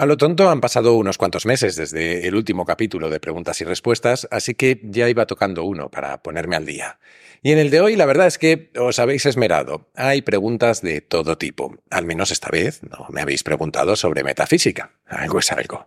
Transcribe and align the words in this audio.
A 0.00 0.06
lo 0.06 0.16
tonto 0.16 0.48
han 0.48 0.62
pasado 0.62 0.94
unos 0.94 1.18
cuantos 1.18 1.44
meses 1.44 1.76
desde 1.76 2.26
el 2.26 2.34
último 2.34 2.64
capítulo 2.64 3.10
de 3.10 3.20
preguntas 3.20 3.60
y 3.60 3.64
respuestas, 3.64 4.26
así 4.30 4.54
que 4.54 4.80
ya 4.82 5.10
iba 5.10 5.26
tocando 5.26 5.62
uno 5.64 5.90
para 5.90 6.22
ponerme 6.22 6.56
al 6.56 6.64
día. 6.64 6.98
Y 7.42 7.52
en 7.52 7.58
el 7.58 7.68
de 7.68 7.82
hoy 7.82 7.96
la 7.96 8.06
verdad 8.06 8.26
es 8.26 8.38
que 8.38 8.70
os 8.78 8.98
habéis 8.98 9.26
esmerado. 9.26 9.90
Hay 9.94 10.22
preguntas 10.22 10.80
de 10.80 11.02
todo 11.02 11.36
tipo. 11.36 11.76
Al 11.90 12.06
menos 12.06 12.30
esta 12.30 12.48
vez 12.48 12.82
no 12.82 13.08
me 13.10 13.20
habéis 13.20 13.42
preguntado 13.42 13.94
sobre 13.94 14.24
metafísica. 14.24 14.92
Algo 15.06 15.38
es 15.38 15.52
algo. 15.52 15.84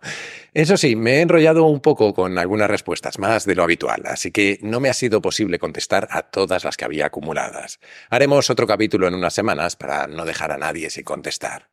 Eso 0.52 0.76
sí, 0.76 0.94
me 0.94 1.14
he 1.14 1.20
enrollado 1.20 1.64
un 1.64 1.80
poco 1.80 2.14
con 2.14 2.38
algunas 2.38 2.70
respuestas, 2.70 3.18
más 3.18 3.46
de 3.46 3.56
lo 3.56 3.64
habitual, 3.64 4.04
así 4.06 4.30
que 4.30 4.60
no 4.62 4.78
me 4.78 4.90
ha 4.90 4.94
sido 4.94 5.22
posible 5.22 5.58
contestar 5.58 6.06
a 6.12 6.22
todas 6.22 6.62
las 6.62 6.76
que 6.76 6.84
había 6.84 7.06
acumuladas. 7.06 7.80
Haremos 8.10 8.48
otro 8.48 8.68
capítulo 8.68 9.08
en 9.08 9.14
unas 9.14 9.34
semanas 9.34 9.74
para 9.74 10.06
no 10.06 10.24
dejar 10.24 10.52
a 10.52 10.58
nadie 10.58 10.88
sin 10.90 11.02
contestar. 11.02 11.68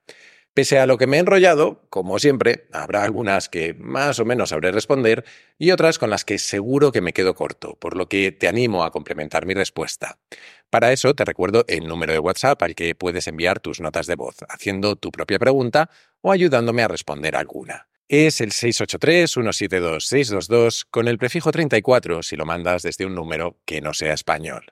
Pese 0.53 0.79
a 0.79 0.85
lo 0.85 0.97
que 0.97 1.07
me 1.07 1.15
he 1.15 1.21
enrollado, 1.21 1.85
como 1.89 2.19
siempre, 2.19 2.67
habrá 2.73 3.03
algunas 3.03 3.47
que 3.47 3.73
más 3.73 4.19
o 4.19 4.25
menos 4.25 4.49
sabré 4.49 4.73
responder 4.73 5.23
y 5.57 5.71
otras 5.71 5.97
con 5.97 6.09
las 6.09 6.25
que 6.25 6.39
seguro 6.39 6.91
que 6.91 6.99
me 6.99 7.13
quedo 7.13 7.35
corto, 7.35 7.77
por 7.79 7.95
lo 7.95 8.09
que 8.09 8.33
te 8.33 8.49
animo 8.49 8.83
a 8.83 8.91
complementar 8.91 9.45
mi 9.45 9.53
respuesta. 9.53 10.19
Para 10.69 10.91
eso 10.91 11.13
te 11.13 11.23
recuerdo 11.23 11.63
el 11.69 11.87
número 11.87 12.11
de 12.11 12.19
WhatsApp 12.19 12.61
al 12.63 12.75
que 12.75 12.95
puedes 12.95 13.27
enviar 13.27 13.61
tus 13.61 13.79
notas 13.79 14.07
de 14.07 14.15
voz, 14.15 14.39
haciendo 14.49 14.97
tu 14.97 15.09
propia 15.09 15.39
pregunta 15.39 15.89
o 16.19 16.33
ayudándome 16.33 16.83
a 16.83 16.89
responder 16.89 17.37
alguna. 17.37 17.87
Es 18.09 18.41
el 18.41 18.51
683-172-622 18.51 20.85
con 20.91 21.07
el 21.07 21.17
prefijo 21.17 21.53
34 21.53 22.23
si 22.23 22.35
lo 22.35 22.45
mandas 22.45 22.83
desde 22.83 23.05
un 23.05 23.15
número 23.15 23.61
que 23.63 23.79
no 23.79 23.93
sea 23.93 24.13
español. 24.13 24.65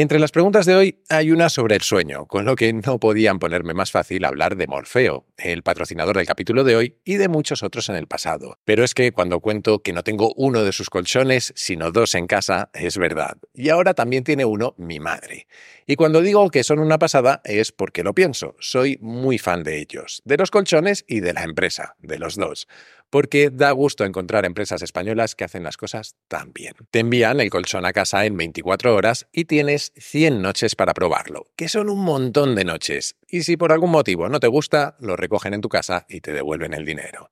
Entre 0.00 0.20
las 0.20 0.30
preguntas 0.30 0.64
de 0.64 0.76
hoy 0.76 1.02
hay 1.08 1.32
una 1.32 1.48
sobre 1.48 1.74
el 1.74 1.82
sueño, 1.82 2.26
con 2.26 2.44
lo 2.44 2.54
que 2.54 2.72
no 2.72 3.00
podían 3.00 3.40
ponerme 3.40 3.74
más 3.74 3.90
fácil 3.90 4.24
hablar 4.24 4.54
de 4.54 4.68
Morfeo, 4.68 5.26
el 5.36 5.64
patrocinador 5.64 6.16
del 6.16 6.24
capítulo 6.24 6.62
de 6.62 6.76
hoy 6.76 6.98
y 7.04 7.16
de 7.16 7.26
muchos 7.26 7.64
otros 7.64 7.88
en 7.88 7.96
el 7.96 8.06
pasado. 8.06 8.60
Pero 8.64 8.84
es 8.84 8.94
que 8.94 9.10
cuando 9.10 9.40
cuento 9.40 9.82
que 9.82 9.92
no 9.92 10.04
tengo 10.04 10.32
uno 10.36 10.62
de 10.62 10.70
sus 10.70 10.88
colchones, 10.88 11.52
sino 11.56 11.90
dos 11.90 12.14
en 12.14 12.28
casa, 12.28 12.70
es 12.74 12.96
verdad. 12.96 13.38
Y 13.52 13.70
ahora 13.70 13.92
también 13.92 14.22
tiene 14.22 14.44
uno 14.44 14.76
mi 14.78 15.00
madre. 15.00 15.48
Y 15.84 15.96
cuando 15.96 16.20
digo 16.20 16.48
que 16.50 16.62
son 16.62 16.78
una 16.78 17.00
pasada 17.00 17.40
es 17.42 17.72
porque 17.72 18.04
lo 18.04 18.14
pienso. 18.14 18.54
Soy 18.60 18.98
muy 19.00 19.38
fan 19.38 19.64
de 19.64 19.80
ellos, 19.80 20.22
de 20.24 20.36
los 20.36 20.52
colchones 20.52 21.04
y 21.08 21.18
de 21.18 21.32
la 21.32 21.42
empresa, 21.42 21.96
de 21.98 22.20
los 22.20 22.36
dos 22.36 22.68
porque 23.10 23.50
da 23.50 23.70
gusto 23.72 24.04
encontrar 24.04 24.44
empresas 24.44 24.82
españolas 24.82 25.34
que 25.34 25.44
hacen 25.44 25.62
las 25.62 25.76
cosas 25.76 26.16
tan 26.28 26.52
bien. 26.52 26.74
Te 26.90 27.00
envían 27.00 27.40
el 27.40 27.50
colchón 27.50 27.86
a 27.86 27.92
casa 27.92 28.26
en 28.26 28.36
24 28.36 28.94
horas 28.94 29.28
y 29.32 29.44
tienes 29.44 29.92
100 29.96 30.42
noches 30.42 30.74
para 30.74 30.94
probarlo, 30.94 31.46
que 31.56 31.68
son 31.68 31.90
un 31.90 32.04
montón 32.04 32.54
de 32.54 32.64
noches. 32.64 33.16
Y 33.26 33.42
si 33.42 33.56
por 33.56 33.72
algún 33.72 33.90
motivo 33.90 34.28
no 34.28 34.40
te 34.40 34.46
gusta, 34.46 34.96
lo 35.00 35.16
recogen 35.16 35.54
en 35.54 35.60
tu 35.60 35.68
casa 35.68 36.06
y 36.08 36.20
te 36.20 36.32
devuelven 36.32 36.74
el 36.74 36.84
dinero. 36.84 37.30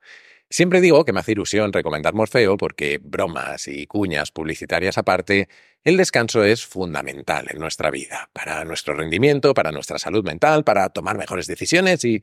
Siempre 0.49 0.81
digo 0.81 1.05
que 1.05 1.13
me 1.13 1.21
hace 1.21 1.33
ilusión 1.33 1.73
recomendar 1.73 2.15
Morfeo 2.15 2.57
porque, 2.57 3.01
bromas 3.03 3.67
y 3.67 3.87
cuñas 3.87 4.31
publicitarias 4.31 4.97
aparte, 4.97 5.49
el 5.83 5.97
descanso 5.97 6.45
es 6.45 6.65
fundamental 6.65 7.49
en 7.51 7.59
nuestra 7.59 7.91
vida, 7.91 8.31
para 8.33 8.65
nuestro 8.65 8.95
rendimiento, 8.95 9.55
para 9.55 9.73
nuestra 9.73 9.99
salud 9.99 10.25
mental, 10.25 10.63
para 10.63 10.89
tomar 10.91 11.19
mejores 11.19 11.49
decisiones 11.49 12.05
y 12.05 12.23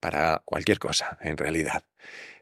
para 0.00 0.42
cualquier 0.44 0.78
cosa, 0.78 1.16
en 1.22 1.38
realidad. 1.38 1.84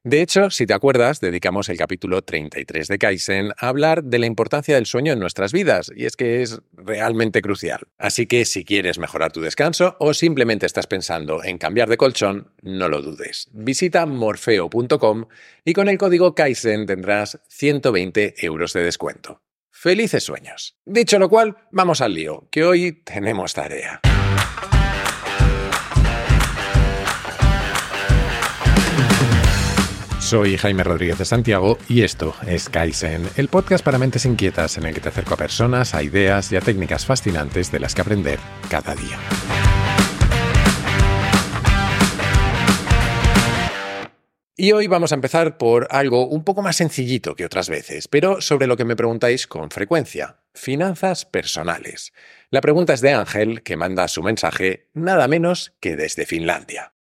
De 0.02 0.22
hecho, 0.22 0.48
si 0.48 0.66
te 0.66 0.72
acuerdas, 0.72 1.20
dedicamos 1.20 1.68
el 1.68 1.76
capítulo 1.76 2.22
33 2.22 2.88
de 2.88 2.98
Kaizen 2.98 3.52
a 3.58 3.68
hablar 3.68 4.02
de 4.02 4.18
la 4.18 4.24
importancia 4.24 4.74
del 4.74 4.86
sueño 4.86 5.12
en 5.12 5.18
nuestras 5.18 5.52
vidas, 5.52 5.92
y 5.94 6.06
es 6.06 6.16
que 6.16 6.40
es 6.40 6.58
realmente 6.72 7.42
crucial. 7.42 7.80
Así 7.98 8.26
que 8.26 8.46
si 8.46 8.64
quieres 8.64 8.98
mejorar 8.98 9.30
tu 9.30 9.42
descanso 9.42 9.96
o 10.00 10.14
simplemente 10.14 10.64
estás 10.64 10.86
pensando 10.86 11.44
en 11.44 11.58
cambiar 11.58 11.90
de 11.90 11.98
colchón, 11.98 12.50
no 12.62 12.88
lo 12.88 13.02
dudes. 13.02 13.48
Visita 13.52 14.06
morfeo.com 14.06 15.26
y 15.66 15.74
con 15.74 15.90
el 15.90 15.98
código 15.98 16.34
Kaizen 16.34 16.86
tendrás 16.86 17.38
120 17.48 18.36
euros 18.38 18.72
de 18.72 18.82
descuento. 18.82 19.42
Felices 19.70 20.24
sueños. 20.24 20.78
Dicho 20.86 21.18
lo 21.18 21.28
cual, 21.28 21.56
vamos 21.72 22.00
al 22.00 22.14
lío, 22.14 22.48
que 22.50 22.64
hoy 22.64 23.02
tenemos 23.04 23.52
tarea. 23.52 24.00
Soy 30.30 30.56
Jaime 30.56 30.84
Rodríguez 30.84 31.18
de 31.18 31.24
Santiago 31.24 31.76
y 31.88 32.02
esto 32.02 32.36
es 32.46 32.68
Kaizen, 32.68 33.28
el 33.34 33.48
podcast 33.48 33.84
para 33.84 33.98
mentes 33.98 34.24
inquietas 34.24 34.78
en 34.78 34.84
el 34.84 34.94
que 34.94 35.00
te 35.00 35.08
acerco 35.08 35.34
a 35.34 35.36
personas, 35.36 35.92
a 35.92 36.04
ideas 36.04 36.52
y 36.52 36.56
a 36.56 36.60
técnicas 36.60 37.04
fascinantes 37.04 37.72
de 37.72 37.80
las 37.80 37.96
que 37.96 38.02
aprender 38.02 38.38
cada 38.70 38.94
día. 38.94 39.18
Y 44.56 44.70
hoy 44.70 44.86
vamos 44.86 45.10
a 45.10 45.16
empezar 45.16 45.58
por 45.58 45.88
algo 45.90 46.28
un 46.28 46.44
poco 46.44 46.62
más 46.62 46.76
sencillito 46.76 47.34
que 47.34 47.44
otras 47.44 47.68
veces, 47.68 48.06
pero 48.06 48.40
sobre 48.40 48.68
lo 48.68 48.76
que 48.76 48.84
me 48.84 48.94
preguntáis 48.94 49.48
con 49.48 49.68
frecuencia, 49.72 50.44
finanzas 50.54 51.24
personales. 51.24 52.12
La 52.50 52.60
pregunta 52.60 52.92
es 52.92 53.00
de 53.00 53.14
Ángel, 53.14 53.64
que 53.64 53.76
manda 53.76 54.06
su 54.06 54.22
mensaje 54.22 54.90
nada 54.94 55.26
menos 55.26 55.74
que 55.80 55.96
desde 55.96 56.24
Finlandia. 56.24 56.92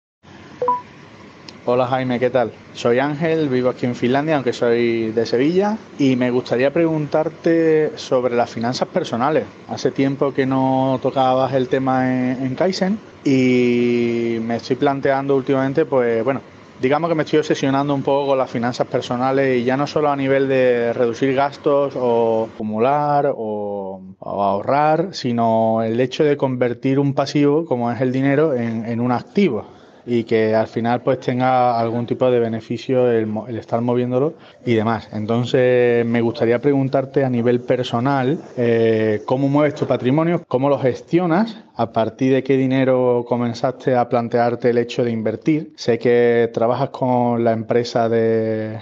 Hola 1.72 1.86
Jaime, 1.86 2.18
¿qué 2.18 2.30
tal? 2.30 2.50
Soy 2.74 2.98
Ángel, 2.98 3.48
vivo 3.48 3.68
aquí 3.68 3.86
en 3.86 3.94
Finlandia, 3.94 4.34
aunque 4.34 4.52
soy 4.52 5.12
de 5.12 5.24
Sevilla, 5.24 5.78
y 6.00 6.16
me 6.16 6.32
gustaría 6.32 6.72
preguntarte 6.72 7.96
sobre 7.96 8.34
las 8.34 8.50
finanzas 8.50 8.88
personales. 8.88 9.44
Hace 9.68 9.92
tiempo 9.92 10.34
que 10.34 10.46
no 10.46 10.98
tocabas 11.00 11.52
el 11.52 11.68
tema 11.68 12.10
en, 12.12 12.56
Kaizen 12.56 12.98
y 13.24 14.38
me 14.42 14.56
estoy 14.56 14.74
planteando 14.74 15.36
últimamente, 15.36 15.84
pues 15.84 16.24
bueno, 16.24 16.40
digamos 16.82 17.08
que 17.08 17.14
me 17.14 17.22
estoy 17.22 17.38
obsesionando 17.38 17.94
un 17.94 18.02
poco 18.02 18.30
con 18.30 18.38
las 18.38 18.50
finanzas 18.50 18.88
personales 18.88 19.60
y 19.60 19.62
ya 19.62 19.76
no 19.76 19.86
solo 19.86 20.10
a 20.10 20.16
nivel 20.16 20.48
de 20.48 20.92
reducir 20.92 21.36
gastos 21.36 21.94
o 21.96 22.48
acumular 22.52 23.32
o, 23.32 24.02
ahorrar, 24.20 25.10
sino 25.12 25.84
el 25.84 26.00
hecho 26.00 26.24
de 26.24 26.36
convertir 26.36 26.98
un 26.98 27.14
pasivo, 27.14 27.64
como 27.64 27.92
es 27.92 28.00
el 28.00 28.10
dinero, 28.10 28.54
en 28.54 29.00
un 29.00 29.12
activo 29.12 29.78
y 30.06 30.24
que 30.24 30.54
al 30.54 30.66
final 30.66 31.02
pues 31.02 31.20
tenga 31.20 31.78
algún 31.78 32.06
tipo 32.06 32.30
de 32.30 32.40
beneficio 32.40 33.10
el, 33.10 33.28
estar 33.56 33.80
moviéndolo 33.80 34.34
y 34.64 34.74
demás. 34.74 35.08
Entonces 35.12 36.04
me 36.06 36.20
gustaría 36.20 36.60
preguntarte 36.60 37.24
a 37.24 37.30
nivel 37.30 37.60
personal 37.60 38.38
eh, 38.56 39.22
cómo 39.26 39.48
mueves 39.48 39.74
tu 39.74 39.86
patrimonio, 39.86 40.44
cómo 40.48 40.68
lo 40.68 40.78
gestionas, 40.78 41.56
a 41.76 41.92
partir 41.92 42.32
de 42.34 42.42
qué 42.42 42.56
dinero 42.56 43.24
comenzaste 43.26 43.96
a 43.96 44.08
plantearte 44.08 44.70
el 44.70 44.78
hecho 44.78 45.04
de 45.04 45.10
invertir. 45.10 45.72
Sé 45.76 45.98
que 45.98 46.50
trabajas 46.52 46.90
con 46.90 47.44
la 47.44 47.52
empresa 47.52 48.08
de, 48.08 48.78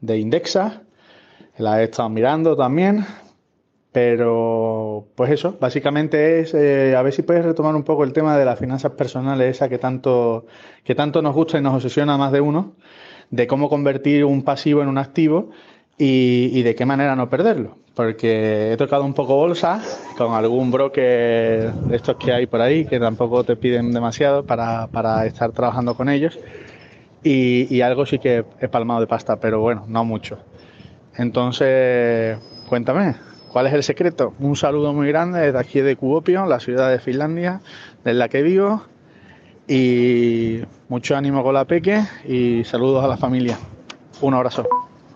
de 0.00 0.18
Indexa, 0.18 0.82
la 1.56 1.80
he 1.80 1.84
estado 1.84 2.08
mirando 2.08 2.56
también, 2.56 3.04
pero, 3.92 5.06
pues 5.14 5.30
eso, 5.30 5.56
básicamente 5.58 6.40
es, 6.40 6.52
eh, 6.54 6.94
a 6.94 7.02
ver 7.02 7.12
si 7.12 7.22
puedes 7.22 7.44
retomar 7.44 7.74
un 7.74 7.84
poco 7.84 8.04
el 8.04 8.12
tema 8.12 8.36
de 8.36 8.44
las 8.44 8.58
finanzas 8.58 8.92
personales, 8.92 9.56
esa 9.56 9.68
que 9.68 9.78
tanto, 9.78 10.46
que 10.84 10.94
tanto 10.94 11.22
nos 11.22 11.34
gusta 11.34 11.58
y 11.58 11.62
nos 11.62 11.74
obsesiona 11.74 12.14
a 12.14 12.18
más 12.18 12.32
de 12.32 12.40
uno, 12.40 12.74
de 13.30 13.46
cómo 13.46 13.68
convertir 13.68 14.24
un 14.24 14.42
pasivo 14.44 14.82
en 14.82 14.88
un 14.88 14.98
activo 14.98 15.50
y, 15.96 16.62
de 16.62 16.74
qué 16.74 16.86
manera 16.86 17.16
no 17.16 17.28
perderlo. 17.30 17.78
Porque 17.94 18.72
he 18.72 18.76
tocado 18.76 19.04
un 19.04 19.14
poco 19.14 19.34
bolsa 19.34 19.82
con 20.16 20.34
algún 20.34 20.70
broker 20.70 21.72
de 21.72 21.96
estos 21.96 22.16
que 22.16 22.32
hay 22.32 22.46
por 22.46 22.60
ahí, 22.60 22.84
que 22.84 23.00
tampoco 23.00 23.42
te 23.42 23.56
piden 23.56 23.92
demasiado 23.92 24.44
para, 24.44 24.86
para 24.88 25.26
estar 25.26 25.50
trabajando 25.50 25.96
con 25.96 26.08
ellos. 26.08 26.38
Y, 27.24 27.74
y 27.74 27.80
algo 27.80 28.06
sí 28.06 28.20
que 28.20 28.44
he 28.60 28.68
palmado 28.68 29.00
de 29.00 29.08
pasta, 29.08 29.40
pero 29.40 29.60
bueno, 29.60 29.84
no 29.88 30.04
mucho. 30.04 30.38
Entonces, 31.16 32.38
cuéntame, 32.68 33.16
¿Cuál 33.52 33.66
es 33.66 33.72
el 33.72 33.82
secreto? 33.82 34.34
Un 34.40 34.56
saludo 34.56 34.92
muy 34.92 35.08
grande 35.08 35.40
desde 35.40 35.58
aquí 35.58 35.80
de 35.80 35.96
Kuopio, 35.96 36.46
la 36.46 36.60
ciudad 36.60 36.90
de 36.90 36.98
Finlandia, 36.98 37.60
desde 38.04 38.18
la 38.18 38.28
que 38.28 38.42
vivo. 38.42 38.82
Y 39.66 40.60
mucho 40.88 41.16
ánimo 41.16 41.42
con 41.42 41.54
la 41.54 41.66
peque 41.66 42.02
y 42.26 42.64
saludos 42.64 43.04
a 43.04 43.08
la 43.08 43.16
familia. 43.16 43.58
Un 44.20 44.34
abrazo. 44.34 44.66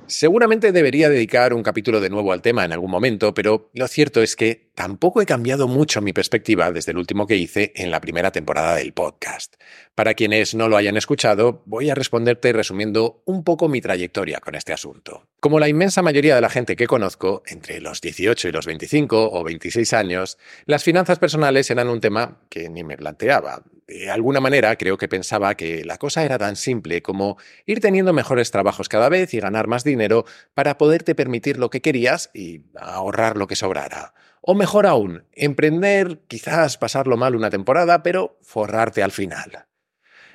Seguramente 0.06 0.72
debería 0.72 1.08
dedicar 1.08 1.54
un 1.54 1.62
capítulo 1.62 2.00
de 2.00 2.10
nuevo 2.10 2.32
al 2.32 2.42
tema 2.42 2.64
en 2.64 2.72
algún 2.72 2.90
momento, 2.90 3.34
pero 3.34 3.70
lo 3.72 3.88
cierto 3.88 4.22
es 4.22 4.36
que 4.36 4.70
tampoco 4.74 5.22
he 5.22 5.26
cambiado 5.26 5.68
mucho 5.68 6.02
mi 6.02 6.12
perspectiva 6.12 6.70
desde 6.72 6.92
el 6.92 6.98
último 6.98 7.26
que 7.26 7.36
hice 7.36 7.72
en 7.76 7.90
la 7.90 8.00
primera 8.00 8.32
temporada 8.32 8.74
del 8.76 8.92
podcast. 8.92 9.54
Para 9.94 10.14
quienes 10.14 10.54
no 10.54 10.68
lo 10.68 10.76
hayan 10.76 10.96
escuchado, 10.96 11.62
voy 11.66 11.90
a 11.90 11.94
responderte 11.94 12.52
resumiendo 12.52 13.22
un 13.26 13.44
poco 13.44 13.68
mi 13.68 13.80
trayectoria 13.80 14.40
con 14.40 14.54
este 14.54 14.72
asunto. 14.72 15.28
Como 15.40 15.60
la 15.60 15.68
inmensa 15.68 16.02
mayoría 16.02 16.34
de 16.34 16.40
la 16.40 16.50
gente 16.50 16.76
que 16.76 16.86
conozco, 16.86 17.42
entre 17.46 17.80
los 17.80 18.00
18 18.00 18.48
y 18.48 18.52
los 18.52 18.66
25 18.66 19.30
o 19.32 19.44
26 19.44 19.92
años, 19.92 20.38
las 20.66 20.84
finanzas 20.84 21.18
personales 21.18 21.70
eran 21.70 21.88
un 21.88 22.00
tema 22.00 22.40
que 22.48 22.68
ni 22.68 22.84
me 22.84 22.96
planteaba 22.96 23.62
de 23.98 24.10
alguna 24.10 24.40
manera 24.40 24.76
creo 24.76 24.96
que 24.98 25.08
pensaba 25.08 25.54
que 25.56 25.84
la 25.84 25.98
cosa 25.98 26.24
era 26.24 26.38
tan 26.38 26.56
simple 26.56 27.02
como 27.02 27.36
ir 27.66 27.80
teniendo 27.80 28.12
mejores 28.12 28.50
trabajos 28.50 28.88
cada 28.88 29.08
vez 29.08 29.34
y 29.34 29.40
ganar 29.40 29.66
más 29.66 29.84
dinero 29.84 30.24
para 30.54 30.78
poderte 30.78 31.14
permitir 31.14 31.58
lo 31.58 31.70
que 31.70 31.82
querías 31.82 32.30
y 32.34 32.62
ahorrar 32.76 33.36
lo 33.36 33.46
que 33.46 33.56
sobrara. 33.56 34.14
O 34.40 34.54
mejor 34.54 34.86
aún, 34.86 35.24
emprender, 35.32 36.20
quizás 36.26 36.76
pasarlo 36.78 37.16
mal 37.16 37.36
una 37.36 37.50
temporada, 37.50 38.02
pero 38.02 38.38
forrarte 38.42 39.02
al 39.02 39.12
final. 39.12 39.66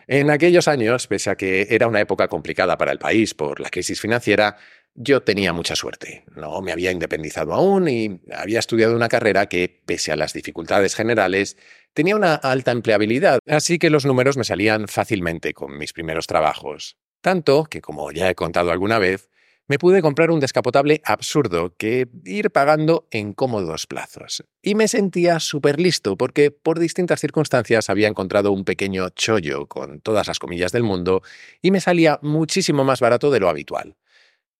En 0.08 0.32
aquellos 0.32 0.70
años, 0.70 1.08
pese 1.08 1.30
a 1.30 1.36
que 1.36 1.68
era 1.70 1.88
una 1.88 2.00
época 2.00 2.30
complicada 2.30 2.78
para 2.78 2.94
el 2.94 3.00
país 3.00 3.34
por 3.34 3.60
la 3.60 3.70
crisis 3.70 4.00
financiera, 4.00 4.56
yo 5.00 5.22
tenía 5.22 5.52
mucha 5.52 5.76
suerte. 5.76 6.24
No 6.36 6.62
me 6.62 6.72
había 6.72 6.92
independizado 6.92 7.54
aún 7.54 7.88
y 7.88 8.22
había 8.34 8.60
estudiado 8.60 8.96
una 8.96 9.10
carrera 9.10 9.48
que, 9.48 9.82
pese 9.86 10.12
a 10.12 10.16
las 10.16 10.32
dificultades 10.34 10.96
generales, 10.96 11.58
tenía 11.98 12.16
una 12.16 12.36
alta 12.36 12.70
empleabilidad, 12.70 13.40
así 13.48 13.80
que 13.80 13.90
los 13.90 14.06
números 14.06 14.38
me 14.38 14.44
salían 14.44 14.88
fácilmente 14.88 15.56
con 15.56 15.80
mis 15.80 15.94
primeros 15.94 16.28
trabajos. 16.28 16.96
Tanto 17.22 17.64
que, 17.64 17.82
como 17.82 18.12
ya 18.12 18.30
he 18.30 18.36
contado 18.36 18.70
alguna 18.70 19.00
vez, 19.00 19.32
me 19.68 19.80
pude 19.80 20.04
comprar 20.04 20.30
un 20.30 20.40
descapotable 20.40 21.02
absurdo 21.04 21.74
que 21.76 22.08
ir 22.24 22.52
pagando 22.52 23.08
en 23.10 23.34
cómodos 23.34 23.88
plazos. 23.88 24.44
Y 24.62 24.76
me 24.76 24.88
sentía 24.88 25.40
súper 25.40 25.80
listo 25.80 26.16
porque 26.18 26.52
por 26.52 26.78
distintas 26.78 27.20
circunstancias 27.20 27.90
había 27.90 28.08
encontrado 28.08 28.52
un 28.52 28.64
pequeño 28.64 29.10
chollo 29.10 29.66
con 29.66 30.00
todas 30.00 30.28
las 30.28 30.38
comillas 30.38 30.72
del 30.72 30.84
mundo 30.84 31.24
y 31.64 31.72
me 31.72 31.82
salía 31.82 32.20
muchísimo 32.22 32.84
más 32.84 33.00
barato 33.00 33.32
de 33.32 33.40
lo 33.40 33.50
habitual. 33.50 33.96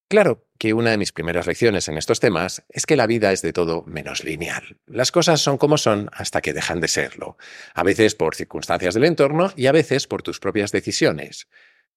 Claro 0.10 0.48
que 0.58 0.74
una 0.74 0.92
de 0.92 0.98
mis 0.98 1.12
primeras 1.12 1.48
lecciones 1.48 1.90
en 1.90 1.98
estos 1.98 2.22
temas 2.22 2.64
es 2.70 2.86
que 2.86 2.96
la 2.96 3.08
vida 3.08 3.34
es 3.34 3.42
de 3.42 3.52
todo 3.52 3.84
menos 3.86 4.24
lineal. 4.24 4.78
Las 4.86 5.12
cosas 5.12 5.42
son 5.42 5.58
como 5.58 5.78
son 5.78 6.10
hasta 6.14 6.42
que 6.42 6.54
dejan 6.54 6.80
de 6.80 6.88
serlo, 6.88 7.38
a 7.74 7.84
veces 7.84 8.16
por 8.16 8.34
circunstancias 8.34 8.94
del 8.94 9.04
entorno 9.04 9.52
y 9.58 9.68
a 9.68 9.74
veces 9.74 10.08
por 10.08 10.24
tus 10.24 10.40
propias 10.40 10.72
decisiones. 10.72 11.50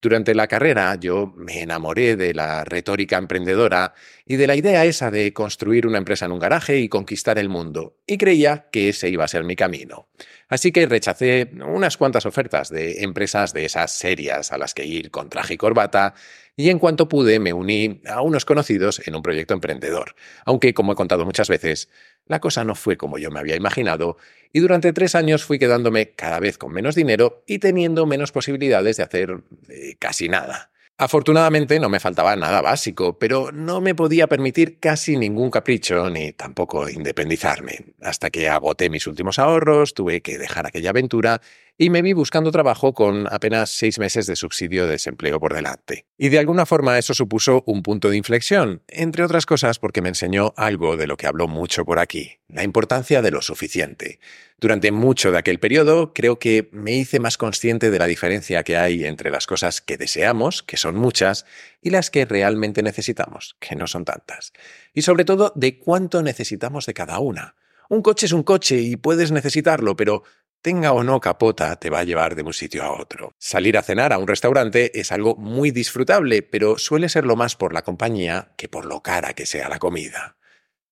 Durante 0.03 0.35
la 0.35 0.49
carrera 0.49 0.95
yo 0.95 1.33
me 1.37 1.61
enamoré 1.61 2.17
de 2.17 2.33
la 2.33 2.65
retórica 2.65 3.19
emprendedora 3.19 3.93
y 4.25 4.37
de 4.37 4.47
la 4.47 4.57
idea 4.57 4.87
esa 4.87 5.11
de 5.11 5.35
construir 5.35 5.87
una 5.87 5.99
empresa 5.99 6.25
en 6.25 6.33
un 6.33 6.39
garaje 6.39 6.79
y 6.79 6.89
conquistar 6.89 7.39
el 7.39 7.51
mundo, 7.51 7.99
y 8.07 8.17
creía 8.17 8.71
que 8.73 8.89
ese 8.89 9.11
iba 9.11 9.25
a 9.25 9.29
ser 9.29 9.45
mi 9.45 9.57
camino. 9.57 10.09
Así 10.49 10.73
que 10.73 10.87
rechacé 10.87 11.51
unas 11.67 11.99
cuantas 11.99 12.25
ofertas 12.25 12.71
de 12.71 13.03
empresas 13.05 13.53
de 13.53 13.67
esas 13.67 13.93
serias 13.93 14.53
a 14.53 14.59
las 14.59 14.73
que 14.73 14.87
ir 14.87 15.11
con 15.11 15.29
traje 15.29 15.55
y 15.55 15.59
corbata, 15.59 16.15
y 16.61 16.69
en 16.69 16.79
cuanto 16.79 17.09
pude 17.09 17.39
me 17.39 17.55
uní 17.55 18.03
a 18.07 18.21
unos 18.21 18.45
conocidos 18.45 19.01
en 19.07 19.15
un 19.15 19.23
proyecto 19.23 19.55
emprendedor, 19.55 20.15
aunque 20.45 20.75
como 20.75 20.93
he 20.93 20.95
contado 20.95 21.25
muchas 21.25 21.49
veces, 21.49 21.89
la 22.27 22.39
cosa 22.39 22.65
no 22.65 22.75
fue 22.75 22.99
como 22.99 23.17
yo 23.17 23.31
me 23.31 23.41
había 23.41 23.57
imaginado 23.57 24.19
y 24.53 24.61
durante 24.61 24.93
tres 24.93 25.15
años 25.15 25.43
fui 25.43 25.59
quedándome 25.59 26.11
cada 26.11 26.39
vez 26.39 26.59
con 26.59 26.73
menos 26.73 26.95
dinero 26.95 27.43
y 27.47 27.61
teniendo 27.61 28.05
menos 28.05 28.31
posibilidades 28.31 28.99
de 28.99 29.03
hacer 29.03 29.43
eh, 29.71 29.97
casi 29.99 30.29
nada. 30.29 30.71
Afortunadamente 30.99 31.81
no 31.81 31.89
me 31.89 31.99
faltaba 31.99 32.37
nada 32.37 32.61
básico, 32.61 33.19
pero 33.19 33.53
no 33.53 33.81
me 33.81 33.95
podía 33.95 34.27
permitir 34.27 34.79
casi 34.79 35.17
ningún 35.17 35.51
capricho 35.51 36.11
ni 36.11 36.33
tampoco 36.33 36.91
independizarme. 36.91 37.95
Hasta 38.03 38.29
que 38.29 38.51
agoté 38.51 38.91
mis 38.91 39.07
últimos 39.07 39.39
ahorros, 39.39 39.95
tuve 39.95 40.21
que 40.21 40.37
dejar 40.37 40.67
aquella 40.67 40.91
aventura 40.91 41.41
y 41.83 41.89
me 41.89 42.03
vi 42.03 42.13
buscando 42.13 42.53
trabajo 42.53 42.93
con 42.93 43.27
apenas 43.33 43.71
seis 43.71 43.99
meses 43.99 44.27
de 44.27 44.37
subsidio 44.37 44.85
de 44.85 44.93
desempleo 44.93 45.41
por 45.41 45.55
delante. 45.55 46.05
Y 46.19 46.29
de 46.29 46.39
alguna 46.39 46.67
forma 46.67 46.99
eso 46.99 47.15
supuso 47.15 47.65
un 47.67 47.83
punto 47.83 48.11
de 48.11 48.19
inflexión, 48.19 48.83
entre 48.87 49.25
otras 49.25 49.47
cosas 49.47 49.79
porque 49.79 50.03
me 50.03 50.11
enseñó 50.11 50.53
algo 50.59 50.99
de 50.99 51.07
lo 51.07 51.17
que 51.17 51.27
habló 51.27 51.49
mucho 51.49 51.87
por 51.87 51.99
aquí, 51.99 52.33
la 52.49 52.65
importancia 52.65 53.23
de 53.23 53.31
lo 53.31 53.41
suficiente. 53.41 54.21
Durante 54.59 54.93
mucho 54.93 55.33
de 55.33 55.39
aquel 55.39 55.59
periodo 55.59 56.13
creo 56.13 56.39
que 56.39 56.69
me 56.71 56.93
hice 56.93 57.19
más 57.19 57.39
consciente 57.39 57.91
de 57.91 57.99
la 57.99 58.05
diferencia 58.05 58.63
que 58.63 58.77
hay 58.77 59.07
entre 59.07 59.31
las 59.31 59.47
cosas 59.47 59.81
que 59.81 59.97
deseamos, 59.97 60.63
que 60.63 60.77
son 60.77 60.97
muchas, 60.97 61.47
y 61.81 61.89
las 61.89 62.11
que 62.11 62.27
realmente 62.27 62.83
necesitamos, 62.83 63.57
que 63.59 63.75
no 63.75 63.87
son 63.87 64.05
tantas. 64.05 64.53
Y 64.93 65.01
sobre 65.01 65.25
todo 65.25 65.55
de 65.57 65.79
cuánto 65.79 66.23
necesitamos 66.23 66.85
de 66.85 66.93
cada 66.93 67.21
una. 67.21 67.55
Un 67.91 68.03
coche 68.03 68.27
es 68.27 68.33
un 68.33 68.45
coche 68.45 68.77
y 68.81 68.95
puedes 68.95 69.33
necesitarlo, 69.33 69.97
pero 69.97 70.23
tenga 70.63 70.93
o 70.93 71.03
no 71.03 71.21
capota, 71.21 71.77
te 71.77 71.91
va 71.91 72.01
a 72.01 72.05
llevar 72.05 72.35
de 72.35 72.43
un 72.43 72.53
sitio 72.53 72.83
a 72.83 72.93
otro. 72.93 73.35
Salir 73.39 73.79
a 73.79 73.83
cenar 73.83 74.13
a 74.13 74.19
un 74.19 74.29
restaurante 74.29 74.99
es 74.99 75.13
algo 75.13 75.37
muy 75.37 75.71
disfrutable, 75.71 76.43
pero 76.43 76.79
suele 76.79 77.09
serlo 77.09 77.37
más 77.37 77.57
por 77.57 77.73
la 77.73 77.83
compañía 77.83 78.53
que 78.57 78.69
por 78.69 78.85
lo 78.85 79.03
cara 79.03 79.35
que 79.35 79.47
sea 79.47 79.69
la 79.69 79.79
comida. 79.79 80.37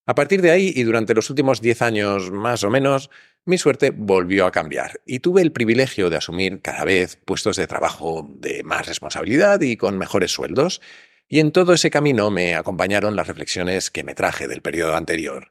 A 0.07 0.15
partir 0.15 0.41
de 0.41 0.51
ahí 0.51 0.73
y 0.75 0.85
durante 0.85 1.15
los 1.15 1.29
últimos 1.29 1.61
10 1.61 1.83
años 1.83 2.31
más 2.31 2.65
o 2.65 2.71
menos, 2.71 3.11
mi 3.45 3.59
suerte 3.59 3.91
volvió 3.91 4.47
a 4.47 4.53
cambiar 4.53 5.01
y 5.05 5.21
tuve 5.21 5.43
el 5.43 5.53
privilegio 5.53 6.09
de 6.09 6.17
asumir 6.17 6.63
cada 6.63 6.85
vez 6.85 7.17
puestos 7.17 7.57
de 7.57 7.67
trabajo 7.67 8.27
de 8.37 8.63
más 8.63 8.87
responsabilidad 8.87 9.61
y 9.61 9.77
con 9.77 9.99
mejores 9.99 10.33
sueldos, 10.33 10.81
y 11.29 11.41
en 11.41 11.53
todo 11.53 11.75
ese 11.75 11.91
camino 11.91 12.31
me 12.31 12.55
acompañaron 12.55 13.17
las 13.17 13.27
reflexiones 13.27 13.91
que 13.91 14.03
me 14.03 14.15
traje 14.15 14.49
del 14.49 14.63
periodo 14.63 14.97
anterior, 14.97 15.51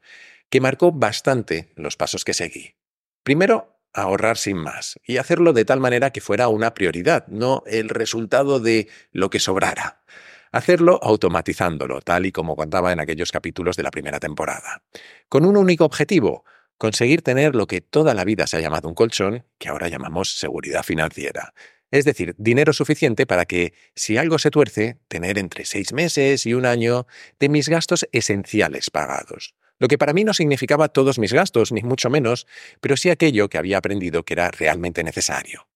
que 0.50 0.60
marcó 0.60 0.90
bastante 0.90 1.72
los 1.76 1.96
pasos 1.96 2.24
que 2.24 2.34
seguí. 2.34 2.74
Primero, 3.22 3.77
ahorrar 3.92 4.36
sin 4.36 4.56
más 4.56 4.98
y 5.06 5.16
hacerlo 5.16 5.52
de 5.52 5.64
tal 5.64 5.80
manera 5.80 6.10
que 6.10 6.20
fuera 6.20 6.48
una 6.48 6.74
prioridad, 6.74 7.26
no 7.28 7.62
el 7.66 7.88
resultado 7.88 8.60
de 8.60 8.88
lo 9.12 9.30
que 9.30 9.40
sobrara. 9.40 10.02
Hacerlo 10.50 10.98
automatizándolo, 11.02 12.00
tal 12.00 12.26
y 12.26 12.32
como 12.32 12.56
contaba 12.56 12.92
en 12.92 13.00
aquellos 13.00 13.32
capítulos 13.32 13.76
de 13.76 13.82
la 13.82 13.90
primera 13.90 14.18
temporada. 14.18 14.82
Con 15.28 15.44
un 15.44 15.56
único 15.56 15.84
objetivo, 15.84 16.44
conseguir 16.78 17.22
tener 17.22 17.54
lo 17.54 17.66
que 17.66 17.80
toda 17.80 18.14
la 18.14 18.24
vida 18.24 18.46
se 18.46 18.56
ha 18.56 18.60
llamado 18.60 18.88
un 18.88 18.94
colchón, 18.94 19.44
que 19.58 19.68
ahora 19.68 19.88
llamamos 19.88 20.38
seguridad 20.38 20.82
financiera. 20.84 21.52
Es 21.90 22.04
decir, 22.04 22.34
dinero 22.38 22.72
suficiente 22.72 23.26
para 23.26 23.44
que, 23.44 23.74
si 23.94 24.16
algo 24.16 24.38
se 24.38 24.50
tuerce, 24.50 24.98
tener 25.08 25.38
entre 25.38 25.64
seis 25.64 25.92
meses 25.92 26.46
y 26.46 26.54
un 26.54 26.66
año 26.66 27.06
de 27.38 27.48
mis 27.48 27.68
gastos 27.68 28.06
esenciales 28.12 28.90
pagados 28.90 29.54
lo 29.78 29.88
que 29.88 29.98
para 29.98 30.12
mí 30.12 30.24
no 30.24 30.34
significaba 30.34 30.88
todos 30.88 31.18
mis 31.18 31.32
gastos, 31.32 31.72
ni 31.72 31.82
mucho 31.82 32.10
menos, 32.10 32.46
pero 32.80 32.96
sí 32.96 33.10
aquello 33.10 33.48
que 33.48 33.58
había 33.58 33.78
aprendido 33.78 34.24
que 34.24 34.34
era 34.34 34.50
realmente 34.50 35.04
necesario. 35.04 35.68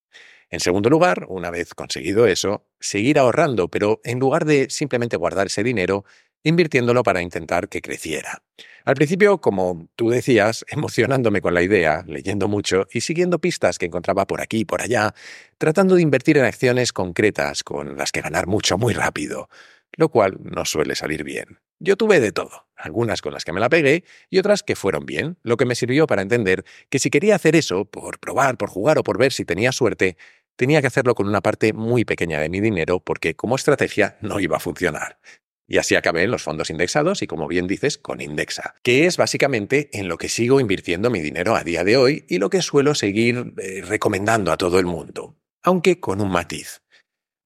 En 0.51 0.61
segundo 0.61 0.91
lugar, 0.91 1.25
una 1.29 1.51
vez 1.51 1.73
conseguido 1.75 2.27
eso, 2.27 2.67
seguir 2.79 3.19
ahorrando, 3.19 3.69
pero 3.69 4.01
en 4.05 4.19
lugar 4.19 4.45
de 4.45 4.69
simplemente 4.69 5.17
guardar 5.17 5.47
ese 5.47 5.63
dinero, 5.63 6.05
invirtiéndolo 6.43 7.03
para 7.03 7.23
intentar 7.23 7.71
que 7.71 7.81
creciera. 7.81 8.43
Al 8.85 8.95
principio, 8.95 9.39
como 9.39 9.89
tú 9.97 10.11
decías, 10.11 10.65
emocionándome 10.69 11.41
con 11.41 11.55
la 11.55 11.63
idea, 11.63 12.05
leyendo 12.07 12.49
mucho 12.49 12.87
y 12.93 13.01
siguiendo 13.01 13.39
pistas 13.39 13.79
que 13.79 13.87
encontraba 13.87 14.27
por 14.27 14.43
aquí 14.43 14.59
y 14.59 14.65
por 14.67 14.83
allá, 14.83 15.15
tratando 15.57 15.95
de 15.95 16.03
invertir 16.03 16.37
en 16.37 16.45
acciones 16.45 16.93
concretas 16.93 17.63
con 17.63 17.97
las 17.97 18.13
que 18.13 18.21
ganar 18.21 18.47
mucho 18.47 18.77
muy 18.77 18.93
rápido, 18.93 19.49
lo 19.93 20.11
cual 20.11 20.39
no 20.43 20.67
suele 20.67 20.97
salir 20.97 21.25
bien. 21.25 21.62
Yo 21.85 21.97
tuve 21.97 22.21
de 22.21 22.31
todo, 22.31 22.69
algunas 22.77 23.21
con 23.23 23.33
las 23.33 23.45
que 23.45 23.53
me 23.53 23.59
la 23.59 23.69
pegué 23.69 24.05
y 24.31 24.39
otras 24.39 24.63
que 24.63 24.77
fueron 24.77 25.05
bien, 25.05 25.37
lo 25.43 25.57
que 25.57 25.65
me 25.65 25.75
sirvió 25.75 26.07
para 26.07 26.23
entender 26.23 26.65
que 26.89 27.01
si 27.01 27.11
quería 27.11 27.35
hacer 27.35 27.57
eso, 27.57 27.87
por 27.87 28.21
probar, 28.21 28.57
por 28.57 28.71
jugar 28.71 28.99
o 28.99 29.03
por 29.03 29.19
ver 29.19 29.33
si 29.33 29.45
tenía 29.45 29.73
suerte, 29.73 30.17
tenía 30.55 30.81
que 30.81 30.87
hacerlo 30.87 31.17
con 31.17 31.27
una 31.27 31.41
parte 31.41 31.73
muy 31.73 32.05
pequeña 32.05 32.39
de 32.39 32.49
mi 32.49 32.61
dinero 32.61 33.01
porque 33.01 33.35
como 33.35 33.57
estrategia 33.57 34.17
no 34.21 34.39
iba 34.39 34.59
a 34.59 34.61
funcionar. 34.61 35.19
Y 35.67 35.79
así 35.79 35.97
acabé 35.97 36.23
en 36.23 36.31
los 36.31 36.45
fondos 36.45 36.71
indexados 36.71 37.21
y, 37.21 37.27
como 37.27 37.49
bien 37.49 37.67
dices, 37.67 37.99
con 37.99 38.21
Indexa, 38.21 38.77
que 38.85 39.07
es 39.07 39.17
básicamente 39.17 39.91
en 39.93 40.07
lo 40.07 40.19
que 40.19 40.29
sigo 40.29 40.61
invirtiendo 40.61 41.11
mi 41.11 41.19
dinero 41.19 41.57
a 41.57 41.65
día 41.65 41.83
de 41.83 41.97
hoy 41.97 42.27
y 42.29 42.39
lo 42.39 42.49
que 42.49 42.63
suelo 42.63 42.95
seguir 42.95 43.55
eh, 43.59 43.83
recomendando 43.85 44.53
a 44.53 44.57
todo 44.57 44.79
el 44.79 44.87
mundo, 44.87 45.37
aunque 45.65 45.99
con 45.99 46.21
un 46.21 46.31
matiz. 46.31 46.83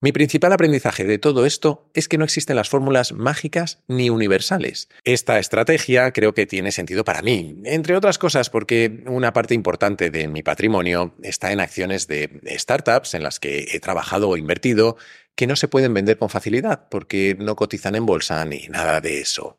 Mi 0.02 0.12
principal 0.12 0.52
aprendizaje 0.52 1.04
de 1.04 1.18
todo 1.18 1.46
esto 1.46 1.90
es 1.94 2.06
que 2.06 2.18
no 2.18 2.24
existen 2.24 2.56
las 2.56 2.68
fórmulas 2.68 3.12
mágicas 3.12 3.82
ni 3.88 4.10
universales. 4.10 4.90
Esta 5.04 5.38
estrategia 5.38 6.12
creo 6.12 6.34
que 6.34 6.44
tiene 6.44 6.70
sentido 6.70 7.02
para 7.02 7.22
mí, 7.22 7.62
entre 7.64 7.96
otras 7.96 8.18
cosas 8.18 8.50
porque 8.50 9.02
una 9.06 9.32
parte 9.32 9.54
importante 9.54 10.10
de 10.10 10.28
mi 10.28 10.42
patrimonio 10.42 11.14
está 11.22 11.50
en 11.50 11.60
acciones 11.60 12.08
de 12.08 12.42
startups 12.58 13.14
en 13.14 13.22
las 13.22 13.40
que 13.40 13.68
he 13.72 13.80
trabajado 13.80 14.28
o 14.28 14.36
invertido 14.36 14.98
que 15.34 15.46
no 15.46 15.56
se 15.56 15.68
pueden 15.68 15.94
vender 15.94 16.18
con 16.18 16.28
facilidad 16.28 16.88
porque 16.90 17.34
no 17.38 17.56
cotizan 17.56 17.94
en 17.94 18.04
bolsa 18.04 18.44
ni 18.44 18.66
nada 18.68 19.00
de 19.00 19.20
eso. 19.20 19.58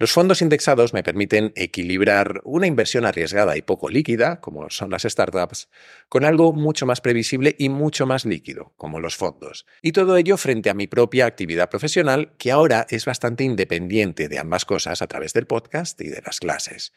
Los 0.00 0.12
fondos 0.12 0.40
indexados 0.40 0.94
me 0.94 1.02
permiten 1.02 1.52
equilibrar 1.56 2.40
una 2.44 2.66
inversión 2.66 3.04
arriesgada 3.04 3.58
y 3.58 3.60
poco 3.60 3.90
líquida, 3.90 4.40
como 4.40 4.70
son 4.70 4.88
las 4.88 5.02
startups, 5.02 5.68
con 6.08 6.24
algo 6.24 6.54
mucho 6.54 6.86
más 6.86 7.02
previsible 7.02 7.54
y 7.58 7.68
mucho 7.68 8.06
más 8.06 8.24
líquido, 8.24 8.72
como 8.78 8.98
los 8.98 9.16
fondos. 9.16 9.66
Y 9.82 9.92
todo 9.92 10.16
ello 10.16 10.38
frente 10.38 10.70
a 10.70 10.74
mi 10.74 10.86
propia 10.86 11.26
actividad 11.26 11.68
profesional, 11.68 12.32
que 12.38 12.50
ahora 12.50 12.86
es 12.88 13.04
bastante 13.04 13.44
independiente 13.44 14.30
de 14.30 14.38
ambas 14.38 14.64
cosas 14.64 15.02
a 15.02 15.06
través 15.06 15.34
del 15.34 15.46
podcast 15.46 16.00
y 16.00 16.08
de 16.08 16.22
las 16.24 16.40
clases. 16.40 16.94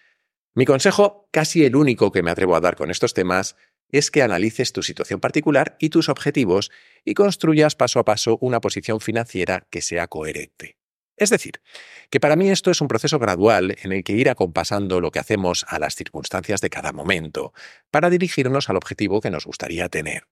Mi 0.55 0.63
consejo, 0.63 1.27
casi 1.31 1.65
el 1.65 1.75
único 1.75 2.09
que 2.13 2.23
me 2.23 2.31
atrevo 2.31 2.55
a 2.55 2.61
dar 2.61 2.77
con 2.77 2.89
estos 2.89 3.13
temas, 3.13 3.57
es 3.89 4.11
que 4.11 4.21
analices 4.21 4.71
tu 4.71 4.81
situación 4.81 5.19
particular 5.19 5.75
y 5.77 5.89
tus 5.89 6.07
objetivos 6.07 6.71
y 7.03 7.15
construyas 7.15 7.75
paso 7.75 7.99
a 7.99 8.05
paso 8.05 8.37
una 8.39 8.61
posición 8.61 9.01
financiera 9.01 9.67
que 9.69 9.81
sea 9.81 10.07
coherente. 10.07 10.77
Es 11.15 11.29
decir, 11.29 11.61
que 12.09 12.19
para 12.19 12.35
mí 12.35 12.49
esto 12.49 12.71
es 12.71 12.81
un 12.81 12.87
proceso 12.87 13.19
gradual 13.19 13.75
en 13.81 13.91
el 13.91 14.03
que 14.03 14.13
ir 14.13 14.29
acompasando 14.29 14.99
lo 14.99 15.11
que 15.11 15.19
hacemos 15.19 15.65
a 15.67 15.79
las 15.79 15.95
circunstancias 15.95 16.61
de 16.61 16.69
cada 16.69 16.91
momento, 16.91 17.53
para 17.91 18.09
dirigirnos 18.09 18.69
al 18.69 18.77
objetivo 18.77 19.21
que 19.21 19.29
nos 19.29 19.45
gustaría 19.45 19.89
tener. 19.89 20.27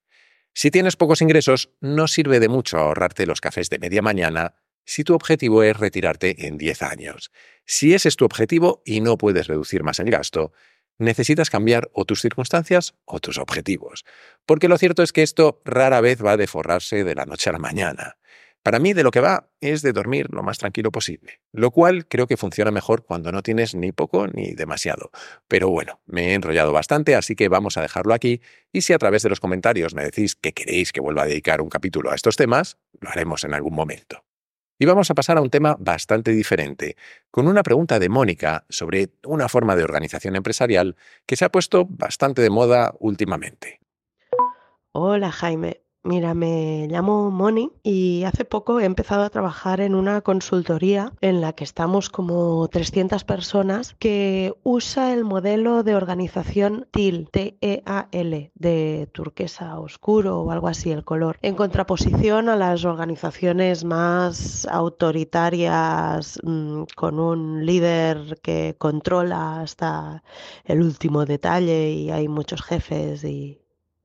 Si 0.53 0.69
tienes 0.71 0.97
pocos 0.97 1.21
ingresos, 1.21 1.71
no 1.79 2.07
sirve 2.07 2.39
de 2.39 2.49
mucho 2.49 2.77
ahorrarte 2.77 3.25
los 3.25 3.41
cafés 3.41 3.69
de 3.69 3.79
media 3.79 4.01
mañana 4.01 4.55
si 4.83 5.03
tu 5.03 5.13
objetivo 5.13 5.63
es 5.63 5.77
retirarte 5.77 6.47
en 6.47 6.57
10 6.57 6.81
años. 6.81 7.31
Si 7.65 7.93
ese 7.93 8.09
es 8.09 8.15
tu 8.15 8.25
objetivo 8.25 8.81
y 8.83 8.99
no 8.99 9.17
puedes 9.17 9.47
reducir 9.47 9.83
más 9.83 9.99
el 9.99 10.09
gasto, 10.09 10.51
necesitas 10.97 11.49
cambiar 11.49 11.89
o 11.93 12.05
tus 12.05 12.21
circunstancias 12.21 12.95
o 13.05 13.19
tus 13.19 13.37
objetivos. 13.37 14.05
Porque 14.45 14.67
lo 14.67 14.77
cierto 14.77 15.03
es 15.03 15.13
que 15.13 15.23
esto 15.23 15.61
rara 15.65 16.01
vez 16.01 16.23
va 16.23 16.33
a 16.33 16.37
deforrarse 16.37 17.03
de 17.03 17.15
la 17.15 17.25
noche 17.25 17.49
a 17.49 17.53
la 17.53 17.59
mañana. 17.59 18.17
Para 18.63 18.77
mí 18.77 18.93
de 18.93 19.01
lo 19.01 19.09
que 19.09 19.21
va 19.21 19.49
es 19.59 19.81
de 19.81 19.91
dormir 19.91 20.27
lo 20.31 20.43
más 20.43 20.59
tranquilo 20.59 20.91
posible, 20.91 21.41
lo 21.51 21.71
cual 21.71 22.05
creo 22.07 22.27
que 22.27 22.37
funciona 22.37 22.69
mejor 22.69 23.03
cuando 23.03 23.31
no 23.31 23.41
tienes 23.41 23.73
ni 23.73 23.91
poco 23.91 24.27
ni 24.27 24.53
demasiado. 24.53 25.09
Pero 25.47 25.69
bueno, 25.69 25.99
me 26.05 26.29
he 26.29 26.33
enrollado 26.35 26.71
bastante, 26.71 27.15
así 27.15 27.35
que 27.35 27.49
vamos 27.49 27.77
a 27.77 27.81
dejarlo 27.81 28.13
aquí 28.13 28.39
y 28.71 28.81
si 28.81 28.93
a 28.93 28.99
través 28.99 29.23
de 29.23 29.29
los 29.29 29.39
comentarios 29.39 29.95
me 29.95 30.03
decís 30.03 30.35
que 30.35 30.53
queréis 30.53 30.91
que 30.91 31.01
vuelva 31.01 31.23
a 31.23 31.27
dedicar 31.27 31.59
un 31.59 31.69
capítulo 31.69 32.11
a 32.11 32.15
estos 32.15 32.35
temas, 32.35 32.77
lo 32.99 33.09
haremos 33.09 33.43
en 33.43 33.55
algún 33.55 33.73
momento. 33.73 34.23
Y 34.77 34.85
vamos 34.85 35.09
a 35.09 35.15
pasar 35.15 35.37
a 35.37 35.41
un 35.41 35.49
tema 35.49 35.75
bastante 35.79 36.31
diferente, 36.31 36.97
con 37.31 37.47
una 37.47 37.63
pregunta 37.63 37.97
de 37.97 38.09
Mónica 38.09 38.65
sobre 38.69 39.09
una 39.25 39.47
forma 39.49 39.75
de 39.75 39.83
organización 39.83 40.35
empresarial 40.35 40.95
que 41.25 41.35
se 41.35 41.45
ha 41.45 41.51
puesto 41.51 41.87
bastante 41.89 42.43
de 42.43 42.49
moda 42.51 42.93
últimamente. 42.99 43.79
Hola 44.91 45.31
Jaime, 45.31 45.80
Mira, 46.03 46.33
me 46.33 46.87
llamo 46.89 47.29
Moni 47.29 47.71
y 47.83 48.23
hace 48.23 48.43
poco 48.43 48.79
he 48.79 48.85
empezado 48.85 49.21
a 49.21 49.29
trabajar 49.29 49.81
en 49.81 49.93
una 49.93 50.21
consultoría 50.21 51.13
en 51.21 51.41
la 51.41 51.53
que 51.53 51.63
estamos 51.63 52.09
como 52.09 52.67
300 52.69 53.23
personas 53.23 53.95
que 53.99 54.51
usa 54.63 55.13
el 55.13 55.23
modelo 55.23 55.83
de 55.83 55.93
organización 55.93 56.87
TIL, 56.89 57.29
T-E-A-L, 57.31 58.51
de 58.55 59.09
turquesa 59.13 59.79
oscuro 59.79 60.41
o 60.41 60.49
algo 60.49 60.69
así 60.69 60.89
el 60.91 61.03
color, 61.03 61.37
en 61.43 61.53
contraposición 61.53 62.49
a 62.49 62.55
las 62.55 62.83
organizaciones 62.83 63.83
más 63.83 64.65
autoritarias 64.71 66.39
mm, 66.41 66.83
con 66.95 67.19
un 67.19 67.63
líder 67.63 68.39
que 68.41 68.75
controla 68.79 69.61
hasta 69.61 70.23
el 70.65 70.81
último 70.81 71.27
detalle 71.27 71.91
y 71.91 72.09
hay 72.09 72.27
muchos 72.27 72.63
jefes 72.63 73.23
y 73.23 73.60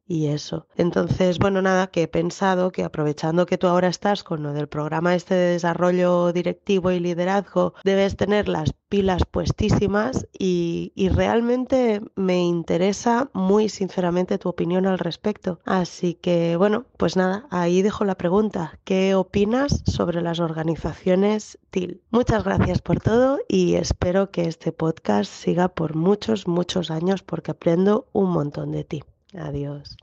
y 0.06 0.26
eso. 0.28 0.66
Entonces, 0.76 1.38
bueno, 1.38 1.62
nada, 1.62 1.88
que 1.88 2.02
he 2.04 2.08
pensado 2.08 2.70
que 2.70 2.84
aprovechando 2.84 3.46
que 3.46 3.58
tú 3.58 3.66
ahora 3.66 3.88
estás 3.88 4.22
con 4.22 4.42
lo 4.42 4.52
del 4.52 4.68
programa 4.68 5.14
este 5.14 5.34
de 5.34 5.52
desarrollo 5.52 6.32
directivo 6.32 6.92
y 6.92 7.00
liderazgo, 7.00 7.74
debes 7.82 8.16
tener 8.16 8.48
las 8.48 8.72
pilas 8.88 9.22
puestísimas 9.28 10.28
y, 10.38 10.92
y 10.94 11.08
realmente 11.08 12.00
me 12.14 12.44
interesa 12.44 13.30
muy 13.32 13.68
sinceramente 13.68 14.38
tu 14.38 14.48
opinión 14.48 14.86
al 14.86 15.00
respecto. 15.00 15.58
Así 15.64 16.14
que, 16.14 16.56
bueno, 16.56 16.86
pues 16.96 17.16
nada, 17.16 17.46
ahí 17.50 17.82
dejo 17.82 18.04
la 18.04 18.16
pregunta. 18.16 18.78
¿Qué 18.84 19.14
opinas 19.16 19.82
sobre 19.86 20.22
las 20.22 20.38
organizaciones 20.38 21.58
TIL? 21.70 22.00
Muchas 22.10 22.44
gracias 22.44 22.80
por 22.80 23.00
todo 23.00 23.40
y 23.48 23.74
espero 23.74 24.30
que 24.30 24.46
este 24.46 24.70
podcast 24.70 25.32
siga 25.32 25.68
por 25.68 25.96
muchos, 25.96 26.46
muchos 26.46 26.92
años 26.92 27.22
porque 27.22 27.50
aprendo 27.50 28.06
un 28.12 28.30
montón 28.30 28.70
de 28.70 28.84
ti. 28.84 29.02
Adiós. 29.34 29.96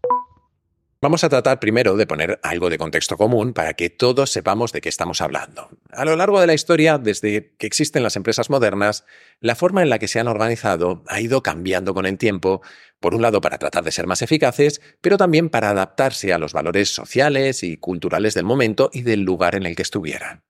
Vamos 1.03 1.25
a 1.25 1.27
tratar 1.27 1.59
primero 1.59 1.97
de 1.97 2.07
poner 2.07 2.39
algo 2.43 2.69
de 2.69 2.77
contexto 2.77 3.17
común 3.17 3.51
para 3.51 3.73
que 3.73 3.89
todos 3.89 4.31
sepamos 4.31 4.71
de 4.71 4.79
qué 4.79 4.87
estamos 4.87 5.19
hablando. 5.19 5.67
A 5.91 6.05
lo 6.05 6.15
largo 6.15 6.39
de 6.39 6.47
la 6.47 6.53
historia, 6.53 6.97
desde 6.97 7.53
que 7.57 7.67
existen 7.67 8.03
las 8.03 8.15
empresas 8.15 8.49
modernas, 8.49 9.03
la 9.41 9.55
forma 9.55 9.81
en 9.81 9.89
la 9.89 9.99
que 9.99 10.07
se 10.07 10.21
han 10.21 10.29
organizado 10.29 11.03
ha 11.09 11.19
ido 11.19 11.43
cambiando 11.43 11.93
con 11.93 12.05
el 12.05 12.17
tiempo, 12.17 12.61
por 13.01 13.15
un 13.15 13.21
lado 13.21 13.41
para 13.41 13.57
tratar 13.57 13.83
de 13.83 13.91
ser 13.91 14.07
más 14.07 14.21
eficaces, 14.21 14.79
pero 15.01 15.17
también 15.17 15.49
para 15.49 15.71
adaptarse 15.71 16.31
a 16.31 16.37
los 16.37 16.53
valores 16.53 16.95
sociales 16.95 17.63
y 17.63 17.75
culturales 17.75 18.33
del 18.33 18.45
momento 18.45 18.89
y 18.93 19.01
del 19.01 19.23
lugar 19.23 19.55
en 19.55 19.65
el 19.65 19.75
que 19.75 19.81
estuvieran. 19.81 20.45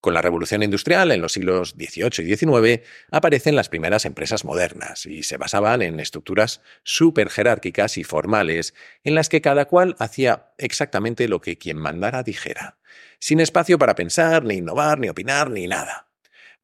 Con 0.00 0.14
la 0.14 0.22
revolución 0.22 0.62
industrial 0.62 1.10
en 1.10 1.20
los 1.20 1.32
siglos 1.32 1.74
XVIII 1.76 2.24
y 2.24 2.36
XIX 2.36 2.86
aparecen 3.10 3.56
las 3.56 3.68
primeras 3.68 4.04
empresas 4.04 4.44
modernas 4.44 5.06
y 5.06 5.22
se 5.22 5.36
basaban 5.36 5.82
en 5.82 5.98
estructuras 5.98 6.60
súper 6.84 7.28
jerárquicas 7.28 7.98
y 7.98 8.04
formales 8.04 8.74
en 9.04 9.14
las 9.14 9.28
que 9.28 9.40
cada 9.40 9.64
cual 9.64 9.96
hacía 9.98 10.52
exactamente 10.58 11.28
lo 11.28 11.40
que 11.40 11.58
quien 11.58 11.78
mandara 11.78 12.22
dijera, 12.22 12.76
sin 13.18 13.40
espacio 13.40 13.78
para 13.78 13.94
pensar, 13.94 14.44
ni 14.44 14.56
innovar, 14.56 14.98
ni 14.98 15.08
opinar, 15.08 15.50
ni 15.50 15.66
nada. 15.66 16.05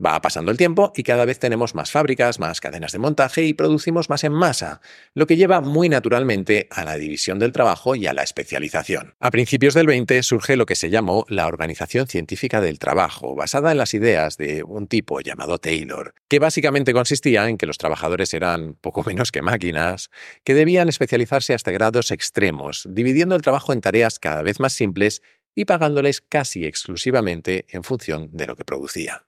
Va 0.05 0.21
pasando 0.21 0.51
el 0.51 0.57
tiempo 0.57 0.93
y 0.97 1.05
cada 1.05 1.25
vez 1.25 1.39
tenemos 1.39 1.75
más 1.75 1.93
fábricas, 1.93 2.41
más 2.41 2.61
cadenas 2.61 2.93
de 2.93 2.99
montaje 2.99 3.45
y 3.45 3.55
producimos 3.55 4.11
más 4.11 4.25
en 4.25 4.33
masa, 4.33 4.81
lo 5.15 5.27
que 5.27 5.37
lleva 5.37 5.61
muy 5.61 5.89
naturalmente 5.89 6.67
a 6.71 6.85
la 6.85 6.97
división 6.97 7.39
del 7.39 7.53
trabajo 7.53 7.95
y 7.95 8.07
a 8.07 8.13
la 8.13 8.23
especialización. 8.23 9.15
A 9.21 9.31
principios 9.31 9.75
del 9.75 9.87
20 9.87 10.23
surge 10.25 10.57
lo 10.57 10.67
que 10.67 10.75
se 10.75 10.91
llamó 10.91 11.25
la 11.29 11.47
Organización 11.47 12.09
Científica 12.09 12.61
del 12.61 12.81
Trabajo, 12.81 13.37
basada 13.37 13.71
en 13.71 13.79
las 13.79 13.95
ideas 13.95 14.37
de 14.39 14.65
un 14.65 14.89
tipo 14.89 15.21
llamado 15.21 15.59
Taylor, 15.59 16.15
que 16.29 16.41
básicamente 16.41 16.93
consistía 16.93 17.49
en 17.49 17.57
que 17.57 17.67
los 17.67 17.79
trabajadores 17.79 18.35
eran 18.35 18.75
poco 18.75 19.05
menos 19.07 19.31
que 19.31 19.43
máquinas, 19.43 20.11
que 20.43 20.55
debían 20.55 20.89
especializarse 20.89 21.55
hasta 21.55 21.71
grados 21.71 22.11
extremos, 22.11 22.89
dividiendo 22.91 23.37
el 23.37 23.43
trabajo 23.43 23.73
en 23.73 23.81
tareas 23.81 24.19
cada 24.19 24.43
vez 24.43 24.59
más 24.59 24.73
simples 24.73 25.23
y 25.55 25.65
pagándoles 25.65 26.23
casi 26.23 26.65
exclusivamente 26.65 27.67
en 27.69 27.85
función 27.85 28.31
de 28.33 28.47
lo 28.47 28.57
que 28.57 28.65
producían 28.65 29.21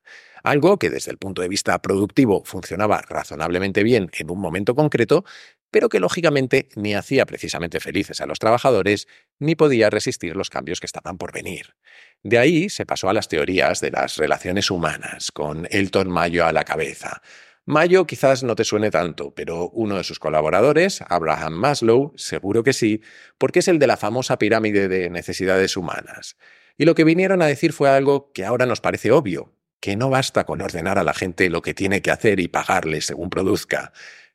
algo 0.45 0.79
que 0.79 0.91
desde 0.91 1.11
el 1.11 1.19
punto 1.19 1.43
de 1.43 1.49
vista 1.49 1.81
productivo 1.83 2.45
funcionaba 2.45 3.03
razonablemente 3.09 3.83
bien 3.83 4.11
en 4.13 4.31
un 4.31 4.39
momento 4.39 4.75
concreto, 4.75 5.25
pero 5.71 5.89
que 5.89 5.99
lógicamente 5.99 6.69
ni 6.77 6.95
hacía 6.95 7.27
precisamente 7.27 7.81
felices 7.81 8.21
a 8.21 8.27
los 8.27 8.39
trabajadores 8.39 9.09
ni 9.41 9.57
podía 9.57 9.91
resistir 9.91 10.37
los 10.37 10.51
cambios 10.51 10.79
que 10.79 10.87
estaban 10.87 11.19
por 11.19 11.33
venir. 11.33 11.75
De 12.23 12.39
ahí 12.39 12.69
se 12.69 12.87
pasó 12.87 13.09
a 13.09 13.13
las 13.13 13.27
teorías 13.27 13.81
de 13.81 13.91
las 13.91 14.17
relaciones 14.19 14.71
humanas, 14.71 15.33
con 15.33 15.67
Elton 15.71 16.11
Mayo 16.11 16.47
a 16.47 16.53
la 16.53 16.65
cabeza. 16.65 17.23
Mayo 17.67 18.07
quizás 18.07 18.43
no 18.43 18.55
te 18.55 18.65
suene 18.65 18.91
tanto, 18.91 19.35
pero 19.35 19.71
uno 19.71 19.97
de 19.97 20.05
sus 20.05 20.19
colaboradores, 20.19 21.03
Abraham 21.09 21.55
Maslow, 21.55 22.13
seguro 22.17 22.63
que 22.63 22.75
sí, 22.75 23.01
porque 23.39 23.61
es 23.61 23.69
el 23.69 23.79
de 23.79 23.87
la 23.87 23.97
famosa 23.97 24.39
pirámide 24.39 24.89
de 24.89 25.09
necesidades 25.09 25.79
humanas. 25.79 26.37
Y 26.77 26.85
lo 26.85 26.95
que 26.95 27.05
vinieron 27.05 27.41
a 27.41 27.47
decir 27.47 27.73
fue 27.73 27.89
algo 27.89 28.31
que 28.33 28.45
ahora 28.45 28.67
nos 28.67 28.83
parece 28.83 29.13
obvio, 29.13 29.55
que 29.81 29.97
no 29.97 30.11
basta 30.11 30.45
con 30.45 30.61
ordenar 30.61 30.99
a 30.99 31.05
la 31.05 31.15
gente 31.15 31.51
lo 31.51 31.63
que 31.63 31.75
tiene 31.75 32.03
que 32.03 32.11
hacer 32.11 32.41
y 32.41 32.49
pagarle 32.49 33.01
según 33.01 33.31
produzca, 33.31 33.93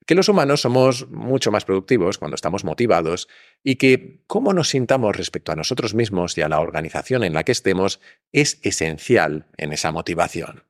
que 0.10 0.16
los 0.16 0.28
humanos 0.28 0.62
somos 0.62 1.08
mucho 1.10 1.52
más 1.52 1.66
productivos 1.66 2.18
cuando 2.18 2.34
estamos 2.34 2.64
motivados 2.64 3.28
y 3.64 3.76
que 3.76 4.24
cómo 4.26 4.54
nos 4.54 4.70
sintamos 4.70 5.16
respecto 5.16 5.52
a 5.52 5.56
nosotros 5.56 5.94
mismos 5.94 6.36
y 6.36 6.42
a 6.42 6.50
la 6.50 6.60
organización 6.60 7.24
en 7.24 7.34
la 7.34 7.44
que 7.44 7.52
estemos 7.52 8.00
es 8.32 8.60
esencial 8.64 9.46
en 9.58 9.72
esa 9.72 9.92
motivación. 9.92 10.64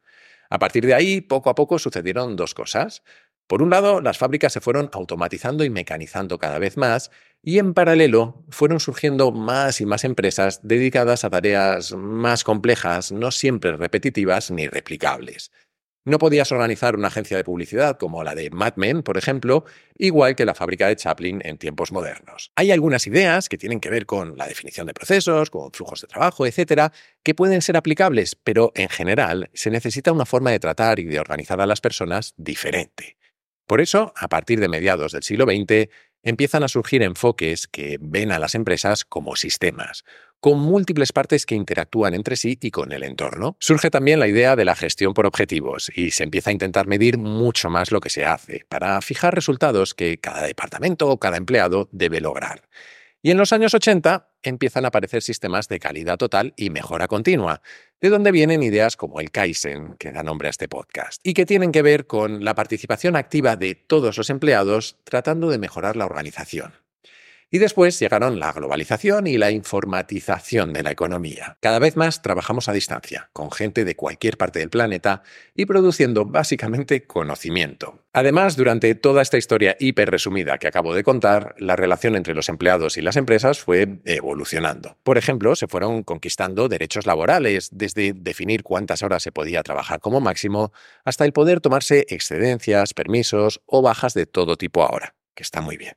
A 0.49 0.59
partir 0.59 0.85
de 0.85 0.93
ahí, 0.93 1.21
poco 1.21 1.49
a 1.49 1.55
poco 1.55 1.79
sucedieron 1.79 2.35
dos 2.35 2.53
cosas. 2.53 3.03
Por 3.49 3.63
un 3.63 3.71
lado, 3.71 3.99
las 3.99 4.19
fábricas 4.19 4.53
se 4.53 4.61
fueron 4.61 4.91
automatizando 4.93 5.63
y 5.63 5.71
mecanizando 5.71 6.37
cada 6.37 6.59
vez 6.59 6.77
más, 6.77 7.09
y 7.41 7.57
en 7.57 7.73
paralelo 7.73 8.45
fueron 8.49 8.79
surgiendo 8.79 9.31
más 9.31 9.81
y 9.81 9.87
más 9.87 10.03
empresas 10.03 10.59
dedicadas 10.61 11.25
a 11.25 11.31
tareas 11.31 11.93
más 11.93 12.43
complejas, 12.43 13.11
no 13.11 13.31
siempre 13.31 13.75
repetitivas 13.75 14.51
ni 14.51 14.67
replicables. 14.67 15.49
No 16.05 16.19
podías 16.19 16.51
organizar 16.51 16.95
una 16.95 17.07
agencia 17.07 17.37
de 17.37 17.43
publicidad 17.43 17.97
como 17.97 18.23
la 18.23 18.35
de 18.35 18.51
Mad 18.51 18.75
Men, 18.75 19.01
por 19.01 19.17
ejemplo, 19.17 19.65
igual 19.97 20.35
que 20.35 20.45
la 20.45 20.53
fábrica 20.53 20.87
de 20.87 20.95
Chaplin 20.95 21.41
en 21.43 21.57
tiempos 21.57 21.91
modernos. 21.91 22.51
Hay 22.55 22.69
algunas 22.69 23.07
ideas 23.07 23.49
que 23.49 23.57
tienen 23.57 23.79
que 23.79 23.89
ver 23.89 24.05
con 24.05 24.37
la 24.37 24.45
definición 24.45 24.85
de 24.85 24.93
procesos, 24.93 25.49
con 25.49 25.71
flujos 25.71 26.01
de 26.01 26.07
trabajo, 26.07 26.45
etcétera, 26.45 26.93
que 27.23 27.33
pueden 27.33 27.63
ser 27.63 27.77
aplicables, 27.77 28.35
pero 28.35 28.71
en 28.75 28.89
general 28.89 29.49
se 29.55 29.71
necesita 29.71 30.11
una 30.11 30.27
forma 30.27 30.51
de 30.51 30.59
tratar 30.59 30.99
y 30.99 31.05
de 31.05 31.19
organizar 31.19 31.59
a 31.61 31.65
las 31.65 31.81
personas 31.81 32.35
diferente. 32.37 33.18
Por 33.69 33.81
eso, 33.81 34.13
a 34.15 34.29
partir 34.29 34.59
de 34.59 34.67
mediados 34.67 35.11
del 35.11 35.21
siglo 35.21 35.45
XX, 35.45 35.89
empiezan 36.23 36.63
a 36.63 36.67
surgir 36.67 37.03
enfoques 37.03 37.67
que 37.67 37.99
ven 38.01 38.31
a 38.31 38.39
las 38.39 38.55
empresas 38.55 39.05
como 39.05 39.35
sistemas, 39.35 40.05
con 40.39 40.59
múltiples 40.59 41.13
partes 41.13 41.45
que 41.45 41.53
interactúan 41.53 42.15
entre 42.15 42.35
sí 42.35 42.57
y 42.59 42.71
con 42.71 42.91
el 42.93 43.03
entorno. 43.03 43.57
Surge 43.59 43.91
también 43.91 44.19
la 44.19 44.27
idea 44.27 44.55
de 44.55 44.65
la 44.65 44.75
gestión 44.75 45.13
por 45.13 45.27
objetivos 45.27 45.91
y 45.93 46.09
se 46.09 46.23
empieza 46.23 46.49
a 46.49 46.53
intentar 46.53 46.87
medir 46.87 47.19
mucho 47.19 47.69
más 47.69 47.91
lo 47.91 48.01
que 48.01 48.09
se 48.09 48.25
hace 48.25 48.65
para 48.69 48.99
fijar 49.01 49.35
resultados 49.35 49.93
que 49.93 50.17
cada 50.17 50.41
departamento 50.41 51.07
o 51.07 51.19
cada 51.19 51.37
empleado 51.37 51.89
debe 51.91 52.21
lograr. 52.21 52.63
Y 53.21 53.29
en 53.29 53.37
los 53.37 53.53
años 53.53 53.75
80 53.75 54.31
empiezan 54.41 54.85
a 54.85 54.87
aparecer 54.87 55.21
sistemas 55.21 55.67
de 55.67 55.79
calidad 55.79 56.17
total 56.17 56.53
y 56.57 56.71
mejora 56.71 57.07
continua, 57.07 57.61
de 58.01 58.09
donde 58.09 58.31
vienen 58.31 58.63
ideas 58.63 58.95
como 58.95 59.19
el 59.19 59.31
Kaizen, 59.31 59.95
que 59.97 60.11
da 60.11 60.23
nombre 60.23 60.47
a 60.47 60.51
este 60.51 60.67
podcast, 60.67 61.19
y 61.23 61.33
que 61.33 61.45
tienen 61.45 61.71
que 61.71 61.81
ver 61.81 62.07
con 62.07 62.43
la 62.43 62.55
participación 62.55 63.15
activa 63.15 63.55
de 63.55 63.75
todos 63.75 64.17
los 64.17 64.29
empleados 64.29 64.97
tratando 65.03 65.49
de 65.49 65.59
mejorar 65.59 65.95
la 65.95 66.05
organización. 66.05 66.73
Y 67.51 67.57
después 67.57 67.97
llegaron 67.97 68.39
la 68.39 68.51
globalización 68.51 69.25
y 69.25 69.39
la 69.39 69.49
informatización 69.49 70.71
de 70.71 70.83
la 70.83 70.91
economía. 70.91 71.57
Cada 71.61 71.79
vez 71.79 71.97
más 71.97 72.21
trabajamos 72.21 72.69
a 72.69 72.73
distancia, 72.73 73.31
con 73.33 73.51
gente 73.51 73.85
de 73.85 73.95
cualquier 73.95 74.37
parte 74.37 74.59
del 74.59 74.69
planeta 74.69 75.23
y 75.55 75.65
produciendo 75.65 76.25
básicamente 76.25 77.07
conocimiento. 77.07 78.03
Además, 78.13 78.55
durante 78.55 78.93
toda 78.93 79.23
esta 79.23 79.39
historia 79.39 79.75
hiper 79.79 80.11
resumida 80.11 80.59
que 80.59 80.67
acabo 80.67 80.93
de 80.93 81.03
contar, 81.03 81.55
la 81.57 81.75
relación 81.75 82.15
entre 82.15 82.35
los 82.35 82.49
empleados 82.49 82.97
y 82.97 83.01
las 83.01 83.15
empresas 83.15 83.59
fue 83.59 83.99
evolucionando. 84.05 84.97
Por 85.01 85.17
ejemplo, 85.17 85.55
se 85.55 85.67
fueron 85.67 86.03
conquistando 86.03 86.69
derechos 86.69 87.07
laborales, 87.07 87.69
desde 87.71 88.13
definir 88.13 88.61
cuántas 88.61 89.01
horas 89.01 89.23
se 89.23 89.31
podía 89.31 89.63
trabajar 89.63 89.99
como 89.99 90.21
máximo, 90.21 90.71
hasta 91.03 91.25
el 91.25 91.33
poder 91.33 91.61
tomarse 91.61 92.05
excedencias, 92.09 92.93
permisos 92.93 93.61
o 93.65 93.81
bajas 93.81 94.13
de 94.13 94.27
todo 94.27 94.55
tipo 94.55 94.83
ahora, 94.83 95.15
que 95.33 95.41
está 95.41 95.61
muy 95.61 95.77
bien. 95.77 95.95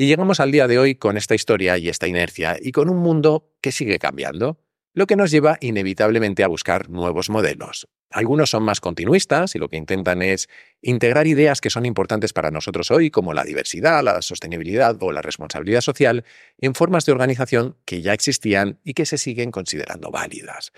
Y 0.00 0.06
llegamos 0.06 0.38
al 0.38 0.52
día 0.52 0.68
de 0.68 0.78
hoy 0.78 0.94
con 0.94 1.16
esta 1.16 1.34
historia 1.34 1.76
y 1.76 1.88
esta 1.88 2.06
inercia 2.06 2.56
y 2.60 2.70
con 2.70 2.88
un 2.88 2.98
mundo 2.98 3.50
que 3.60 3.72
sigue 3.72 3.98
cambiando, 3.98 4.60
lo 4.94 5.08
que 5.08 5.16
nos 5.16 5.32
lleva 5.32 5.58
inevitablemente 5.60 6.44
a 6.44 6.46
buscar 6.46 6.88
nuevos 6.88 7.30
modelos. 7.30 7.88
Algunos 8.08 8.50
son 8.50 8.62
más 8.62 8.80
continuistas 8.80 9.56
y 9.56 9.58
lo 9.58 9.68
que 9.68 9.76
intentan 9.76 10.22
es 10.22 10.48
integrar 10.82 11.26
ideas 11.26 11.60
que 11.60 11.68
son 11.68 11.84
importantes 11.84 12.32
para 12.32 12.52
nosotros 12.52 12.92
hoy, 12.92 13.10
como 13.10 13.34
la 13.34 13.42
diversidad, 13.42 14.04
la 14.04 14.22
sostenibilidad 14.22 14.96
o 15.00 15.10
la 15.10 15.20
responsabilidad 15.20 15.80
social, 15.80 16.24
en 16.58 16.76
formas 16.76 17.04
de 17.04 17.10
organización 17.10 17.76
que 17.84 18.00
ya 18.00 18.12
existían 18.12 18.78
y 18.84 18.94
que 18.94 19.04
se 19.04 19.18
siguen 19.18 19.50
considerando 19.50 20.12
válidas. 20.12 20.72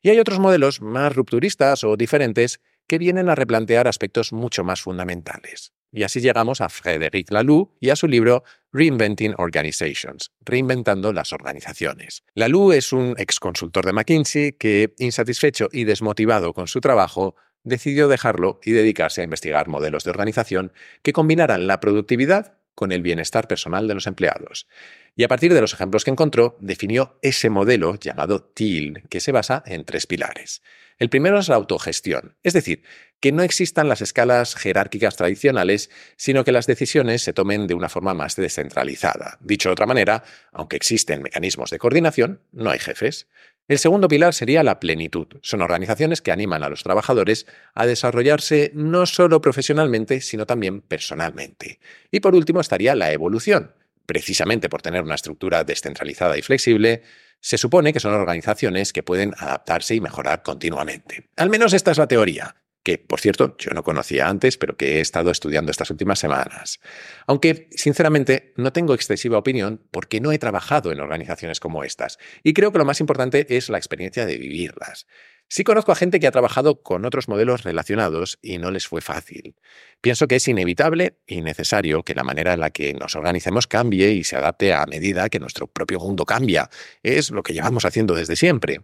Y 0.00 0.08
hay 0.08 0.18
otros 0.18 0.38
modelos 0.38 0.80
más 0.80 1.14
rupturistas 1.14 1.84
o 1.84 1.98
diferentes 1.98 2.58
que 2.86 2.96
vienen 2.96 3.28
a 3.28 3.34
replantear 3.34 3.86
aspectos 3.86 4.32
mucho 4.32 4.64
más 4.64 4.80
fundamentales. 4.80 5.74
Y 5.92 6.04
así 6.04 6.20
llegamos 6.20 6.62
a 6.62 6.70
Frédéric 6.70 7.30
Laloux 7.30 7.70
y 7.78 7.90
a 7.90 7.96
su 7.96 8.08
libro 8.08 8.44
Reinventing 8.72 9.34
Organizations, 9.36 10.32
reinventando 10.40 11.12
las 11.12 11.34
organizaciones. 11.34 12.24
Laloux 12.34 12.72
es 12.72 12.92
un 12.92 13.14
ex 13.18 13.38
consultor 13.38 13.84
de 13.84 13.92
McKinsey 13.92 14.52
que, 14.52 14.94
insatisfecho 14.98 15.68
y 15.70 15.84
desmotivado 15.84 16.54
con 16.54 16.68
su 16.68 16.80
trabajo, 16.80 17.36
decidió 17.64 18.08
dejarlo 18.08 18.60
y 18.64 18.72
dedicarse 18.72 19.20
a 19.20 19.24
investigar 19.24 19.68
modelos 19.68 20.04
de 20.04 20.10
organización 20.10 20.72
que 21.02 21.12
combinaran 21.12 21.66
la 21.66 21.80
productividad 21.80 22.58
con 22.74 22.92
el 22.92 23.02
bienestar 23.02 23.46
personal 23.46 23.86
de 23.86 23.94
los 23.94 24.06
empleados. 24.06 24.66
Y 25.14 25.24
a 25.24 25.28
partir 25.28 25.52
de 25.52 25.60
los 25.60 25.74
ejemplos 25.74 26.04
que 26.04 26.10
encontró, 26.10 26.56
definió 26.60 27.18
ese 27.20 27.50
modelo 27.50 27.96
llamado 27.96 28.42
TEAL, 28.42 29.02
que 29.10 29.20
se 29.20 29.32
basa 29.32 29.62
en 29.66 29.84
tres 29.84 30.06
pilares. 30.06 30.62
El 30.98 31.10
primero 31.10 31.38
es 31.38 31.48
la 31.48 31.56
autogestión, 31.56 32.36
es 32.42 32.54
decir, 32.54 32.82
que 33.22 33.30
no 33.30 33.44
existan 33.44 33.88
las 33.88 34.02
escalas 34.02 34.56
jerárquicas 34.56 35.14
tradicionales, 35.14 35.90
sino 36.16 36.42
que 36.42 36.50
las 36.50 36.66
decisiones 36.66 37.22
se 37.22 37.32
tomen 37.32 37.68
de 37.68 37.74
una 37.74 37.88
forma 37.88 38.14
más 38.14 38.34
descentralizada. 38.34 39.38
Dicho 39.40 39.68
de 39.68 39.74
otra 39.74 39.86
manera, 39.86 40.24
aunque 40.50 40.74
existen 40.74 41.22
mecanismos 41.22 41.70
de 41.70 41.78
coordinación, 41.78 42.40
no 42.50 42.70
hay 42.70 42.80
jefes. 42.80 43.28
El 43.68 43.78
segundo 43.78 44.08
pilar 44.08 44.34
sería 44.34 44.64
la 44.64 44.80
plenitud. 44.80 45.28
Son 45.40 45.62
organizaciones 45.62 46.20
que 46.20 46.32
animan 46.32 46.64
a 46.64 46.68
los 46.68 46.82
trabajadores 46.82 47.46
a 47.74 47.86
desarrollarse 47.86 48.72
no 48.74 49.06
solo 49.06 49.40
profesionalmente, 49.40 50.20
sino 50.20 50.44
también 50.44 50.80
personalmente. 50.80 51.78
Y 52.10 52.18
por 52.18 52.34
último 52.34 52.60
estaría 52.60 52.96
la 52.96 53.12
evolución. 53.12 53.72
Precisamente 54.04 54.68
por 54.68 54.82
tener 54.82 55.02
una 55.02 55.14
estructura 55.14 55.62
descentralizada 55.62 56.36
y 56.36 56.42
flexible, 56.42 57.04
se 57.38 57.56
supone 57.56 57.92
que 57.92 58.00
son 58.00 58.14
organizaciones 58.14 58.92
que 58.92 59.04
pueden 59.04 59.32
adaptarse 59.38 59.94
y 59.94 60.00
mejorar 60.00 60.42
continuamente. 60.42 61.28
Al 61.36 61.50
menos 61.50 61.72
esta 61.72 61.92
es 61.92 61.98
la 61.98 62.08
teoría, 62.08 62.56
que, 62.82 62.98
por 62.98 63.20
cierto, 63.20 63.56
yo 63.58 63.70
no 63.72 63.82
conocía 63.82 64.28
antes, 64.28 64.58
pero 64.58 64.76
que 64.76 64.98
he 64.98 65.00
estado 65.00 65.30
estudiando 65.30 65.70
estas 65.70 65.90
últimas 65.90 66.18
semanas. 66.18 66.80
Aunque, 67.26 67.68
sinceramente, 67.72 68.52
no 68.56 68.72
tengo 68.72 68.94
excesiva 68.94 69.38
opinión 69.38 69.86
porque 69.90 70.20
no 70.20 70.32
he 70.32 70.38
trabajado 70.38 70.92
en 70.92 71.00
organizaciones 71.00 71.60
como 71.60 71.84
estas, 71.84 72.18
y 72.42 72.52
creo 72.52 72.72
que 72.72 72.78
lo 72.78 72.84
más 72.84 73.00
importante 73.00 73.56
es 73.56 73.68
la 73.68 73.78
experiencia 73.78 74.26
de 74.26 74.38
vivirlas. 74.38 75.06
Sí 75.48 75.64
conozco 75.64 75.92
a 75.92 75.96
gente 75.96 76.18
que 76.18 76.26
ha 76.26 76.30
trabajado 76.30 76.82
con 76.82 77.04
otros 77.04 77.28
modelos 77.28 77.62
relacionados 77.62 78.38
y 78.40 78.56
no 78.56 78.70
les 78.70 78.86
fue 78.86 79.02
fácil. 79.02 79.54
Pienso 80.00 80.26
que 80.26 80.36
es 80.36 80.48
inevitable 80.48 81.18
y 81.26 81.42
necesario 81.42 82.04
que 82.04 82.14
la 82.14 82.24
manera 82.24 82.54
en 82.54 82.60
la 82.60 82.70
que 82.70 82.94
nos 82.94 83.14
organicemos 83.16 83.66
cambie 83.66 84.12
y 84.12 84.24
se 84.24 84.36
adapte 84.36 84.72
a 84.72 84.86
medida 84.86 85.28
que 85.28 85.40
nuestro 85.40 85.66
propio 85.66 86.00
mundo 86.00 86.24
cambia. 86.24 86.70
Es 87.02 87.30
lo 87.30 87.42
que 87.42 87.52
llevamos 87.52 87.84
haciendo 87.84 88.14
desde 88.14 88.34
siempre. 88.34 88.80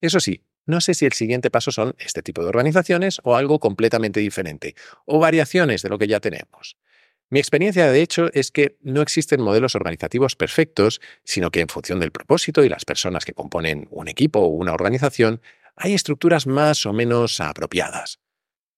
Eso 0.00 0.18
sí, 0.20 0.46
no 0.66 0.80
sé 0.80 0.94
si 0.94 1.06
el 1.06 1.12
siguiente 1.12 1.50
paso 1.50 1.72
son 1.72 1.94
este 1.98 2.22
tipo 2.22 2.42
de 2.42 2.48
organizaciones 2.48 3.20
o 3.24 3.36
algo 3.36 3.58
completamente 3.58 4.20
diferente, 4.20 4.74
o 5.06 5.18
variaciones 5.18 5.82
de 5.82 5.88
lo 5.88 5.98
que 5.98 6.08
ya 6.08 6.20
tenemos. 6.20 6.76
Mi 7.28 7.40
experiencia, 7.40 7.90
de 7.90 8.02
hecho, 8.02 8.30
es 8.34 8.52
que 8.52 8.76
no 8.82 9.02
existen 9.02 9.42
modelos 9.42 9.74
organizativos 9.74 10.36
perfectos, 10.36 11.00
sino 11.24 11.50
que 11.50 11.60
en 11.60 11.68
función 11.68 11.98
del 11.98 12.12
propósito 12.12 12.64
y 12.64 12.68
las 12.68 12.84
personas 12.84 13.24
que 13.24 13.32
componen 13.32 13.88
un 13.90 14.06
equipo 14.06 14.40
o 14.40 14.46
una 14.46 14.72
organización, 14.72 15.40
hay 15.74 15.94
estructuras 15.94 16.46
más 16.46 16.86
o 16.86 16.92
menos 16.92 17.40
apropiadas. 17.40 18.20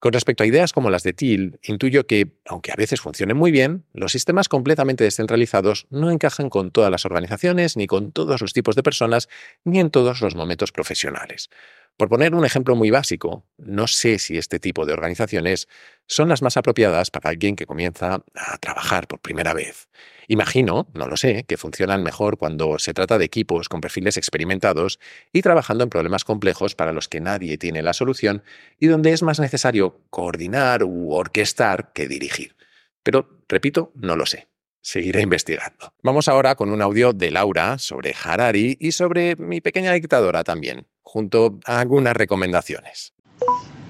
Con 0.01 0.13
respecto 0.13 0.45
a 0.45 0.47
ideas 0.47 0.73
como 0.73 0.91
las 0.91 1.03
de 1.03 1.13
Thiel, 1.13 1.59
intuyo 1.63 2.07
que, 2.07 2.39
aunque 2.47 2.71
a 2.71 2.77
veces 2.77 3.01
funcionen 3.01 3.37
muy 3.37 3.51
bien, 3.51 3.85
los 3.93 4.13
sistemas 4.13 4.49
completamente 4.49 5.03
descentralizados 5.03 5.89
no 5.91 6.13
encajan 6.13 6.51
con 6.51 6.71
todas 6.71 6.91
las 6.91 7.05
organizaciones, 7.05 7.77
ni 7.77 7.89
con 7.89 8.13
todos 8.13 8.41
los 8.41 8.53
tipos 8.53 8.77
de 8.77 8.85
personas, 8.85 9.29
ni 9.65 9.81
en 9.81 9.91
todos 9.91 10.21
los 10.21 10.37
momentos 10.37 10.71
profesionales. 10.71 11.51
Por 11.99 12.09
poner 12.09 12.33
un 12.33 12.45
ejemplo 12.45 12.77
muy 12.77 12.93
básico, 12.93 13.45
no 13.57 13.89
sé 13.89 14.21
si 14.21 14.39
este 14.39 14.61
tipo 14.61 14.87
de 14.87 14.93
organizaciones 14.93 15.67
son 16.07 16.29
las 16.29 16.43
más 16.43 16.57
apropiadas 16.57 17.11
para 17.11 17.29
alguien 17.29 17.57
que 17.57 17.67
comienza 17.67 18.23
a 18.37 18.59
trabajar 18.59 19.09
por 19.09 19.19
primera 19.19 19.53
vez. 19.53 19.89
Imagino, 20.29 20.87
no 20.95 21.09
lo 21.09 21.17
sé, 21.17 21.45
que 21.49 21.57
funcionan 21.57 22.05
mejor 22.05 22.39
cuando 22.39 22.79
se 22.79 22.95
trata 22.95 23.19
de 23.19 23.25
equipos 23.25 23.69
con 23.69 23.81
perfiles 23.81 24.17
experimentados 24.17 25.01
y 25.33 25.43
trabajando 25.43 25.83
en 25.83 25.91
problemas 25.91 26.23
complejos 26.23 26.77
para 26.77 26.93
los 26.93 27.09
que 27.09 27.21
nadie 27.21 27.59
tiene 27.59 27.83
la 27.83 27.93
solución 27.93 28.45
y 28.79 28.87
donde 28.87 29.13
es 29.13 29.25
más 29.25 29.41
necesario 29.41 30.01
coordinar 30.09 30.85
u 30.85 31.13
orquestar 31.13 31.93
que 31.93 32.07
dirigir. 32.07 32.55
Pero, 33.03 33.43
repito, 33.49 33.91
no 33.97 34.15
lo 34.15 34.25
sé. 34.25 34.47
Seguiré 34.81 35.23
investigando. 35.23 35.93
Vamos 36.05 36.29
ahora 36.29 36.55
con 36.55 36.71
un 36.71 36.81
audio 36.81 37.13
de 37.13 37.33
Laura 37.33 37.77
sobre 37.79 38.15
Harari 38.23 38.77
y 38.79 38.93
sobre 38.93 39.35
mi 39.35 39.61
pequeña 39.61 39.93
dictadora 39.95 40.45
también 40.45 40.87
junto 41.09 41.59
a 41.65 41.81
algunas 41.81 42.15
recomendaciones. 42.15 43.15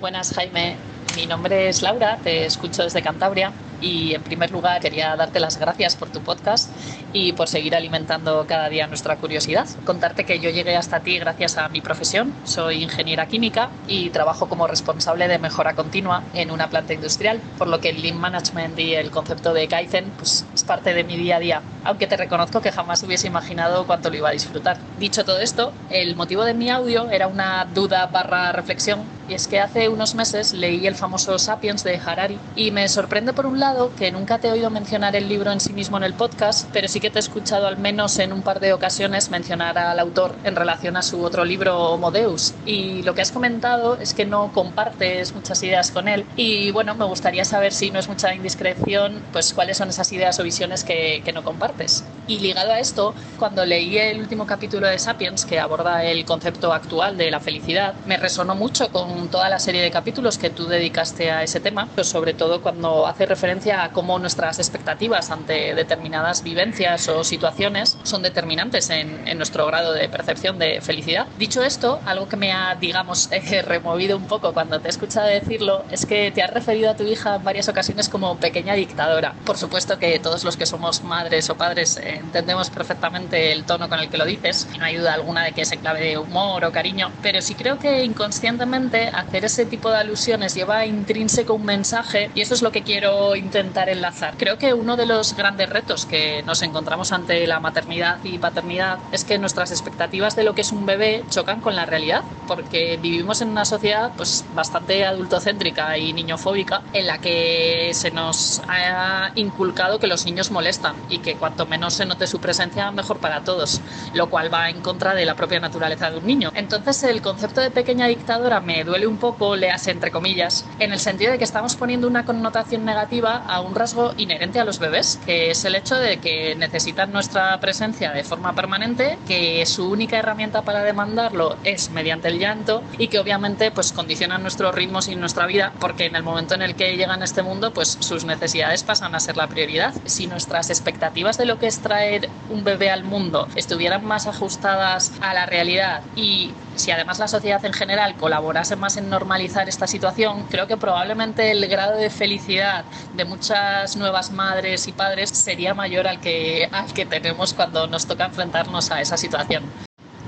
Buenas, 0.01 0.33
Jaime. 0.33 0.77
Mi 1.17 1.27
nombre 1.27 1.69
es 1.69 1.83
Laura, 1.83 2.19
te 2.23 2.45
escucho 2.45 2.85
desde 2.85 3.03
Cantabria 3.03 3.53
y 3.81 4.15
en 4.15 4.23
primer 4.23 4.51
lugar 4.51 4.81
quería 4.81 5.15
darte 5.17 5.41
las 5.41 5.59
gracias 5.59 5.97
por 5.97 6.09
tu 6.11 6.21
podcast 6.21 6.71
y 7.13 7.33
por 7.33 7.49
seguir 7.49 7.75
alimentando 7.75 8.45
cada 8.47 8.69
día 8.69 8.87
nuestra 8.87 9.17
curiosidad. 9.17 9.67
Contarte 9.85 10.25
que 10.25 10.39
yo 10.39 10.51
llegué 10.51 10.77
hasta 10.77 11.01
ti 11.01 11.19
gracias 11.19 11.59
a 11.59 11.69
mi 11.69 11.81
profesión. 11.81 12.33
Soy 12.45 12.83
ingeniera 12.83 13.27
química 13.27 13.71
y 13.87 14.11
trabajo 14.11 14.49
como 14.49 14.67
responsable 14.67 15.29
de 15.29 15.39
mejora 15.39 15.75
continua 15.75 16.23
en 16.35 16.51
una 16.51 16.69
planta 16.69 16.95
industrial, 16.95 17.41
por 17.57 17.69
lo 17.69 17.81
que 17.81 17.91
el 17.91 18.03
Lean 18.03 18.19
Management 18.19 18.79
y 18.79 18.95
el 18.95 19.11
concepto 19.11 19.53
de 19.53 19.69
Kaizen 19.69 20.13
pues, 20.17 20.45
es 20.55 20.65
parte 20.65 20.95
de 20.95 21.05
mi 21.05 21.17
día 21.17 21.37
a 21.37 21.41
día, 21.41 21.63
aunque 21.85 22.07
te 22.07 22.17
reconozco 22.17 22.61
que 22.61 22.73
jamás 22.73 23.03
hubiese 23.03 23.27
imaginado 23.27 23.87
cuánto 23.87 24.11
lo 24.11 24.17
iba 24.17 24.29
a 24.29 24.33
disfrutar. 24.33 24.79
Dicho 24.99 25.25
todo 25.25 25.41
esto, 25.41 25.73
el 25.91 26.17
motivo 26.17 26.45
de 26.45 26.55
mi 26.55 26.71
audio 26.71 27.11
era 27.11 27.27
una 27.27 27.65
duda 27.65 28.07
barra 28.07 28.53
reflexión 28.53 29.01
y 29.29 29.35
es 29.35 29.47
que 29.47 29.61
hace 29.61 29.88
unos 29.89 30.15
meses 30.15 30.53
leí 30.53 30.87
el 30.87 30.95
famoso 30.95 31.39
Sapiens 31.39 31.85
de 31.85 31.97
Harari 31.97 32.39
y 32.57 32.71
me 32.71 32.89
sorprende 32.89 33.33
por 33.33 33.47
un 33.47 33.61
lado 33.61 33.93
que 33.97 34.11
nunca 34.13 34.39
te 34.39 34.49
he 34.49 34.53
oído 34.53 34.71
mencionar 34.71 35.17
el 35.17 35.29
libro 35.29 35.51
en 35.53 35.61
sí 35.61 35.73
mismo 35.73 35.97
en 35.97 36.05
el 36.05 36.15
podcast, 36.15 36.69
pero 36.73 36.89
sí 36.89 37.01
que 37.01 37.11
te 37.11 37.19
he 37.19 37.21
escuchado 37.21 37.67
al 37.67 37.79
menos 37.79 38.19
en 38.19 38.33
un 38.33 38.43
par 38.43 38.61
de 38.61 38.73
ocasiones 38.73 39.31
mencionar 39.31 39.79
al 39.79 39.99
autor 39.99 40.35
en 40.45 40.57
relación 40.57 40.97
a 40.97 41.03
su 41.03 41.23
otro 41.23 41.45
libro 41.45 41.93
Homo 41.93 42.11
Deus. 42.11 42.55
Y 42.67 43.03
lo 43.03 43.15
que 43.15 43.23
has 43.23 43.33
comentado 43.33 43.97
es 43.99 44.15
que 44.15 44.27
no 44.27 44.53
compartes 44.53 45.35
muchas 45.35 45.63
ideas 45.63 45.91
con 45.91 46.09
él. 46.09 46.25
Y 46.37 46.71
bueno, 46.71 46.95
me 46.95 47.05
gustaría 47.05 47.45
saber 47.45 47.73
si 47.73 47.91
no 47.91 47.99
es 47.99 48.09
mucha 48.09 48.35
indiscreción, 48.35 49.23
pues 49.33 49.53
cuáles 49.55 49.77
son 49.77 49.89
esas 49.89 50.13
ideas 50.13 50.39
o 50.39 50.43
visiones 50.43 50.85
que, 50.85 51.23
que 51.25 51.33
no 51.33 51.43
compartes. 51.43 52.05
Y 52.27 52.39
ligado 52.41 52.73
a 52.73 52.79
esto, 52.79 53.15
cuando 53.39 53.65
leí 53.65 53.97
el 53.99 54.21
último 54.21 54.47
capítulo 54.47 54.87
de 54.87 54.99
Sapiens 54.99 55.45
que 55.45 55.59
aborda 55.59 56.05
el 56.05 56.25
concepto 56.25 56.73
actual 56.73 57.17
de 57.17 57.31
la 57.31 57.41
felicidad, 57.41 57.95
me 58.07 58.17
resonó 58.17 58.55
mucho 58.55 58.91
con 58.91 59.29
toda 59.29 59.49
la 59.49 59.59
serie 59.59 59.78
de 59.83 59.91
capítulos 59.91 60.39
que 60.39 60.51
tú 60.51 60.67
dedicaste 60.67 61.31
a 61.31 61.43
ese 61.43 61.61
tema, 61.61 61.89
pero 61.95 62.05
sobre 62.05 62.35
todo 62.35 62.63
cuando 62.63 63.07
hace 63.07 63.27
referencia 63.27 63.85
a 63.85 63.93
cómo 63.93 64.19
nuestras 64.19 64.59
expectativas 64.59 65.31
ante 65.31 65.75
determinadas 65.75 66.43
vivencias 66.43 67.09
o 67.09 67.25
situaciones 67.25 67.99
son 68.03 68.23
determinantes 68.23 68.91
en, 68.91 69.19
nuestro 69.39 69.67
grado 69.67 69.93
de 69.93 70.09
percepción 70.09 70.59
de 70.59 70.81
felicidad. 70.81 71.27
Dicho 71.39 71.63
esto, 71.63 72.01
algo 72.07 72.29
que 72.29 72.37
me 72.37 72.53
ha, 72.53 72.75
digamos, 72.75 73.31
removido 73.65 74.17
un 74.17 74.25
poco 74.25 74.53
cuando 74.53 74.81
te 74.81 74.89
he 74.89 74.91
escuchado 74.91 75.27
decirlo 75.29 75.85
es 75.91 76.07
que 76.07 76.33
te 76.33 76.43
has 76.43 76.53
referido 76.53 76.91
a 76.91 76.97
tu 76.97 77.05
hija 77.05 77.37
en 77.37 77.45
varias 77.45 77.69
ocasiones 77.69 78.09
como 78.09 78.37
pequeña 78.39 78.75
dictadora. 78.75 79.35
Por 79.45 79.57
supuesto 79.57 79.99
que 79.99 80.19
todos 80.19 80.45
los 80.45 80.57
que 80.57 80.67
somos 80.67 81.03
madres 81.05 81.49
o 81.51 81.57
padres 81.57 81.99
eh, 81.99 82.17
entendemos 82.17 82.71
perfectamente 82.71 83.53
el 83.53 83.65
tono 83.65 83.89
con 83.89 84.01
el 84.01 84.09
que 84.09 84.19
lo 84.19 84.25
dices 84.25 84.67
no 84.79 84.85
hay 84.85 84.97
duda 84.97 85.15
alguna 85.15 85.45
de 85.45 85.53
que 85.53 85.63
es 85.63 85.73
en 85.73 85.81
clave 85.81 86.01
de 86.01 86.19
humor 86.19 86.65
o 86.65 86.73
cariño, 86.73 87.11
pero 87.23 87.41
sí 87.41 87.55
creo 87.55 87.79
que 87.79 88.05
inconscientemente 88.05 89.09
hacer 89.09 89.45
ese 89.45 89.67
tipo 89.69 89.91
de 89.91 89.99
alusiones 89.99 90.55
lleva 90.55 90.87
intrínseco 90.87 91.55
un 91.55 91.65
mensaje 91.65 92.31
y 92.35 92.41
eso 92.41 92.55
es 92.55 92.63
lo 92.63 92.73
que 92.73 92.83
quiero 92.83 93.37
intentar 93.37 93.89
enlazar. 93.89 94.35
Creo 94.37 94.59
que 94.59 94.75
uno 94.75 94.97
de 94.97 95.07
los 95.07 95.35
grandes 95.37 95.69
retos 95.71 96.07
que 96.07 96.43
nos 96.43 96.63
encontramos 96.63 97.13
ante 97.13 97.47
la 97.47 97.61
maternidad 97.61 98.19
y 98.25 98.39
paternidad 98.39 98.99
es 99.13 99.25
que 99.25 99.39
nuestras 99.39 99.71
expectativas 99.71 100.37
de 100.37 100.45
lo 100.45 100.55
que 100.55 100.63
es 100.63 100.73
un 100.73 100.87
bebé 100.87 101.25
chocan 101.31 101.61
con 101.61 101.77
la 101.77 101.87
realidad, 101.87 102.23
porque 102.47 102.99
vivimos 103.01 103.41
en 103.41 103.49
una 103.49 103.65
sociedad 103.65 104.13
pues 104.17 104.45
bastante 104.55 105.05
adultocéntrica 105.05 105.97
y 105.99 106.13
niñofóbica 106.13 106.83
en 106.93 107.07
la 107.07 107.19
que 107.19 107.91
se 107.93 108.11
nos 108.11 108.63
ha 108.69 109.31
inculcado 109.35 109.99
que 109.99 110.07
los 110.07 110.25
niños 110.25 110.51
molestan 110.51 110.95
y 111.09 111.19
que 111.19 111.35
cuanto 111.35 111.67
menos 111.67 111.95
se 111.95 112.07
note 112.07 112.27
su 112.27 112.41
presencia 112.41 112.91
mejor 112.91 113.19
para 113.19 113.43
todos, 113.43 113.81
lo 114.15 114.31
cual 114.31 114.53
va 114.53 114.71
en 114.71 114.81
contra 114.81 115.15
de 115.15 115.27
la 115.27 115.35
propia 115.35 115.61
naturaleza 115.61 116.11
de 116.11 116.19
un 116.19 116.27
niño. 116.27 116.51
Entonces 116.55 117.03
el 117.05 117.23
concepto 117.23 117.61
de 117.61 117.71
pequeña 117.71 118.07
dictadora 118.07 118.61
me 118.61 118.85
duele 118.85 119.07
un 119.07 119.19
poco, 119.19 119.57
le 119.59 119.71
hace 119.71 119.91
entre 119.91 120.11
comillas, 120.11 120.65
en 120.79 120.93
el 120.93 121.01
sentido 121.01 121.33
de 121.33 121.39
que 121.39 121.45
estamos 121.45 121.77
poniendo 121.77 122.07
una 122.07 122.25
connotación 122.25 122.85
negativa 122.85 123.43
a 123.47 123.61
un 123.61 123.75
rasgo 123.75 124.15
inherente 124.17 124.61
a 124.61 124.65
los 124.65 124.79
bebés, 124.79 125.19
que 125.27 125.51
es 125.51 125.65
el 125.65 125.75
hecho 125.75 125.97
de 125.97 126.19
que 126.19 126.55
necesitan 126.55 127.13
nuestra 127.13 127.59
presencia 127.61 128.13
de 128.13 128.25
forma 128.25 128.55
permanente, 128.55 129.19
que 129.27 129.65
su 129.67 129.91
única 129.91 130.19
herramienta 130.19 130.63
para 130.63 130.83
demandarlo 130.83 131.57
es 131.65 131.91
mediante 131.91 132.29
el 132.29 132.39
llanto 132.39 132.83
y 132.99 133.09
que 133.09 133.19
obviamente 133.19 133.71
pues 133.71 133.93
condicionan 133.93 134.43
nuestros 134.43 134.75
ritmos 134.75 135.09
y 135.09 135.17
nuestra 135.17 135.47
vida 135.47 135.73
porque 135.81 136.07
en 136.07 136.17
el 136.17 136.23
momento 136.23 136.55
en 136.55 136.63
el 136.63 136.75
que 136.75 136.97
llegan 136.97 137.23
a 137.23 137.25
este 137.25 137.43
mundo 137.43 137.73
pues 137.73 137.99
sus 138.01 138.25
necesidades 138.25 138.85
pasan 138.85 139.15
a 139.15 139.21
ser 139.21 139.37
la 139.37 139.49
prioridad. 139.49 139.95
Si 140.05 140.27
nuestras 140.27 140.71
expectativas 140.71 141.39
de 141.39 141.47
lo 141.47 141.59
que 141.59 141.67
es 141.67 141.81
traer 141.81 142.29
un 142.51 142.65
bebé 142.65 142.91
al 142.91 143.05
mundo 143.05 143.49
estuvieran 143.57 144.05
más 144.05 144.27
ajustadas 144.27 145.13
a 145.21 145.35
la 145.35 145.47
realidad 145.47 146.03
y 146.15 146.53
si 146.77 146.93
además 146.93 147.19
la 147.19 147.27
sociedad 147.27 147.65
en 147.65 147.73
general 147.73 148.15
colaborase 148.15 148.77
más 148.77 148.97
en 148.97 149.11
normalizar 149.11 149.48
esta 149.69 149.87
situación, 149.87 150.45
creo 150.51 150.67
que 150.67 150.77
probablemente 150.77 151.51
el 151.51 151.67
grado 151.67 151.97
de 151.97 152.11
felicidad 152.11 152.85
de 153.15 153.25
muchas 153.25 153.97
nuevas 153.97 154.31
madres 154.31 154.87
y 154.89 154.93
padres 154.93 155.31
sería 155.31 155.75
mayor 155.75 156.07
al 156.07 156.21
que, 156.21 156.69
al 156.71 156.93
que 156.93 157.07
tenemos 157.07 157.55
cuando 157.55 157.87
nos 157.87 158.07
toca 158.07 158.27
enfrentarnos 158.27 158.91
a 158.91 159.01
esa 159.01 159.17
situación. 159.17 159.65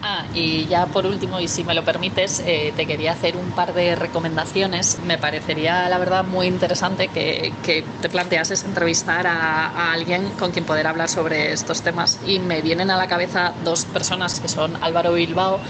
Ah, 0.03 0.25
y 0.33 0.67
ya 0.67 0.87
por 0.87 1.05
último, 1.05 1.41
y 1.41 1.49
si 1.49 1.63
me 1.63 1.75
lo 1.75 1.85
permites, 1.85 2.43
eh, 2.47 2.73
te 2.75 2.87
quería 2.87 3.13
hacer 3.13 3.37
un 3.37 3.51
par 3.51 3.75
de 3.75 3.97
recomendaciones. 3.97 4.99
Me 5.05 5.19
parecería, 5.19 5.91
la 5.91 5.99
verdad, 5.99 6.25
muy 6.25 6.47
interesante 6.47 7.09
que, 7.09 7.53
que 7.63 7.85
te 8.01 8.09
planteases 8.09 8.65
entrevistar 8.65 9.27
a, 9.27 9.67
a, 9.69 9.93
alguien 9.93 10.31
con 10.39 10.53
quien 10.53 10.65
poder 10.65 10.87
hablar 10.87 11.11
sobre 11.11 11.53
estos 11.53 11.83
temas. 11.83 12.19
Y 12.27 12.39
me 12.39 12.63
vienen 12.63 12.91
a 12.91 12.97
la 12.97 13.09
cabeza 13.09 13.53
dos 13.63 13.85
personas 13.85 14.41
que 14.41 14.49
son 14.49 14.83
Álvaro 14.83 15.13
Bilbao, 15.13 15.61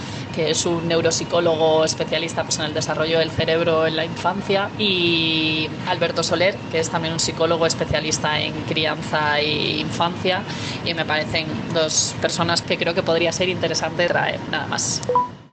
es 0.48 0.64
un 0.66 0.88
neuropsicólogo 0.88 1.84
especialista 1.84 2.44
pues, 2.44 2.58
en 2.58 2.66
el 2.66 2.74
desarrollo 2.74 3.18
del 3.18 3.30
cerebro 3.30 3.86
en 3.86 3.96
la 3.96 4.04
infancia, 4.04 4.70
y 4.78 5.68
Alberto 5.86 6.22
Soler, 6.22 6.56
que 6.70 6.78
es 6.78 6.88
también 6.88 7.12
un 7.12 7.20
psicólogo 7.20 7.66
especialista 7.66 8.40
en 8.40 8.52
crianza 8.62 9.40
e 9.40 9.78
infancia. 9.78 10.42
Y 10.84 10.94
me 10.94 11.04
parecen 11.04 11.46
dos 11.74 12.14
personas 12.20 12.62
que 12.62 12.78
creo 12.78 12.94
que 12.94 13.02
podría 13.02 13.32
ser 13.32 13.48
interesante 13.48 14.08
nada 14.50 14.66
más. 14.66 15.00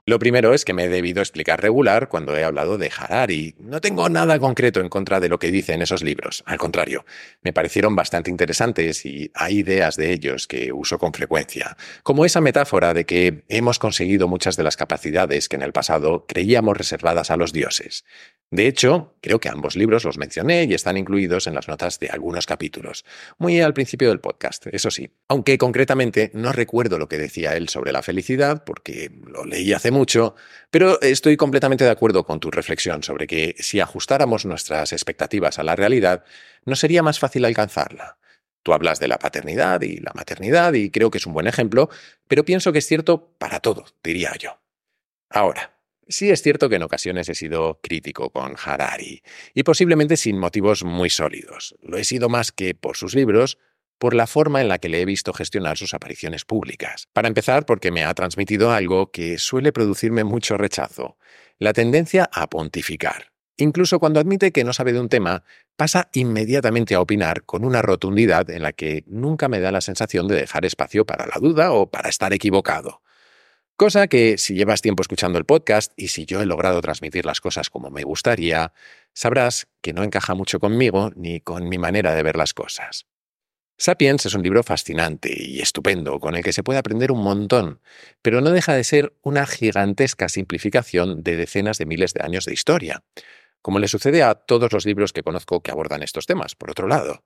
Lo 0.08 0.18
primero 0.18 0.54
es 0.54 0.64
que 0.64 0.72
me 0.72 0.84
he 0.84 0.88
debido 0.88 1.20
explicar 1.20 1.60
regular 1.60 2.08
cuando 2.08 2.34
he 2.34 2.42
hablado 2.42 2.78
de 2.78 2.90
Harari. 2.96 3.54
No 3.58 3.82
tengo 3.82 4.08
nada 4.08 4.38
concreto 4.38 4.80
en 4.80 4.88
contra 4.88 5.20
de 5.20 5.28
lo 5.28 5.38
que 5.38 5.50
dice 5.50 5.74
en 5.74 5.82
esos 5.82 6.02
libros. 6.02 6.42
Al 6.46 6.56
contrario, 6.56 7.04
me 7.42 7.52
parecieron 7.52 7.94
bastante 7.94 8.30
interesantes 8.30 9.04
y 9.04 9.30
hay 9.34 9.58
ideas 9.58 9.96
de 9.96 10.14
ellos 10.14 10.46
que 10.46 10.72
uso 10.72 10.98
con 10.98 11.12
frecuencia. 11.12 11.76
Como 12.04 12.24
esa 12.24 12.40
metáfora 12.40 12.94
de 12.94 13.04
que 13.04 13.44
hemos 13.48 13.78
conseguido 13.78 14.28
muchas 14.28 14.56
de 14.56 14.62
las 14.62 14.78
capacidades 14.78 15.46
que 15.46 15.56
en 15.56 15.62
el 15.62 15.74
pasado 15.74 16.24
creíamos 16.26 16.78
reservadas 16.78 17.30
a 17.30 17.36
los 17.36 17.52
dioses. 17.52 18.06
De 18.50 18.66
hecho, 18.66 19.14
creo 19.20 19.40
que 19.40 19.50
ambos 19.50 19.76
libros 19.76 20.04
los 20.04 20.16
mencioné 20.16 20.64
y 20.64 20.72
están 20.72 20.96
incluidos 20.96 21.46
en 21.46 21.54
las 21.54 21.68
notas 21.68 21.98
de 21.98 22.08
algunos 22.08 22.46
capítulos, 22.46 23.04
muy 23.36 23.60
al 23.60 23.74
principio 23.74 24.08
del 24.08 24.20
podcast, 24.20 24.66
eso 24.68 24.90
sí. 24.90 25.10
Aunque 25.28 25.58
concretamente 25.58 26.30
no 26.32 26.52
recuerdo 26.52 26.98
lo 26.98 27.08
que 27.08 27.18
decía 27.18 27.56
él 27.56 27.68
sobre 27.68 27.92
la 27.92 28.02
felicidad, 28.02 28.64
porque 28.64 29.10
lo 29.26 29.44
leí 29.44 29.74
hace 29.74 29.90
mucho, 29.90 30.34
pero 30.70 30.98
estoy 31.02 31.36
completamente 31.36 31.84
de 31.84 31.90
acuerdo 31.90 32.24
con 32.24 32.40
tu 32.40 32.50
reflexión 32.50 33.02
sobre 33.02 33.26
que 33.26 33.54
si 33.58 33.80
ajustáramos 33.80 34.46
nuestras 34.46 34.94
expectativas 34.94 35.58
a 35.58 35.62
la 35.62 35.76
realidad, 35.76 36.24
no 36.64 36.74
sería 36.74 37.02
más 37.02 37.18
fácil 37.18 37.44
alcanzarla. 37.44 38.16
Tú 38.62 38.72
hablas 38.72 38.98
de 38.98 39.08
la 39.08 39.18
paternidad 39.18 39.82
y 39.82 39.98
la 39.98 40.12
maternidad 40.14 40.72
y 40.72 40.90
creo 40.90 41.10
que 41.10 41.18
es 41.18 41.26
un 41.26 41.34
buen 41.34 41.46
ejemplo, 41.46 41.90
pero 42.26 42.46
pienso 42.46 42.72
que 42.72 42.78
es 42.78 42.86
cierto 42.86 43.34
para 43.38 43.60
todo, 43.60 43.84
diría 44.02 44.34
yo. 44.38 44.58
Ahora, 45.30 45.77
Sí 46.10 46.30
es 46.30 46.42
cierto 46.42 46.70
que 46.70 46.76
en 46.76 46.82
ocasiones 46.82 47.28
he 47.28 47.34
sido 47.34 47.80
crítico 47.82 48.30
con 48.30 48.56
Harari, 48.64 49.22
y 49.52 49.62
posiblemente 49.62 50.16
sin 50.16 50.38
motivos 50.38 50.82
muy 50.82 51.10
sólidos. 51.10 51.74
Lo 51.82 51.98
he 51.98 52.04
sido 52.04 52.30
más 52.30 52.50
que 52.50 52.74
por 52.74 52.96
sus 52.96 53.14
libros, 53.14 53.58
por 53.98 54.14
la 54.14 54.26
forma 54.26 54.62
en 54.62 54.68
la 54.68 54.78
que 54.78 54.88
le 54.88 55.02
he 55.02 55.04
visto 55.04 55.34
gestionar 55.34 55.76
sus 55.76 55.92
apariciones 55.92 56.46
públicas. 56.46 57.08
Para 57.12 57.28
empezar, 57.28 57.66
porque 57.66 57.90
me 57.90 58.04
ha 58.04 58.14
transmitido 58.14 58.70
algo 58.70 59.10
que 59.10 59.36
suele 59.38 59.70
producirme 59.70 60.24
mucho 60.24 60.56
rechazo, 60.56 61.18
la 61.58 61.74
tendencia 61.74 62.30
a 62.32 62.48
pontificar. 62.48 63.32
Incluso 63.58 63.98
cuando 63.98 64.20
admite 64.20 64.52
que 64.52 64.64
no 64.64 64.72
sabe 64.72 64.92
de 64.92 65.00
un 65.00 65.08
tema, 65.08 65.42
pasa 65.76 66.08
inmediatamente 66.14 66.94
a 66.94 67.00
opinar 67.00 67.44
con 67.44 67.64
una 67.64 67.82
rotundidad 67.82 68.48
en 68.50 68.62
la 68.62 68.72
que 68.72 69.02
nunca 69.08 69.48
me 69.48 69.60
da 69.60 69.72
la 69.72 69.80
sensación 69.80 70.28
de 70.28 70.36
dejar 70.36 70.64
espacio 70.64 71.04
para 71.04 71.26
la 71.26 71.38
duda 71.40 71.72
o 71.72 71.90
para 71.90 72.08
estar 72.08 72.32
equivocado. 72.32 73.02
Cosa 73.78 74.08
que, 74.08 74.38
si 74.38 74.54
llevas 74.54 74.82
tiempo 74.82 75.02
escuchando 75.02 75.38
el 75.38 75.44
podcast 75.44 75.92
y 75.94 76.08
si 76.08 76.26
yo 76.26 76.42
he 76.42 76.46
logrado 76.46 76.80
transmitir 76.80 77.24
las 77.24 77.40
cosas 77.40 77.70
como 77.70 77.90
me 77.90 78.02
gustaría, 78.02 78.72
sabrás 79.12 79.68
que 79.80 79.92
no 79.92 80.02
encaja 80.02 80.34
mucho 80.34 80.58
conmigo 80.58 81.12
ni 81.14 81.40
con 81.40 81.68
mi 81.68 81.78
manera 81.78 82.12
de 82.16 82.24
ver 82.24 82.34
las 82.34 82.54
cosas. 82.54 83.06
Sapiens 83.76 84.26
es 84.26 84.34
un 84.34 84.42
libro 84.42 84.64
fascinante 84.64 85.32
y 85.32 85.60
estupendo, 85.60 86.18
con 86.18 86.34
el 86.34 86.42
que 86.42 86.52
se 86.52 86.64
puede 86.64 86.80
aprender 86.80 87.12
un 87.12 87.22
montón, 87.22 87.80
pero 88.20 88.40
no 88.40 88.50
deja 88.50 88.74
de 88.74 88.82
ser 88.82 89.14
una 89.22 89.46
gigantesca 89.46 90.28
simplificación 90.28 91.22
de 91.22 91.36
decenas 91.36 91.78
de 91.78 91.86
miles 91.86 92.14
de 92.14 92.24
años 92.24 92.46
de 92.46 92.54
historia, 92.54 93.04
como 93.62 93.78
le 93.78 93.86
sucede 93.86 94.24
a 94.24 94.34
todos 94.34 94.72
los 94.72 94.86
libros 94.86 95.12
que 95.12 95.22
conozco 95.22 95.62
que 95.62 95.70
abordan 95.70 96.02
estos 96.02 96.26
temas, 96.26 96.56
por 96.56 96.72
otro 96.72 96.88
lado. 96.88 97.22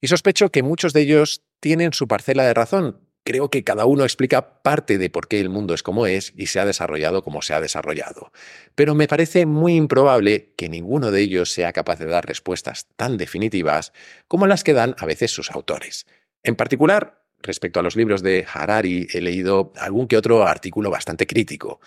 Y 0.00 0.06
sospecho 0.06 0.52
que 0.52 0.62
muchos 0.62 0.92
de 0.92 1.00
ellos 1.00 1.42
tienen 1.58 1.92
su 1.92 2.06
parcela 2.06 2.44
de 2.44 2.54
razón, 2.54 3.05
Creo 3.26 3.50
que 3.50 3.64
cada 3.64 3.86
uno 3.86 4.04
explica 4.04 4.62
parte 4.62 4.98
de 4.98 5.10
por 5.10 5.26
qué 5.26 5.40
el 5.40 5.50
mundo 5.50 5.74
es 5.74 5.82
como 5.82 6.06
es 6.06 6.32
y 6.36 6.46
se 6.46 6.60
ha 6.60 6.64
desarrollado 6.64 7.24
como 7.24 7.42
se 7.42 7.54
ha 7.54 7.60
desarrollado. 7.60 8.30
Pero 8.76 8.94
me 8.94 9.08
parece 9.08 9.46
muy 9.46 9.74
improbable 9.74 10.54
que 10.56 10.68
ninguno 10.68 11.10
de 11.10 11.22
ellos 11.22 11.50
sea 11.50 11.72
capaz 11.72 11.98
de 11.98 12.06
dar 12.06 12.24
respuestas 12.24 12.86
tan 12.94 13.16
definitivas 13.16 13.92
como 14.28 14.46
las 14.46 14.62
que 14.62 14.74
dan 14.74 14.94
a 14.96 15.06
veces 15.06 15.32
sus 15.32 15.50
autores. 15.50 16.06
En 16.44 16.54
particular, 16.54 17.24
respecto 17.42 17.80
a 17.80 17.82
los 17.82 17.96
libros 17.96 18.22
de 18.22 18.46
Harari, 18.48 19.08
he 19.12 19.20
leído 19.20 19.72
algún 19.74 20.06
que 20.06 20.16
otro 20.16 20.46
artículo 20.46 20.92
bastante 20.92 21.26
crítico. 21.26 21.80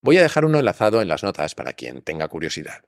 Voy 0.00 0.18
a 0.18 0.22
dejar 0.22 0.44
uno 0.44 0.60
enlazado 0.60 1.02
en 1.02 1.08
las 1.08 1.24
notas 1.24 1.56
para 1.56 1.72
quien 1.72 2.02
tenga 2.02 2.28
curiosidad. 2.28 2.84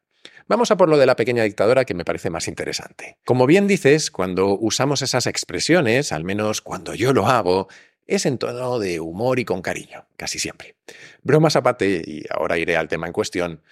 Vamos 0.46 0.70
a 0.70 0.76
por 0.76 0.88
lo 0.88 0.96
de 0.96 1.06
la 1.06 1.16
pequeña 1.16 1.42
dictadora 1.42 1.84
que 1.84 1.94
me 1.94 2.04
parece 2.04 2.30
más 2.30 2.46
interesante. 2.46 3.18
Como 3.24 3.46
bien 3.46 3.66
dices, 3.66 4.12
cuando 4.12 4.56
usamos 4.56 5.02
esas 5.02 5.26
expresiones, 5.26 6.12
al 6.12 6.22
menos 6.22 6.60
cuando 6.60 6.94
yo 6.94 7.12
lo 7.12 7.26
hago, 7.26 7.66
es 8.06 8.26
en 8.26 8.38
tono 8.38 8.78
de 8.78 9.00
humor 9.00 9.38
y 9.38 9.44
con 9.44 9.62
cariño, 9.62 10.06
casi 10.16 10.38
siempre. 10.38 10.76
Bromas 11.22 11.56
aparte, 11.56 12.02
y 12.06 12.24
ahora 12.30 12.58
iré 12.58 12.76
al 12.76 12.88
tema 12.88 13.06
en 13.06 13.12
cuestión, 13.12 13.62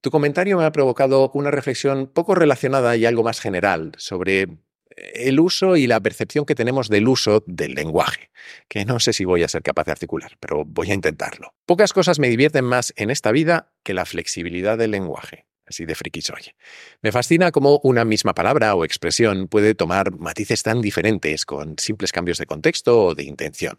tu 0.00 0.10
comentario 0.10 0.58
me 0.58 0.64
ha 0.64 0.72
provocado 0.72 1.30
una 1.34 1.50
reflexión 1.50 2.06
poco 2.06 2.34
relacionada 2.34 2.96
y 2.96 3.06
algo 3.06 3.22
más 3.22 3.40
general 3.40 3.92
sobre 3.96 4.48
el 4.96 5.40
uso 5.40 5.76
y 5.76 5.86
la 5.86 6.00
percepción 6.00 6.44
que 6.44 6.54
tenemos 6.54 6.88
del 6.88 7.08
uso 7.08 7.42
del 7.46 7.74
lenguaje, 7.74 8.30
que 8.68 8.84
no 8.84 9.00
sé 9.00 9.12
si 9.12 9.24
voy 9.24 9.42
a 9.42 9.48
ser 9.48 9.62
capaz 9.62 9.84
de 9.84 9.92
articular, 9.92 10.36
pero 10.40 10.64
voy 10.64 10.90
a 10.90 10.94
intentarlo. 10.94 11.54
Pocas 11.66 11.92
cosas 11.92 12.18
me 12.18 12.28
divierten 12.28 12.64
más 12.64 12.92
en 12.96 13.10
esta 13.10 13.32
vida 13.32 13.72
que 13.82 13.94
la 13.94 14.04
flexibilidad 14.04 14.78
del 14.78 14.92
lenguaje. 14.92 15.46
Así 15.66 15.86
de 15.86 15.94
friki 15.94 16.20
soy. 16.20 16.42
Me 17.02 17.12
fascina 17.12 17.50
cómo 17.50 17.80
una 17.82 18.04
misma 18.04 18.34
palabra 18.34 18.74
o 18.74 18.84
expresión 18.84 19.48
puede 19.48 19.74
tomar 19.74 20.12
matices 20.18 20.62
tan 20.62 20.80
diferentes 20.82 21.46
con 21.46 21.76
simples 21.78 22.12
cambios 22.12 22.38
de 22.38 22.46
contexto 22.46 23.02
o 23.04 23.14
de 23.14 23.24
intención. 23.24 23.78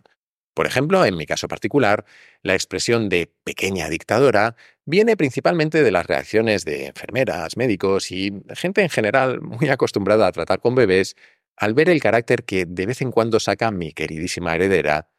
Por 0.55 0.67
ejemplo, 0.67 1.05
en 1.05 1.17
mi 1.17 1.25
caso 1.25 1.49
particular, 1.49 2.05
la 2.41 2.53
expresión 2.53 3.09
de 3.09 3.29
pequeña 3.43 3.89
dictadora 3.89 4.55
viene 4.85 5.17
principalmente 5.17 5.83
de 5.83 5.91
las 5.91 6.05
reacciones 6.05 6.63
de 6.63 6.85
enfermeras, 6.87 7.57
médicos 7.57 8.09
y 8.11 8.31
gente 8.55 8.81
en 8.81 8.89
general 8.89 9.41
muy 9.41 9.67
acostumbrada 9.67 10.27
a 10.27 10.31
tratar 10.31 10.61
con 10.61 10.73
bebés 10.73 11.15
al 11.57 11.73
ver 11.73 11.89
el 11.89 12.01
carácter 12.01 12.45
que 12.45 12.65
de 12.65 12.85
vez 12.85 13.01
en 13.01 13.11
cuando 13.11 13.39
saca 13.41 13.69
mi 13.71 13.91
queridísima 13.91 14.55
heredera, 14.55 15.09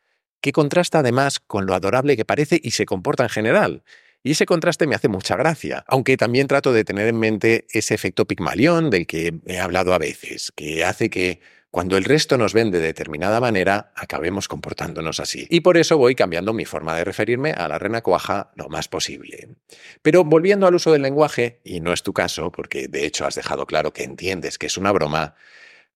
que 0.41 0.53
contrasta 0.53 1.01
además 1.01 1.39
con 1.39 1.67
lo 1.67 1.75
adorable 1.75 2.17
que 2.17 2.25
parece 2.25 2.59
y 2.63 2.71
se 2.71 2.87
comporta 2.87 3.25
en 3.25 3.31
general, 3.31 3.83
y 4.23 4.33
ese 4.33 4.47
contraste 4.47 4.87
me 4.87 4.95
hace 4.95 5.09
mucha 5.09 5.37
gracia, 5.37 5.85
aunque 5.87 6.17
también 6.17 6.49
trato 6.49 6.73
de 6.73 6.85
tener 6.85 7.09
en 7.09 7.19
mente 7.19 7.67
ese 7.71 7.95
efecto 7.95 8.27
pigmalión 8.27 8.91
del 8.91 9.07
que 9.07 9.35
he 9.47 9.59
hablado 9.59 9.95
a 9.95 9.99
veces, 9.99 10.53
que 10.55 10.85
hace 10.85 11.11
que 11.11 11.41
cuando 11.77 11.99
el 11.99 12.05
resto 12.05 12.39
nos 12.39 12.55
ven 12.55 12.71
de 12.71 12.81
determinada 12.81 13.39
manera, 13.39 13.93
acabemos 13.97 14.49
comportándonos 14.49 15.21
así. 15.21 15.47
Y 15.51 15.61
por 15.61 15.77
eso 15.77 15.99
voy 15.99 16.15
cambiando 16.15 16.55
mi 16.55 16.65
forma 16.65 16.97
de 16.97 17.05
referirme 17.05 17.51
a 17.51 17.69
la 17.69 17.79
rena 17.79 18.01
cuaja 18.01 18.51
lo 18.55 18.71
más 18.71 18.89
posible. 18.89 19.57
Pero 20.01 20.25
volviendo 20.25 20.67
al 20.67 20.75
uso 20.75 20.91
del 20.91 21.03
lenguaje, 21.03 21.61
y 21.65 21.81
no 21.81 21.93
es 21.93 22.03
tu 22.03 22.15
caso, 22.15 22.51
porque 22.51 22.89
de 22.89 23.05
hecho 23.05 23.27
has 23.27 23.35
dejado 23.35 23.67
claro 23.67 23.93
que 23.93 24.05
entiendes 24.05 24.57
que 24.57 24.69
es 24.69 24.79
una 24.79 24.91
broma, 24.91 25.35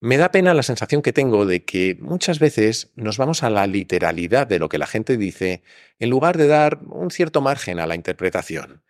me 0.01 0.17
da 0.17 0.31
pena 0.31 0.55
la 0.55 0.63
sensación 0.63 1.03
que 1.03 1.13
tengo 1.13 1.45
de 1.45 1.63
que 1.63 1.95
muchas 2.01 2.39
veces 2.39 2.91
nos 2.95 3.17
vamos 3.17 3.43
a 3.43 3.51
la 3.51 3.67
literalidad 3.67 4.47
de 4.47 4.57
lo 4.57 4.67
que 4.67 4.79
la 4.79 4.87
gente 4.87 5.15
dice 5.15 5.61
en 5.99 6.09
lugar 6.09 6.37
de 6.37 6.47
dar 6.47 6.79
un 6.87 7.11
cierto 7.11 7.39
margen 7.39 7.79
a 7.79 7.85
la 7.85 7.93
interpretación. 7.93 8.83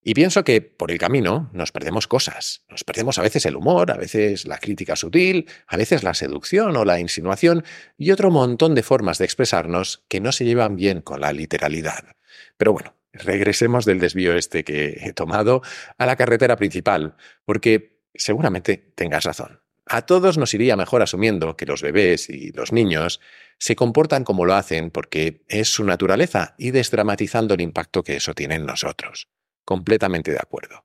Y 0.00 0.14
pienso 0.14 0.44
que 0.44 0.60
por 0.60 0.92
el 0.92 0.98
camino 0.98 1.50
nos 1.52 1.72
perdemos 1.72 2.06
cosas. 2.06 2.64
Nos 2.68 2.84
perdemos 2.84 3.18
a 3.18 3.22
veces 3.22 3.46
el 3.46 3.56
humor, 3.56 3.90
a 3.90 3.96
veces 3.96 4.46
la 4.46 4.58
crítica 4.58 4.94
sutil, 4.94 5.48
a 5.66 5.76
veces 5.76 6.04
la 6.04 6.14
seducción 6.14 6.76
o 6.76 6.84
la 6.84 7.00
insinuación 7.00 7.64
y 7.98 8.12
otro 8.12 8.30
montón 8.30 8.76
de 8.76 8.84
formas 8.84 9.18
de 9.18 9.24
expresarnos 9.24 10.04
que 10.08 10.20
no 10.20 10.30
se 10.30 10.44
llevan 10.44 10.76
bien 10.76 11.00
con 11.00 11.20
la 11.20 11.32
literalidad. 11.32 12.14
Pero 12.56 12.72
bueno, 12.72 12.94
regresemos 13.12 13.86
del 13.86 13.98
desvío 13.98 14.36
este 14.36 14.62
que 14.62 15.00
he 15.02 15.12
tomado 15.14 15.62
a 15.98 16.06
la 16.06 16.14
carretera 16.14 16.54
principal, 16.56 17.16
porque 17.44 18.02
seguramente 18.14 18.76
tengas 18.94 19.24
razón. 19.24 19.63
A 19.86 20.02
todos 20.02 20.38
nos 20.38 20.54
iría 20.54 20.76
mejor 20.76 21.02
asumiendo 21.02 21.56
que 21.56 21.66
los 21.66 21.82
bebés 21.82 22.30
y 22.30 22.52
los 22.52 22.72
niños 22.72 23.20
se 23.58 23.76
comportan 23.76 24.24
como 24.24 24.46
lo 24.46 24.54
hacen 24.54 24.90
porque 24.90 25.44
es 25.48 25.68
su 25.68 25.84
naturaleza 25.84 26.54
y 26.58 26.70
desdramatizando 26.70 27.54
el 27.54 27.60
impacto 27.60 28.02
que 28.02 28.16
eso 28.16 28.34
tiene 28.34 28.54
en 28.54 28.66
nosotros. 28.66 29.28
Completamente 29.64 30.30
de 30.30 30.38
acuerdo. 30.38 30.84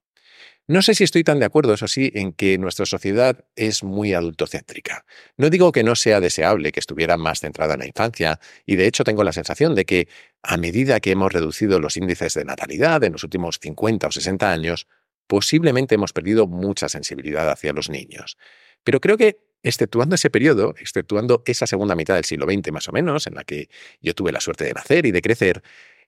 No 0.69 0.83
sé 0.83 0.93
si 0.93 1.03
estoy 1.03 1.23
tan 1.23 1.39
de 1.39 1.45
acuerdo, 1.45 1.73
eso 1.73 1.87
sí, 1.87 2.11
en 2.13 2.31
que 2.31 2.59
nuestra 2.59 2.85
sociedad 2.85 3.43
es 3.55 3.83
muy 3.83 4.13
adultocéntrica. 4.13 5.03
No 5.35 5.49
digo 5.49 5.71
que 5.71 5.83
no 5.83 5.95
sea 5.95 6.19
deseable 6.19 6.71
que 6.71 6.79
estuviera 6.79 7.17
más 7.17 7.39
centrada 7.39 7.73
en 7.73 7.79
la 7.79 7.87
infancia, 7.87 8.39
y 8.67 8.75
de 8.75 8.85
hecho 8.85 9.03
tengo 9.03 9.23
la 9.23 9.33
sensación 9.33 9.73
de 9.73 9.85
que, 9.85 10.09
a 10.43 10.57
medida 10.57 10.99
que 10.99 11.09
hemos 11.09 11.33
reducido 11.33 11.79
los 11.79 11.97
índices 11.97 12.35
de 12.35 12.45
natalidad 12.45 13.03
en 13.03 13.13
los 13.13 13.23
últimos 13.23 13.57
50 13.59 14.05
o 14.05 14.11
60 14.11 14.51
años, 14.51 14.85
posiblemente 15.25 15.95
hemos 15.95 16.13
perdido 16.13 16.45
mucha 16.45 16.87
sensibilidad 16.87 17.49
hacia 17.49 17.73
los 17.73 17.89
niños. 17.89 18.37
Pero 18.83 18.99
creo 18.99 19.17
que, 19.17 19.39
exceptuando 19.63 20.15
ese 20.15 20.29
periodo, 20.29 20.73
exceptuando 20.79 21.43
esa 21.45 21.67
segunda 21.67 21.95
mitad 21.95 22.15
del 22.15 22.25
siglo 22.25 22.45
XX 22.45 22.71
más 22.71 22.87
o 22.87 22.91
menos, 22.91 23.27
en 23.27 23.35
la 23.35 23.43
que 23.43 23.69
yo 24.01 24.13
tuve 24.13 24.31
la 24.31 24.41
suerte 24.41 24.65
de 24.65 24.73
nacer 24.73 25.05
y 25.05 25.11
de 25.11 25.21
crecer, 25.21 25.63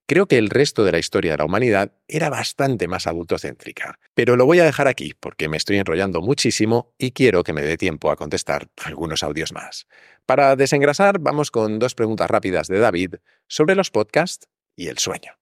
Creo 0.08 0.28
que 0.28 0.38
el 0.38 0.50
resto 0.50 0.84
de 0.84 0.92
la 0.92 1.00
historia 1.00 1.32
de 1.32 1.38
la 1.38 1.46
humanidad 1.46 1.94
era 2.08 2.30
bastante 2.30 2.88
más 2.88 3.08
adultocéntrica. 3.08 3.98
Pero 4.14 4.36
lo 4.36 4.46
voy 4.46 4.60
a 4.60 4.66
dejar 4.66 4.88
aquí 4.88 5.14
porque 5.18 5.48
me 5.48 5.58
estoy 5.58 5.78
enrollando 5.78 6.22
muchísimo 6.22 6.94
y 6.98 7.12
quiero 7.12 7.44
que 7.44 7.54
me 7.54 7.62
dé 7.62 7.78
tiempo 7.78 8.12
a 8.12 8.18
contestar 8.18 8.68
algunos 8.84 9.24
audios 9.24 9.54
más. 9.54 9.88
Para 10.26 10.56
desengrasar, 10.56 11.20
vamos 11.20 11.50
con 11.50 11.80
dos 11.80 11.96
preguntas 11.96 12.30
rápidas 12.30 12.68
de 12.68 12.80
David 12.80 13.16
sobre 13.48 13.76
los 13.76 13.90
podcasts 13.90 14.50
y 14.76 14.88
el 14.88 14.98
sueño. 14.98 15.34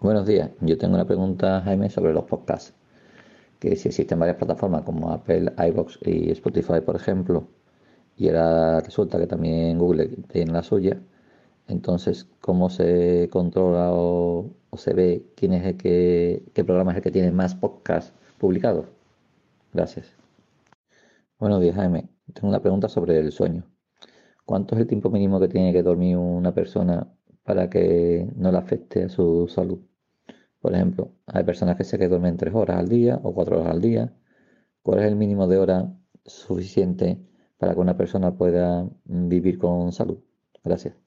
Buenos 0.00 0.26
días, 0.26 0.50
yo 0.60 0.78
tengo 0.78 0.94
una 0.94 1.06
pregunta, 1.06 1.62
Jaime, 1.64 1.90
sobre 1.90 2.12
los 2.12 2.24
podcasts. 2.26 2.74
Si 3.74 3.88
existen 3.88 4.18
varias 4.18 4.36
plataformas 4.36 4.82
como 4.82 5.10
Apple, 5.10 5.52
iBox 5.58 5.98
y 6.02 6.30
Spotify, 6.32 6.80
por 6.84 6.94
ejemplo, 6.96 7.48
y 8.16 8.28
ahora 8.28 8.80
resulta 8.80 9.18
que 9.18 9.26
también 9.26 9.78
Google 9.78 10.08
tiene 10.28 10.52
la 10.52 10.62
suya, 10.62 11.00
entonces, 11.68 12.28
¿cómo 12.40 12.70
se 12.70 13.28
controla 13.30 13.90
o, 13.92 14.50
se 14.76 14.94
ve 14.94 15.26
quién 15.36 15.54
es 15.54 15.64
el 15.64 15.76
que, 15.76 16.44
qué 16.54 16.64
programa 16.64 16.92
es 16.92 16.98
el 16.98 17.02
que 17.02 17.10
tiene 17.10 17.32
más 17.32 17.54
podcasts 17.54 18.12
publicados? 18.38 18.86
Gracias. 19.72 20.06
Buenos 21.38 21.60
días, 21.60 21.76
Jaime. 21.76 22.08
Tengo 22.34 22.48
una 22.48 22.60
pregunta 22.60 22.88
sobre 22.88 23.18
el 23.18 23.32
sueño. 23.32 23.64
¿Cuánto 24.44 24.74
es 24.74 24.82
el 24.82 24.86
tiempo 24.86 25.10
mínimo 25.10 25.40
que 25.40 25.48
tiene 25.48 25.72
que 25.72 25.82
dormir 25.82 26.16
una 26.16 26.54
persona 26.54 27.12
para 27.42 27.68
que 27.70 28.28
no 28.36 28.52
le 28.52 28.58
afecte 28.58 29.04
a 29.04 29.08
su 29.08 29.48
salud? 29.48 29.80
Por 30.66 30.74
ejemplo, 30.74 31.12
hay 31.26 31.44
personas 31.44 31.76
que 31.76 31.84
se 31.84 31.96
que 31.96 32.08
duermen 32.08 32.36
tres 32.36 32.52
horas 32.52 32.78
al 32.78 32.88
día 32.88 33.20
o 33.22 33.32
cuatro 33.32 33.60
horas 33.60 33.70
al 33.72 33.80
día. 33.80 34.12
¿Cuál 34.82 34.98
es 34.98 35.04
el 35.06 35.14
mínimo 35.14 35.46
de 35.46 35.58
hora 35.58 35.94
suficiente 36.24 37.20
para 37.56 37.74
que 37.74 37.80
una 37.80 37.96
persona 37.96 38.36
pueda 38.36 38.88
vivir 39.04 39.58
con 39.58 39.92
salud? 39.92 40.18
Gracias. 40.64 41.05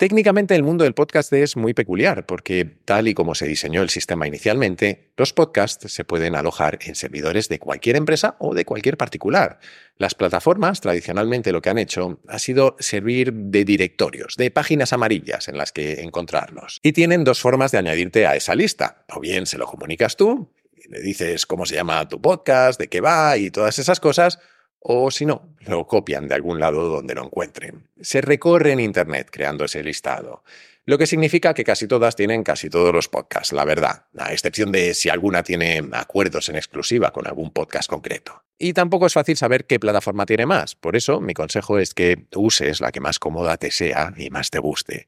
Técnicamente 0.00 0.54
el 0.54 0.62
mundo 0.62 0.84
del 0.84 0.94
podcast 0.94 1.30
es 1.34 1.58
muy 1.58 1.74
peculiar 1.74 2.24
porque, 2.24 2.64
tal 2.86 3.06
y 3.06 3.12
como 3.12 3.34
se 3.34 3.46
diseñó 3.46 3.82
el 3.82 3.90
sistema 3.90 4.26
inicialmente, 4.26 5.12
los 5.18 5.34
podcasts 5.34 5.92
se 5.92 6.06
pueden 6.06 6.34
alojar 6.34 6.78
en 6.80 6.94
servidores 6.94 7.50
de 7.50 7.58
cualquier 7.58 7.96
empresa 7.96 8.34
o 8.38 8.54
de 8.54 8.64
cualquier 8.64 8.96
particular. 8.96 9.58
Las 9.98 10.14
plataformas 10.14 10.80
tradicionalmente 10.80 11.52
lo 11.52 11.60
que 11.60 11.68
han 11.68 11.76
hecho 11.76 12.18
ha 12.28 12.38
sido 12.38 12.76
servir 12.78 13.30
de 13.34 13.66
directorios, 13.66 14.36
de 14.38 14.50
páginas 14.50 14.94
amarillas 14.94 15.48
en 15.48 15.58
las 15.58 15.70
que 15.70 16.00
encontrarlos. 16.00 16.80
Y 16.82 16.92
tienen 16.92 17.22
dos 17.22 17.42
formas 17.42 17.70
de 17.70 17.76
añadirte 17.76 18.26
a 18.26 18.36
esa 18.36 18.54
lista. 18.54 19.04
O 19.14 19.20
bien 19.20 19.44
se 19.44 19.58
lo 19.58 19.66
comunicas 19.66 20.16
tú, 20.16 20.50
le 20.88 21.00
dices 21.02 21.44
cómo 21.44 21.66
se 21.66 21.74
llama 21.74 22.08
tu 22.08 22.22
podcast, 22.22 22.80
de 22.80 22.88
qué 22.88 23.02
va 23.02 23.36
y 23.36 23.50
todas 23.50 23.78
esas 23.78 24.00
cosas, 24.00 24.38
o 24.80 25.10
si 25.10 25.26
no, 25.26 25.54
lo 25.60 25.86
copian 25.86 26.26
de 26.26 26.34
algún 26.34 26.58
lado 26.58 26.88
donde 26.88 27.14
lo 27.14 27.24
encuentren. 27.24 27.88
Se 28.00 28.20
recorre 28.20 28.72
en 28.72 28.80
Internet 28.80 29.28
creando 29.30 29.64
ese 29.64 29.82
listado. 29.82 30.42
Lo 30.86 30.98
que 30.98 31.06
significa 31.06 31.54
que 31.54 31.62
casi 31.62 31.86
todas 31.86 32.16
tienen 32.16 32.42
casi 32.42 32.70
todos 32.70 32.92
los 32.92 33.08
podcasts, 33.08 33.52
la 33.52 33.64
verdad, 33.64 34.06
a 34.18 34.32
excepción 34.32 34.72
de 34.72 34.94
si 34.94 35.10
alguna 35.10 35.42
tiene 35.42 35.82
acuerdos 35.92 36.48
en 36.48 36.56
exclusiva 36.56 37.12
con 37.12 37.26
algún 37.26 37.52
podcast 37.52 37.88
concreto. 37.88 38.42
Y 38.58 38.72
tampoco 38.72 39.06
es 39.06 39.12
fácil 39.12 39.36
saber 39.36 39.66
qué 39.66 39.78
plataforma 39.78 40.26
tiene 40.26 40.46
más, 40.46 40.74
por 40.74 40.96
eso 40.96 41.20
mi 41.20 41.34
consejo 41.34 41.78
es 41.78 41.94
que 41.94 42.26
uses 42.34 42.80
la 42.80 42.92
que 42.92 43.00
más 43.00 43.18
cómoda 43.18 43.56
te 43.56 43.70
sea 43.70 44.12
y 44.16 44.30
más 44.30 44.50
te 44.50 44.58
guste. 44.58 45.06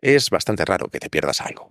Es 0.00 0.30
bastante 0.30 0.64
raro 0.64 0.88
que 0.88 0.98
te 0.98 1.08
pierdas 1.08 1.40
algo. 1.40 1.70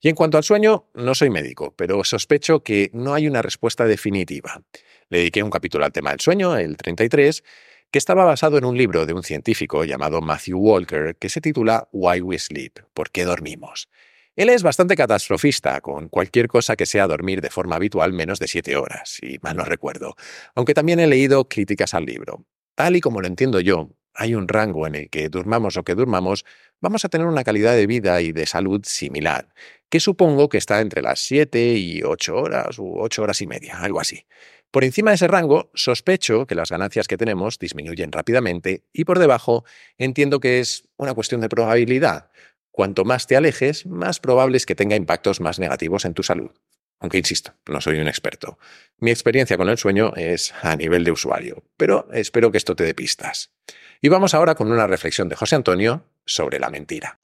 Y 0.00 0.08
en 0.08 0.14
cuanto 0.14 0.36
al 0.38 0.44
sueño, 0.44 0.88
no 0.94 1.14
soy 1.14 1.28
médico, 1.28 1.74
pero 1.76 2.04
sospecho 2.04 2.62
que 2.62 2.90
no 2.92 3.14
hay 3.14 3.26
una 3.26 3.42
respuesta 3.42 3.84
definitiva. 3.84 4.62
Le 5.08 5.18
dediqué 5.18 5.42
un 5.42 5.50
capítulo 5.50 5.84
al 5.84 5.92
tema 5.92 6.10
del 6.10 6.20
sueño, 6.20 6.56
el 6.56 6.76
33, 6.76 7.42
que 7.90 7.98
estaba 7.98 8.24
basado 8.24 8.58
en 8.58 8.64
un 8.64 8.76
libro 8.76 9.06
de 9.06 9.14
un 9.14 9.22
científico 9.22 9.84
llamado 9.84 10.20
Matthew 10.20 10.58
Walker 10.58 11.16
que 11.16 11.28
se 11.28 11.40
titula 11.40 11.88
Why 11.92 12.20
We 12.20 12.38
Sleep, 12.38 12.80
¿Por 12.94 13.10
qué 13.10 13.24
dormimos? 13.24 13.88
Él 14.36 14.50
es 14.50 14.62
bastante 14.62 14.94
catastrofista 14.94 15.80
con 15.80 16.08
cualquier 16.08 16.46
cosa 16.46 16.76
que 16.76 16.86
sea 16.86 17.08
dormir 17.08 17.40
de 17.40 17.50
forma 17.50 17.74
habitual 17.74 18.12
menos 18.12 18.38
de 18.38 18.46
siete 18.46 18.76
horas, 18.76 19.18
si 19.20 19.38
mal 19.42 19.56
no 19.56 19.64
recuerdo, 19.64 20.14
aunque 20.54 20.74
también 20.74 21.00
he 21.00 21.08
leído 21.08 21.48
críticas 21.48 21.92
al 21.94 22.04
libro. 22.04 22.46
Tal 22.76 22.94
y 22.94 23.00
como 23.00 23.20
lo 23.20 23.26
entiendo 23.26 23.58
yo, 23.58 23.90
hay 24.18 24.34
un 24.34 24.48
rango 24.48 24.86
en 24.88 24.96
el 24.96 25.10
que 25.10 25.28
durmamos 25.28 25.76
o 25.76 25.84
que 25.84 25.94
durmamos, 25.94 26.44
vamos 26.80 27.04
a 27.04 27.08
tener 27.08 27.28
una 27.28 27.44
calidad 27.44 27.74
de 27.74 27.86
vida 27.86 28.20
y 28.20 28.32
de 28.32 28.46
salud 28.46 28.80
similar, 28.84 29.48
que 29.88 30.00
supongo 30.00 30.48
que 30.48 30.58
está 30.58 30.80
entre 30.80 31.02
las 31.02 31.20
siete 31.20 31.74
y 31.74 32.02
ocho 32.02 32.36
horas 32.36 32.80
u 32.80 32.98
ocho 32.98 33.22
horas 33.22 33.40
y 33.42 33.46
media, 33.46 33.78
algo 33.78 34.00
así. 34.00 34.26
Por 34.72 34.82
encima 34.82 35.12
de 35.12 35.14
ese 35.14 35.28
rango, 35.28 35.70
sospecho 35.72 36.46
que 36.46 36.56
las 36.56 36.70
ganancias 36.70 37.06
que 37.06 37.16
tenemos 37.16 37.60
disminuyen 37.60 38.10
rápidamente 38.10 38.82
y 38.92 39.04
por 39.04 39.20
debajo 39.20 39.64
entiendo 39.98 40.40
que 40.40 40.58
es 40.58 40.88
una 40.96 41.14
cuestión 41.14 41.40
de 41.40 41.48
probabilidad. 41.48 42.30
Cuanto 42.72 43.04
más 43.04 43.28
te 43.28 43.36
alejes, 43.36 43.86
más 43.86 44.18
probable 44.18 44.56
es 44.56 44.66
que 44.66 44.74
tenga 44.74 44.96
impactos 44.96 45.40
más 45.40 45.60
negativos 45.60 46.04
en 46.04 46.14
tu 46.14 46.24
salud. 46.24 46.50
Aunque 47.00 47.18
insisto, 47.18 47.52
no 47.66 47.80
soy 47.80 47.98
un 47.98 48.08
experto. 48.08 48.58
Mi 48.98 49.10
experiencia 49.10 49.56
con 49.56 49.68
el 49.68 49.78
sueño 49.78 50.12
es 50.16 50.52
a 50.62 50.74
nivel 50.74 51.04
de 51.04 51.12
usuario, 51.12 51.62
pero 51.76 52.08
espero 52.12 52.50
que 52.50 52.58
esto 52.58 52.74
te 52.74 52.84
dé 52.84 52.94
pistas. 52.94 53.50
Y 54.00 54.08
vamos 54.08 54.34
ahora 54.34 54.54
con 54.54 54.70
una 54.70 54.86
reflexión 54.86 55.28
de 55.28 55.36
José 55.36 55.56
Antonio 55.56 56.02
sobre 56.24 56.58
la 56.58 56.70
mentira. 56.70 57.18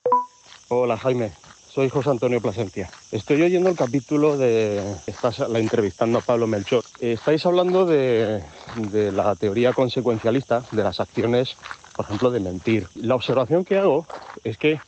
Hola 0.68 0.96
Jaime, 0.96 1.32
soy 1.68 1.88
José 1.88 2.10
Antonio 2.10 2.40
Plasencia. 2.40 2.88
Estoy 3.10 3.42
oyendo 3.42 3.68
el 3.68 3.76
capítulo 3.76 4.36
de. 4.36 4.80
Estás 5.08 5.40
la 5.40 5.58
entrevistando 5.58 6.18
a 6.18 6.22
Pablo 6.22 6.46
Melchor. 6.46 6.84
Estáis 7.00 7.44
hablando 7.46 7.84
de, 7.84 8.42
de 8.76 9.10
la 9.10 9.34
teoría 9.34 9.72
consecuencialista 9.72 10.62
de 10.70 10.84
las 10.84 11.00
acciones, 11.00 11.56
por 11.96 12.04
ejemplo, 12.04 12.30
de 12.30 12.40
mentir. 12.40 12.86
La 12.94 13.16
observación 13.16 13.64
que 13.64 13.78
hago 13.78 14.06
es 14.44 14.56
que 14.56 14.80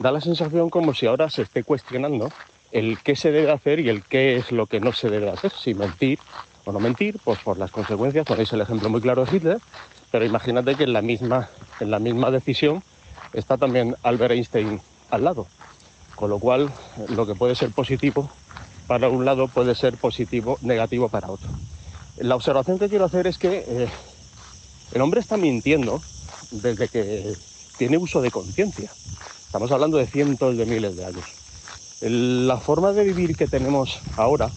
da 0.00 0.10
la 0.10 0.20
sensación 0.20 0.68
como 0.68 0.94
si 0.94 1.06
ahora 1.06 1.30
se 1.30 1.42
esté 1.42 1.62
cuestionando 1.62 2.32
el 2.72 2.98
qué 2.98 3.14
se 3.14 3.30
debe 3.30 3.52
hacer 3.52 3.80
y 3.80 3.88
el 3.88 4.02
qué 4.02 4.36
es 4.36 4.50
lo 4.50 4.66
que 4.66 4.80
no 4.80 4.92
se 4.92 5.10
debe 5.10 5.30
hacer. 5.30 5.52
Si 5.52 5.74
mentir 5.74 6.18
o 6.64 6.72
no 6.72 6.80
mentir, 6.80 7.18
pues 7.22 7.38
por 7.40 7.58
las 7.58 7.70
consecuencias. 7.70 8.26
Ponéis 8.26 8.52
el 8.52 8.62
ejemplo 8.62 8.88
muy 8.88 9.00
claro 9.00 9.24
de 9.24 9.36
Hitler, 9.36 9.58
pero 10.10 10.24
imagínate 10.24 10.74
que 10.74 10.84
en 10.84 10.92
la 10.92 11.02
misma, 11.02 11.50
en 11.80 11.90
la 11.90 11.98
misma 11.98 12.30
decisión 12.30 12.82
está 13.32 13.56
también 13.58 13.94
Albert 14.02 14.32
Einstein 14.32 14.80
al 15.10 15.24
lado. 15.24 15.46
Con 16.16 16.30
lo 16.30 16.38
cual, 16.38 16.70
lo 17.08 17.26
que 17.26 17.34
puede 17.34 17.54
ser 17.54 17.70
positivo 17.70 18.30
para 18.86 19.08
un 19.08 19.24
lado 19.24 19.48
puede 19.48 19.74
ser 19.74 19.96
positivo, 19.96 20.58
negativo 20.62 21.08
para 21.08 21.30
otro. 21.30 21.48
La 22.18 22.36
observación 22.36 22.78
que 22.78 22.88
quiero 22.88 23.04
hacer 23.04 23.26
es 23.26 23.38
que 23.38 23.64
eh, 23.66 23.88
el 24.92 25.00
hombre 25.00 25.20
está 25.20 25.36
mintiendo 25.36 26.02
desde 26.50 26.88
que 26.88 27.34
tiene 27.78 27.96
uso 27.96 28.20
de 28.20 28.30
conciencia. 28.30 28.90
Estamos 29.46 29.70
hablando 29.72 29.98
de 29.98 30.06
cientos 30.06 30.56
de 30.56 30.66
miles 30.66 30.96
de 30.96 31.04
años. 31.04 31.41
La 32.02 32.56
forma 32.56 32.92
de 32.92 33.04
vivir 33.04 33.36
que 33.36 33.46
tenemos 33.46 34.00
ahora 34.16 34.50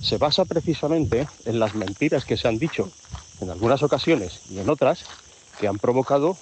se 0.00 0.16
basa 0.16 0.46
precisamente 0.46 1.28
en 1.44 1.60
las 1.60 1.74
mentiras 1.74 2.24
que 2.24 2.38
se 2.38 2.48
han 2.48 2.58
dicho 2.58 2.90
en 3.42 3.50
algunas 3.50 3.82
ocasiones 3.82 4.40
y 4.50 4.58
en 4.58 4.70
otras 4.70 5.04
que 5.60 5.68
han 5.68 5.76
provocado 5.76 6.34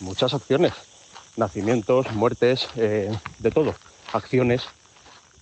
muchas 0.00 0.34
acciones, 0.34 0.74
nacimientos, 1.38 2.12
muertes, 2.12 2.68
eh, 2.76 3.10
de 3.38 3.50
todo, 3.50 3.74
acciones. 4.12 4.64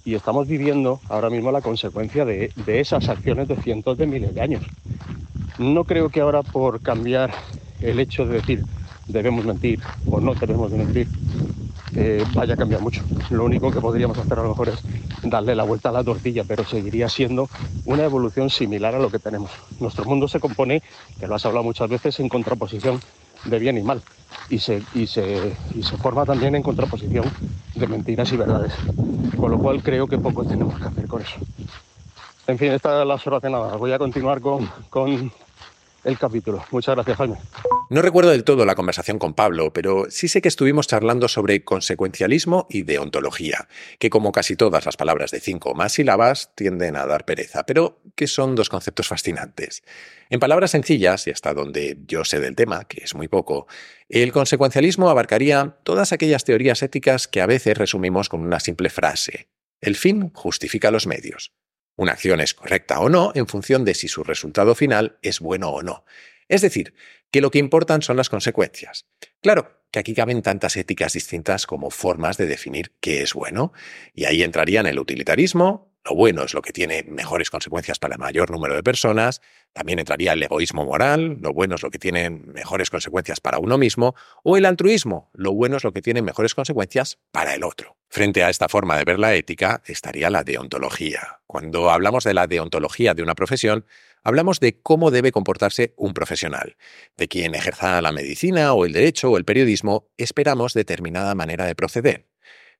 Y 0.04 0.14
estamos 0.14 0.46
viviendo 0.46 1.00
ahora 1.08 1.28
mismo 1.28 1.50
la 1.50 1.60
consecuencia 1.60 2.24
de, 2.24 2.52
de 2.54 2.78
esas 2.80 3.08
acciones 3.08 3.48
de 3.48 3.56
cientos 3.56 3.98
de 3.98 4.06
miles 4.06 4.32
de 4.32 4.42
años. 4.42 4.62
No 5.58 5.82
creo 5.82 6.08
que 6.08 6.20
ahora 6.20 6.44
por 6.44 6.80
cambiar 6.80 7.34
el 7.80 7.98
hecho 7.98 8.24
de 8.24 8.34
decir 8.34 8.64
debemos 9.08 9.44
mentir 9.44 9.80
o 10.08 10.20
no 10.20 10.34
debemos 10.34 10.70
de 10.70 10.78
mentir 10.78 11.08
eh, 11.96 12.24
vaya 12.34 12.54
a 12.54 12.56
cambiar 12.56 12.80
mucho. 12.80 13.02
Lo 13.30 13.44
único 13.44 13.70
que 13.70 13.80
podríamos 13.80 14.18
hacer 14.18 14.38
a 14.38 14.42
lo 14.42 14.50
mejor 14.50 14.68
es 14.68 14.78
darle 15.22 15.54
la 15.54 15.64
vuelta 15.64 15.88
a 15.88 15.92
la 15.92 16.04
tortilla, 16.04 16.44
pero 16.46 16.64
seguiría 16.64 17.08
siendo 17.08 17.48
una 17.84 18.04
evolución 18.04 18.50
similar 18.50 18.94
a 18.94 18.98
lo 18.98 19.10
que 19.10 19.18
tenemos. 19.18 19.50
Nuestro 19.80 20.04
mundo 20.04 20.28
se 20.28 20.38
compone, 20.38 20.82
que 21.18 21.26
lo 21.26 21.34
has 21.34 21.46
hablado 21.46 21.64
muchas 21.64 21.88
veces, 21.88 22.20
en 22.20 22.28
contraposición 22.28 23.00
de 23.44 23.58
bien 23.58 23.78
y 23.78 23.82
mal. 23.82 24.02
Y 24.50 24.58
se, 24.58 24.82
y 24.94 25.06
se, 25.06 25.56
y 25.74 25.82
se 25.82 25.96
forma 25.96 26.24
también 26.24 26.54
en 26.54 26.62
contraposición 26.62 27.24
de 27.74 27.86
mentiras 27.86 28.30
y 28.32 28.36
verdades. 28.36 28.72
Con 29.36 29.50
lo 29.50 29.58
cual 29.58 29.82
creo 29.82 30.06
que 30.06 30.18
poco 30.18 30.44
tenemos 30.44 30.78
que 30.78 30.86
hacer 30.86 31.06
con 31.06 31.22
eso. 31.22 31.36
En 32.46 32.58
fin, 32.58 32.72
esta 32.72 33.02
es 33.02 33.08
la 33.08 33.14
horas 33.14 33.42
de 33.42 33.50
nada. 33.50 33.76
Voy 33.76 33.92
a 33.92 33.98
continuar 33.98 34.40
con, 34.40 34.70
con 34.88 35.32
el 36.06 36.18
capítulo. 36.18 36.64
Muchas 36.70 36.94
gracias, 36.94 37.16
Jaime. 37.18 37.36
No 37.88 38.02
recuerdo 38.02 38.30
del 38.30 38.42
todo 38.42 38.64
la 38.64 38.74
conversación 38.74 39.18
con 39.18 39.34
Pablo, 39.34 39.72
pero 39.72 40.06
sí 40.08 40.26
sé 40.26 40.42
que 40.42 40.48
estuvimos 40.48 40.88
charlando 40.88 41.28
sobre 41.28 41.62
consecuencialismo 41.62 42.66
y 42.68 42.82
deontología, 42.82 43.68
que 43.98 44.10
como 44.10 44.32
casi 44.32 44.56
todas 44.56 44.86
las 44.86 44.96
palabras 44.96 45.30
de 45.30 45.40
cinco 45.40 45.70
o 45.70 45.74
más 45.74 45.92
sílabas 45.92 46.52
tienden 46.56 46.96
a 46.96 47.06
dar 47.06 47.24
pereza, 47.24 47.64
pero 47.64 48.00
que 48.14 48.26
son 48.26 48.56
dos 48.56 48.68
conceptos 48.68 49.06
fascinantes. 49.06 49.84
En 50.30 50.40
palabras 50.40 50.72
sencillas, 50.72 51.26
y 51.28 51.30
hasta 51.30 51.54
donde 51.54 51.98
yo 52.06 52.24
sé 52.24 52.40
del 52.40 52.56
tema, 52.56 52.84
que 52.84 53.04
es 53.04 53.14
muy 53.14 53.28
poco, 53.28 53.68
el 54.08 54.32
consecuencialismo 54.32 55.08
abarcaría 55.08 55.76
todas 55.84 56.12
aquellas 56.12 56.44
teorías 56.44 56.82
éticas 56.82 57.28
que 57.28 57.40
a 57.40 57.46
veces 57.46 57.78
resumimos 57.78 58.28
con 58.28 58.40
una 58.40 58.58
simple 58.58 58.90
frase. 58.90 59.48
El 59.80 59.94
fin 59.94 60.30
justifica 60.34 60.90
los 60.90 61.06
medios. 61.06 61.52
Una 61.96 62.12
acción 62.12 62.40
es 62.40 62.54
correcta 62.54 63.00
o 63.00 63.08
no 63.08 63.32
en 63.34 63.46
función 63.46 63.84
de 63.84 63.94
si 63.94 64.08
su 64.08 64.22
resultado 64.22 64.74
final 64.74 65.18
es 65.22 65.40
bueno 65.40 65.70
o 65.70 65.82
no. 65.82 66.04
Es 66.48 66.60
decir, 66.60 66.94
que 67.30 67.40
lo 67.40 67.50
que 67.50 67.58
importan 67.58 68.02
son 68.02 68.16
las 68.16 68.28
consecuencias. 68.28 69.06
Claro, 69.40 69.80
que 69.90 69.98
aquí 69.98 70.14
caben 70.14 70.42
tantas 70.42 70.76
éticas 70.76 71.14
distintas 71.14 71.66
como 71.66 71.90
formas 71.90 72.36
de 72.36 72.46
definir 72.46 72.92
qué 73.00 73.22
es 73.22 73.34
bueno, 73.34 73.72
y 74.14 74.24
ahí 74.26 74.42
entrarían 74.42 74.86
el 74.86 74.98
utilitarismo, 74.98 75.95
lo 76.08 76.14
bueno 76.14 76.44
es 76.44 76.54
lo 76.54 76.62
que 76.62 76.72
tiene 76.72 77.02
mejores 77.02 77.50
consecuencias 77.50 77.98
para 77.98 78.14
el 78.14 78.20
mayor 78.20 78.50
número 78.50 78.76
de 78.76 78.82
personas, 78.84 79.42
también 79.72 79.98
entraría 79.98 80.34
el 80.34 80.42
egoísmo 80.42 80.84
moral, 80.84 81.38
lo 81.40 81.52
bueno 81.52 81.74
es 81.74 81.82
lo 81.82 81.90
que 81.90 81.98
tiene 81.98 82.30
mejores 82.30 82.90
consecuencias 82.90 83.40
para 83.40 83.58
uno 83.58 83.76
mismo, 83.76 84.14
o 84.44 84.56
el 84.56 84.66
altruismo, 84.66 85.30
lo 85.32 85.52
bueno 85.52 85.78
es 85.78 85.84
lo 85.84 85.92
que 85.92 86.02
tiene 86.02 86.22
mejores 86.22 86.54
consecuencias 86.54 87.18
para 87.32 87.54
el 87.54 87.64
otro. 87.64 87.96
Frente 88.08 88.44
a 88.44 88.50
esta 88.50 88.68
forma 88.68 88.96
de 88.96 89.04
ver 89.04 89.18
la 89.18 89.34
ética 89.34 89.82
estaría 89.84 90.30
la 90.30 90.44
deontología. 90.44 91.40
Cuando 91.48 91.90
hablamos 91.90 92.22
de 92.22 92.34
la 92.34 92.46
deontología 92.46 93.12
de 93.14 93.24
una 93.24 93.34
profesión, 93.34 93.84
hablamos 94.22 94.60
de 94.60 94.80
cómo 94.80 95.10
debe 95.10 95.32
comportarse 95.32 95.92
un 95.96 96.14
profesional. 96.14 96.76
De 97.16 97.26
quien 97.26 97.56
ejerza 97.56 98.00
la 98.00 98.12
medicina 98.12 98.72
o 98.74 98.86
el 98.86 98.92
derecho 98.92 99.32
o 99.32 99.38
el 99.38 99.44
periodismo, 99.44 100.08
esperamos 100.18 100.72
determinada 100.72 101.34
manera 101.34 101.66
de 101.66 101.74
proceder. 101.74 102.26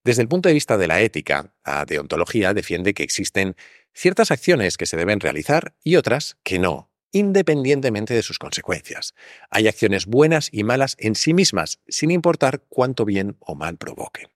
Desde 0.07 0.23
el 0.23 0.29
punto 0.29 0.49
de 0.49 0.53
vista 0.53 0.79
de 0.79 0.87
la 0.87 1.01
ética, 1.01 1.53
la 1.67 1.85
deontología 1.85 2.55
defiende 2.55 2.95
que 2.95 3.03
existen 3.03 3.57
ciertas 3.93 4.31
acciones 4.31 4.77
que 4.77 4.87
se 4.87 4.97
deben 4.97 5.19
realizar 5.19 5.75
y 5.83 5.97
otras 5.97 6.37
que 6.45 6.61
no, 6.61 6.93
independientemente 7.11 8.15
de 8.15 8.23
sus 8.23 8.39
consecuencias. 8.39 9.17
Hay 9.51 9.67
acciones 9.67 10.07
buenas 10.07 10.49
y 10.53 10.63
malas 10.63 10.95
en 11.01 11.17
sí 11.17 11.35
mismas, 11.35 11.81
sin 11.89 12.13
importar 12.13 12.63
cuánto 12.69 13.05
bien 13.05 13.37
o 13.41 13.57
mal 13.57 13.79
provoquen. 13.79 14.29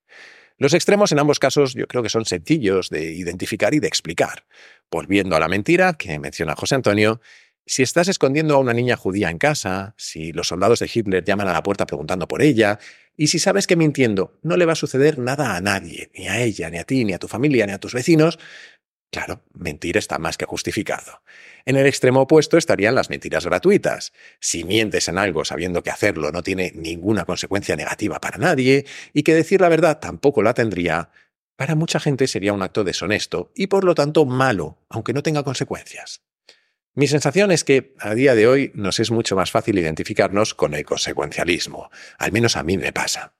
Los 0.59 0.74
extremos 0.74 1.12
en 1.12 1.20
ambos 1.20 1.38
casos 1.38 1.74
yo 1.74 1.87
creo 1.87 2.02
que 2.02 2.09
son 2.09 2.24
sencillos 2.24 2.90
de 2.90 3.04
identificar 3.12 3.72
y 3.72 3.78
de 3.78 3.87
explicar. 3.87 4.46
Volviendo 4.90 5.37
a 5.37 5.40
la 5.40 5.46
mentira 5.46 5.92
que 5.92 6.18
menciona 6.18 6.56
José 6.56 6.74
Antonio, 6.74 7.20
si 7.66 7.83
estás 7.83 8.09
escondiendo 8.09 8.55
a 8.55 8.59
una 8.59 8.73
niña 8.73 8.96
judía 8.96 9.31
en 9.31 9.38
casa, 9.38 9.94
si 9.96 10.33
los 10.33 10.49
soldados 10.49 10.81
de 10.81 10.90
Hitler 10.92 11.25
llaman 11.25 11.49
a 11.49 11.53
la 11.53 11.62
puerta 11.62 11.87
preguntando 11.87 12.27
por 12.27 12.42
ella, 12.42 12.79
y 13.16 13.29
si 13.29 13.38
sabes 13.38 13.66
que 13.66 13.77
mintiendo 13.77 14.38
no 14.42 14.57
le 14.57 14.66
va 14.66 14.73
a 14.73 14.77
suceder 14.77 15.18
nada 15.18 15.57
a 15.57 15.61
nadie, 15.61 16.11
ni 16.14 16.29
a 16.29 16.40
ella, 16.40 16.70
ni 16.70 16.79
a 16.79 16.85
ti, 16.85 17.05
ni 17.05 17.12
a 17.12 17.18
tu 17.18 17.29
familia, 17.29 17.66
ni 17.66 17.73
a 17.73 17.79
tus 17.79 17.94
vecinos, 17.94 18.38
Claro, 19.12 19.42
mentir 19.55 19.96
está 19.96 20.18
más 20.18 20.38
que 20.38 20.46
justificado. 20.46 21.23
En 21.64 21.77
el 21.77 21.87
extremo 21.87 22.20
opuesto 22.20 22.57
estarían 22.57 22.94
las 22.94 23.11
mentiras 23.11 23.44
gratuitas. 23.44 24.12
Si 24.38 24.62
mientes 24.62 25.09
en 25.09 25.18
algo 25.18 25.44
sabiendo 25.44 25.83
que 25.83 25.90
hacerlo 25.90 26.31
no 26.31 26.44
tiene 26.44 26.73
ninguna 26.77 27.25
consecuencia 27.25 27.75
negativa 27.75 28.20
para 28.20 28.38
nadie 28.38 28.87
y 29.12 29.25
que 29.25 29.35
decir 29.35 29.61
la 29.61 29.68
verdad 29.68 29.99
tampoco 29.99 30.44
la 30.44 30.55
tendría, 30.55 31.11
para 31.57 31.75
mucha 31.75 31.99
gente 31.99 32.29
sería 32.29 32.53
un 32.53 32.62
acto 32.62 32.85
deshonesto 32.85 33.51
y 33.57 33.66
por 33.66 33.83
lo 33.83 33.96
tanto 33.96 34.25
malo, 34.27 34.79
aunque 34.88 35.12
no 35.12 35.25
tenga 35.25 35.42
consecuencias. 35.42 36.23
Mi 37.00 37.08
sensación 37.08 37.50
es 37.50 37.64
que 37.64 37.94
a 37.98 38.12
día 38.14 38.34
de 38.34 38.46
hoy 38.46 38.72
nos 38.74 39.00
es 39.00 39.10
mucho 39.10 39.34
más 39.34 39.50
fácil 39.50 39.78
identificarnos 39.78 40.52
con 40.52 40.74
el 40.74 40.84
consecuencialismo, 40.84 41.88
al 42.18 42.30
menos 42.30 42.58
a 42.58 42.62
mí 42.62 42.76
me 42.76 42.92
pasa. 42.92 43.32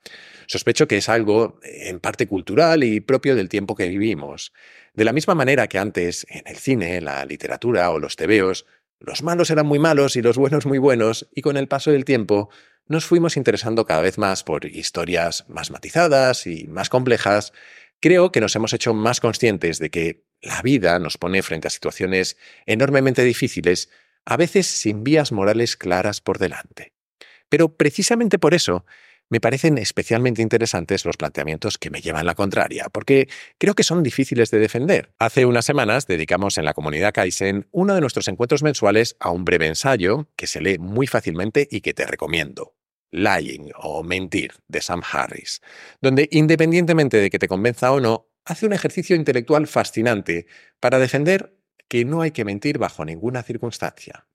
Sospecho 0.47 0.89
que 0.89 0.97
es 0.97 1.11
algo 1.11 1.61
en 1.63 2.01
parte 2.01 2.27
cultural 2.27 2.83
y 2.85 3.01
propio 3.01 3.37
del 3.37 3.51
tiempo 3.51 3.75
que 3.75 3.87
vivimos. 3.87 4.55
De 4.95 5.05
la 5.05 5.13
misma 5.13 5.35
manera 5.35 5.67
que 5.67 5.77
antes, 5.77 6.27
en 6.31 6.45
el 6.47 6.57
cine, 6.57 7.03
la 7.03 7.23
literatura 7.27 7.91
o 7.91 7.99
los 7.99 8.17
tebeos, 8.17 8.65
los 8.99 9.23
malos 9.23 9.51
eran 9.51 9.67
muy 9.67 9.79
malos 9.79 10.17
y 10.17 10.23
los 10.23 10.39
buenos 10.39 10.65
muy 10.65 10.79
buenos, 10.79 11.29
y 11.35 11.43
con 11.43 11.59
el 11.59 11.69
paso 11.69 11.91
del 11.91 12.07
tiempo 12.07 12.49
nos 12.87 13.05
fuimos 13.05 13.37
interesando 13.37 13.85
cada 13.85 14.01
vez 14.01 14.17
más 14.17 14.43
por 14.43 14.65
historias 14.65 15.45
más 15.51 15.71
matizadas 15.71 16.47
y 16.47 16.67
más 16.67 16.89
complejas, 16.89 17.53
creo 18.01 18.33
que 18.33 18.41
nos 18.41 18.57
hemos 18.57 18.73
hecho 18.73 18.95
más 18.95 19.21
conscientes 19.21 19.79
de 19.79 19.91
que 19.91 20.30
la 20.43 20.63
vida 20.63 20.99
nos 20.99 21.19
pone 21.19 21.43
frente 21.43 21.69
a 21.69 21.71
situaciones 21.71 22.37
enormemente 22.67 23.25
difíciles, 23.25 23.91
a 24.25 24.37
veces 24.37 24.67
sin 24.67 25.05
vías 25.05 25.33
morales 25.33 25.77
claras 25.77 26.21
por 26.21 26.39
delante. 26.39 26.93
Pero 27.49 27.77
precisamente 27.77 28.39
por 28.39 28.55
eso 28.55 28.85
me 29.31 29.41
parecen 29.41 29.79
especialmente 29.79 30.43
interesantes 30.43 31.05
los 31.05 31.17
planteamientos 31.17 31.79
que 31.79 31.91
me 31.91 32.01
llevan 32.01 32.27
la 32.27 32.35
contraria, 32.35 32.89
porque 32.91 33.29
creo 33.59 33.75
que 33.75 33.85
son 33.85 34.03
difíciles 34.03 34.51
de 34.51 34.59
defender. 34.59 35.13
Hace 35.19 35.47
unas 35.47 35.65
semanas 35.65 36.07
dedicamos 36.09 36.59
en 36.59 36.65
la 36.65 36.75
comunidad 36.75 37.15
Kaizen 37.15 37.69
uno 37.71 37.95
de 37.95 38.01
nuestros 38.01 38.27
encuentros 38.27 38.65
mensuales 38.65 39.17
a 39.21 39.31
un 39.31 39.45
breve 39.45 39.69
ensayo 39.69 40.29
que 40.35 40.49
se 40.49 40.61
lee 40.61 40.79
muy 40.79 41.07
fácilmente 41.07 41.69
y 41.71 41.81
que 41.81 41.95
te 41.95 42.07
recomiendo. 42.07 42.75
Lying 43.13 43.73
o 43.77 44.03
Mentir 44.03 44.53
de 44.69 44.81
Sam 44.81 45.03
Harris, 45.11 45.61
donde 46.01 46.29
independientemente 46.31 47.17
de 47.17 47.31
que 47.31 47.39
te 47.39 47.49
convenza 47.49 47.93
o 47.93 48.01
no, 48.01 48.30
hace 48.45 48.67
un 48.67 48.73
ejercicio 48.73 49.17
intelectual 49.17 49.67
fascinante 49.67 50.47
para 50.81 50.99
defender 50.99 51.55
que 51.89 52.05
no 52.05 52.23
hay 52.23 52.31
que 52.31 52.45
mentir 52.45 52.79
bajo 52.79 53.05
ninguna 53.05 53.43
circunstancia. 53.43 54.27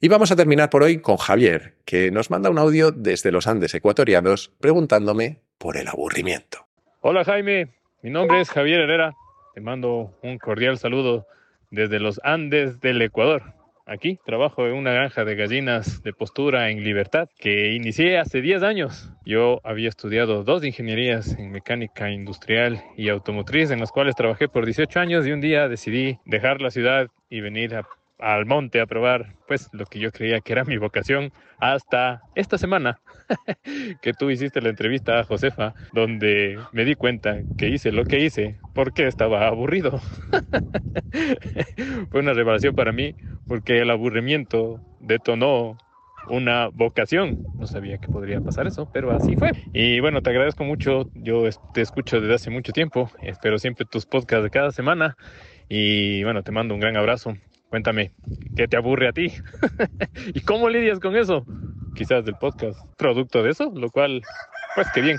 Y 0.00 0.08
vamos 0.08 0.32
a 0.32 0.36
terminar 0.36 0.68
por 0.68 0.82
hoy 0.82 0.98
con 0.98 1.16
Javier, 1.16 1.76
que 1.84 2.10
nos 2.10 2.28
manda 2.28 2.50
un 2.50 2.58
audio 2.58 2.90
desde 2.90 3.30
los 3.30 3.46
Andes 3.46 3.72
ecuatorianos 3.74 4.52
preguntándome 4.60 5.38
por 5.58 5.76
el 5.76 5.86
aburrimiento. 5.88 6.66
Hola 7.00 7.24
Jaime, 7.24 7.68
mi 8.02 8.10
nombre 8.10 8.40
es 8.40 8.50
Javier 8.50 8.80
Herrera. 8.80 9.14
Te 9.54 9.60
mando 9.60 10.18
un 10.22 10.38
cordial 10.38 10.78
saludo 10.78 11.26
desde 11.70 12.00
los 12.00 12.20
Andes 12.24 12.80
del 12.80 13.00
Ecuador. 13.00 13.54
Aquí 13.84 14.18
trabajo 14.24 14.66
en 14.66 14.74
una 14.74 14.92
granja 14.92 15.24
de 15.24 15.34
gallinas 15.34 16.02
de 16.02 16.12
postura 16.12 16.70
en 16.70 16.84
libertad 16.84 17.28
que 17.38 17.72
inicié 17.72 18.18
hace 18.18 18.40
10 18.40 18.62
años. 18.62 19.10
Yo 19.24 19.60
había 19.64 19.88
estudiado 19.88 20.44
dos 20.44 20.64
ingenierías 20.64 21.36
en 21.36 21.50
mecánica 21.50 22.10
industrial 22.10 22.82
y 22.96 23.08
automotriz 23.08 23.72
en 23.72 23.80
las 23.80 23.90
cuales 23.90 24.14
trabajé 24.14 24.48
por 24.48 24.66
18 24.66 25.00
años 25.00 25.26
y 25.26 25.32
un 25.32 25.40
día 25.40 25.68
decidí 25.68 26.18
dejar 26.24 26.60
la 26.60 26.70
ciudad 26.70 27.08
y 27.28 27.40
venir 27.40 27.74
a 27.74 27.82
al 28.22 28.46
monte 28.46 28.80
a 28.80 28.86
probar 28.86 29.34
pues 29.48 29.68
lo 29.72 29.84
que 29.84 29.98
yo 29.98 30.12
creía 30.12 30.40
que 30.40 30.52
era 30.52 30.64
mi 30.64 30.76
vocación 30.76 31.32
hasta 31.58 32.22
esta 32.36 32.56
semana 32.56 33.00
que 34.00 34.12
tú 34.12 34.30
hiciste 34.30 34.60
la 34.60 34.68
entrevista 34.68 35.18
a 35.18 35.24
Josefa 35.24 35.74
donde 35.92 36.58
me 36.72 36.84
di 36.84 36.94
cuenta 36.94 37.40
que 37.58 37.68
hice 37.68 37.90
lo 37.90 38.04
que 38.04 38.20
hice 38.20 38.58
porque 38.74 39.06
estaba 39.06 39.46
aburrido. 39.46 40.00
Fue 42.10 42.20
una 42.20 42.32
revelación 42.32 42.74
para 42.74 42.92
mí 42.92 43.14
porque 43.46 43.80
el 43.80 43.90
aburrimiento 43.90 44.80
detonó 45.00 45.76
una 46.28 46.68
vocación. 46.68 47.44
No 47.58 47.66
sabía 47.66 47.98
que 47.98 48.08
podría 48.08 48.40
pasar 48.40 48.66
eso, 48.68 48.88
pero 48.92 49.10
así 49.10 49.36
fue. 49.36 49.50
Y 49.72 50.00
bueno, 50.00 50.22
te 50.22 50.30
agradezco 50.30 50.62
mucho. 50.64 51.10
Yo 51.14 51.48
te 51.74 51.80
escucho 51.80 52.20
desde 52.20 52.34
hace 52.34 52.50
mucho 52.50 52.72
tiempo. 52.72 53.10
Espero 53.20 53.58
siempre 53.58 53.84
tus 53.84 54.06
podcasts 54.06 54.44
de 54.44 54.50
cada 54.50 54.70
semana. 54.70 55.16
Y 55.68 56.22
bueno, 56.22 56.42
te 56.42 56.52
mando 56.52 56.74
un 56.74 56.80
gran 56.80 56.96
abrazo. 56.96 57.34
Cuéntame, 57.72 58.12
¿qué 58.54 58.68
te 58.68 58.76
aburre 58.76 59.08
a 59.08 59.12
ti? 59.12 59.32
¿Y 60.34 60.42
cómo 60.42 60.68
lidias 60.68 61.00
con 61.00 61.16
eso? 61.16 61.46
Quizás 61.94 62.22
del 62.22 62.34
podcast, 62.34 62.78
producto 62.98 63.42
de 63.42 63.52
eso, 63.52 63.72
lo 63.74 63.88
cual, 63.88 64.20
pues 64.74 64.88
qué 64.92 65.00
bien. 65.00 65.18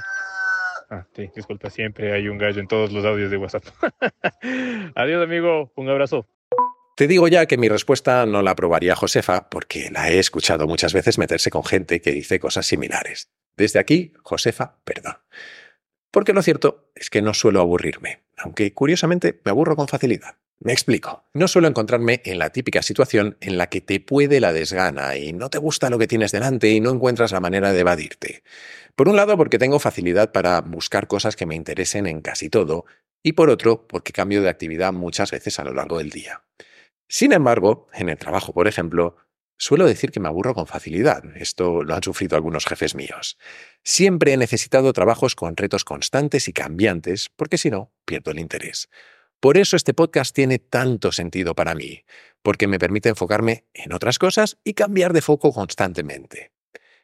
Ah, 0.92 1.04
sí, 1.16 1.32
disculpa, 1.36 1.72
siempre 1.72 2.14
hay 2.14 2.28
un 2.28 2.38
gallo 2.38 2.62
en 2.62 2.68
todos 2.68 2.92
los 2.92 3.04
audios 3.06 3.32
de 3.32 3.38
WhatsApp. 3.38 3.64
Adiós, 4.96 5.24
amigo, 5.24 5.72
un 5.76 5.90
abrazo. 5.90 6.28
Te 6.96 7.08
digo 7.08 7.28
ya 7.28 7.48
que 7.48 7.58
mi 7.58 7.70
respuesta 7.70 8.24
no 8.28 8.44
la 8.44 8.52
aprobaría 8.52 8.96
Josefa 8.96 9.50
porque 9.50 9.90
la 9.90 10.12
he 10.12 10.20
escuchado 10.20 10.68
muchas 10.68 10.94
veces 10.94 11.18
meterse 11.18 11.50
con 11.50 11.64
gente 11.64 12.02
que 12.02 12.12
dice 12.12 12.40
cosas 12.40 12.68
similares. 12.68 13.32
Desde 13.58 13.80
aquí, 13.80 14.14
Josefa, 14.22 14.78
perdón. 14.84 15.16
Porque 16.12 16.34
lo 16.34 16.44
cierto 16.44 16.92
es 16.94 17.10
que 17.10 17.24
no 17.24 17.34
suelo 17.34 17.62
aburrirme, 17.62 18.22
aunque 18.38 18.72
curiosamente 18.76 19.42
me 19.44 19.50
aburro 19.50 19.76
con 19.76 19.88
facilidad. 19.88 20.36
Me 20.64 20.72
explico. 20.72 21.26
No 21.34 21.50
suelo 21.50 21.68
encontrarme 21.68 22.22
en 22.24 22.40
la 22.40 22.52
típica 22.52 22.82
situación 22.82 23.36
en 23.42 23.58
la 23.58 23.68
que 23.68 23.82
te 23.82 24.00
puede 24.00 24.40
la 24.40 24.54
desgana 24.54 25.18
y 25.18 25.34
no 25.34 25.50
te 25.50 25.58
gusta 25.58 25.90
lo 25.90 26.00
que 26.00 26.08
tienes 26.08 26.32
delante 26.32 26.70
y 26.70 26.80
no 26.80 26.92
encuentras 26.92 27.34
la 27.34 27.42
manera 27.42 27.74
de 27.74 27.82
evadirte. 27.82 28.44
Por 28.96 29.10
un 29.10 29.18
lado, 29.18 29.36
porque 29.36 29.60
tengo 29.60 29.78
facilidad 29.80 30.32
para 30.32 30.62
buscar 30.62 31.08
cosas 31.08 31.36
que 31.36 31.46
me 31.46 31.56
interesen 31.56 32.08
en 32.08 32.22
casi 32.22 32.50
todo, 32.50 32.86
y 33.22 33.34
por 33.34 33.50
otro, 33.50 33.86
porque 33.88 34.14
cambio 34.14 34.42
de 34.42 34.48
actividad 34.48 34.94
muchas 34.94 35.32
veces 35.32 35.60
a 35.60 35.66
lo 35.66 35.74
largo 35.74 35.98
del 35.98 36.12
día. 36.12 36.44
Sin 37.10 37.34
embargo, 37.34 37.90
en 37.94 38.08
el 38.08 38.18
trabajo, 38.18 38.54
por 38.54 38.70
ejemplo, 38.70 39.18
suelo 39.58 39.86
decir 39.86 40.12
que 40.12 40.22
me 40.22 40.30
aburro 40.30 40.54
con 40.54 40.66
facilidad. 40.66 41.24
Esto 41.36 41.84
lo 41.84 41.94
han 41.94 42.04
sufrido 42.04 42.38
algunos 42.38 42.66
jefes 42.66 42.96
míos. 42.96 43.38
Siempre 43.84 44.32
he 44.32 44.38
necesitado 44.38 44.94
trabajos 44.94 45.36
con 45.36 45.58
retos 45.58 45.84
constantes 45.84 46.48
y 46.48 46.54
cambiantes, 46.54 47.30
porque 47.36 47.58
si 47.58 47.70
no, 47.70 47.92
pierdo 48.06 48.32
el 48.32 48.40
interés. 48.40 48.88
Por 49.44 49.58
eso 49.58 49.76
este 49.76 49.94
podcast 49.94 50.34
tiene 50.34 50.58
tanto 50.58 51.12
sentido 51.12 51.54
para 51.54 51.76
mí, 51.76 52.06
porque 52.42 52.66
me 52.66 52.80
permite 52.80 53.10
enfocarme 53.10 53.66
en 53.74 53.92
otras 53.92 54.18
cosas 54.18 54.58
y 54.64 54.74
cambiar 54.74 55.12
de 55.12 55.22
foco 55.22 55.52
constantemente. 55.52 56.54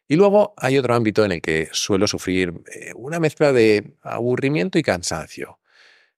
Y 0.08 0.16
luego 0.16 0.54
hay 0.56 0.78
otro 0.78 0.96
ámbito 0.96 1.26
en 1.26 1.34
el 1.34 1.42
que 1.42 1.68
suelo 1.74 2.08
sufrir 2.08 2.54
eh, 2.74 2.94
una 2.96 3.20
mezcla 3.20 3.52
de 3.52 3.98
aburrimiento 4.04 4.80
y 4.80 4.84
cansancio. 4.84 5.60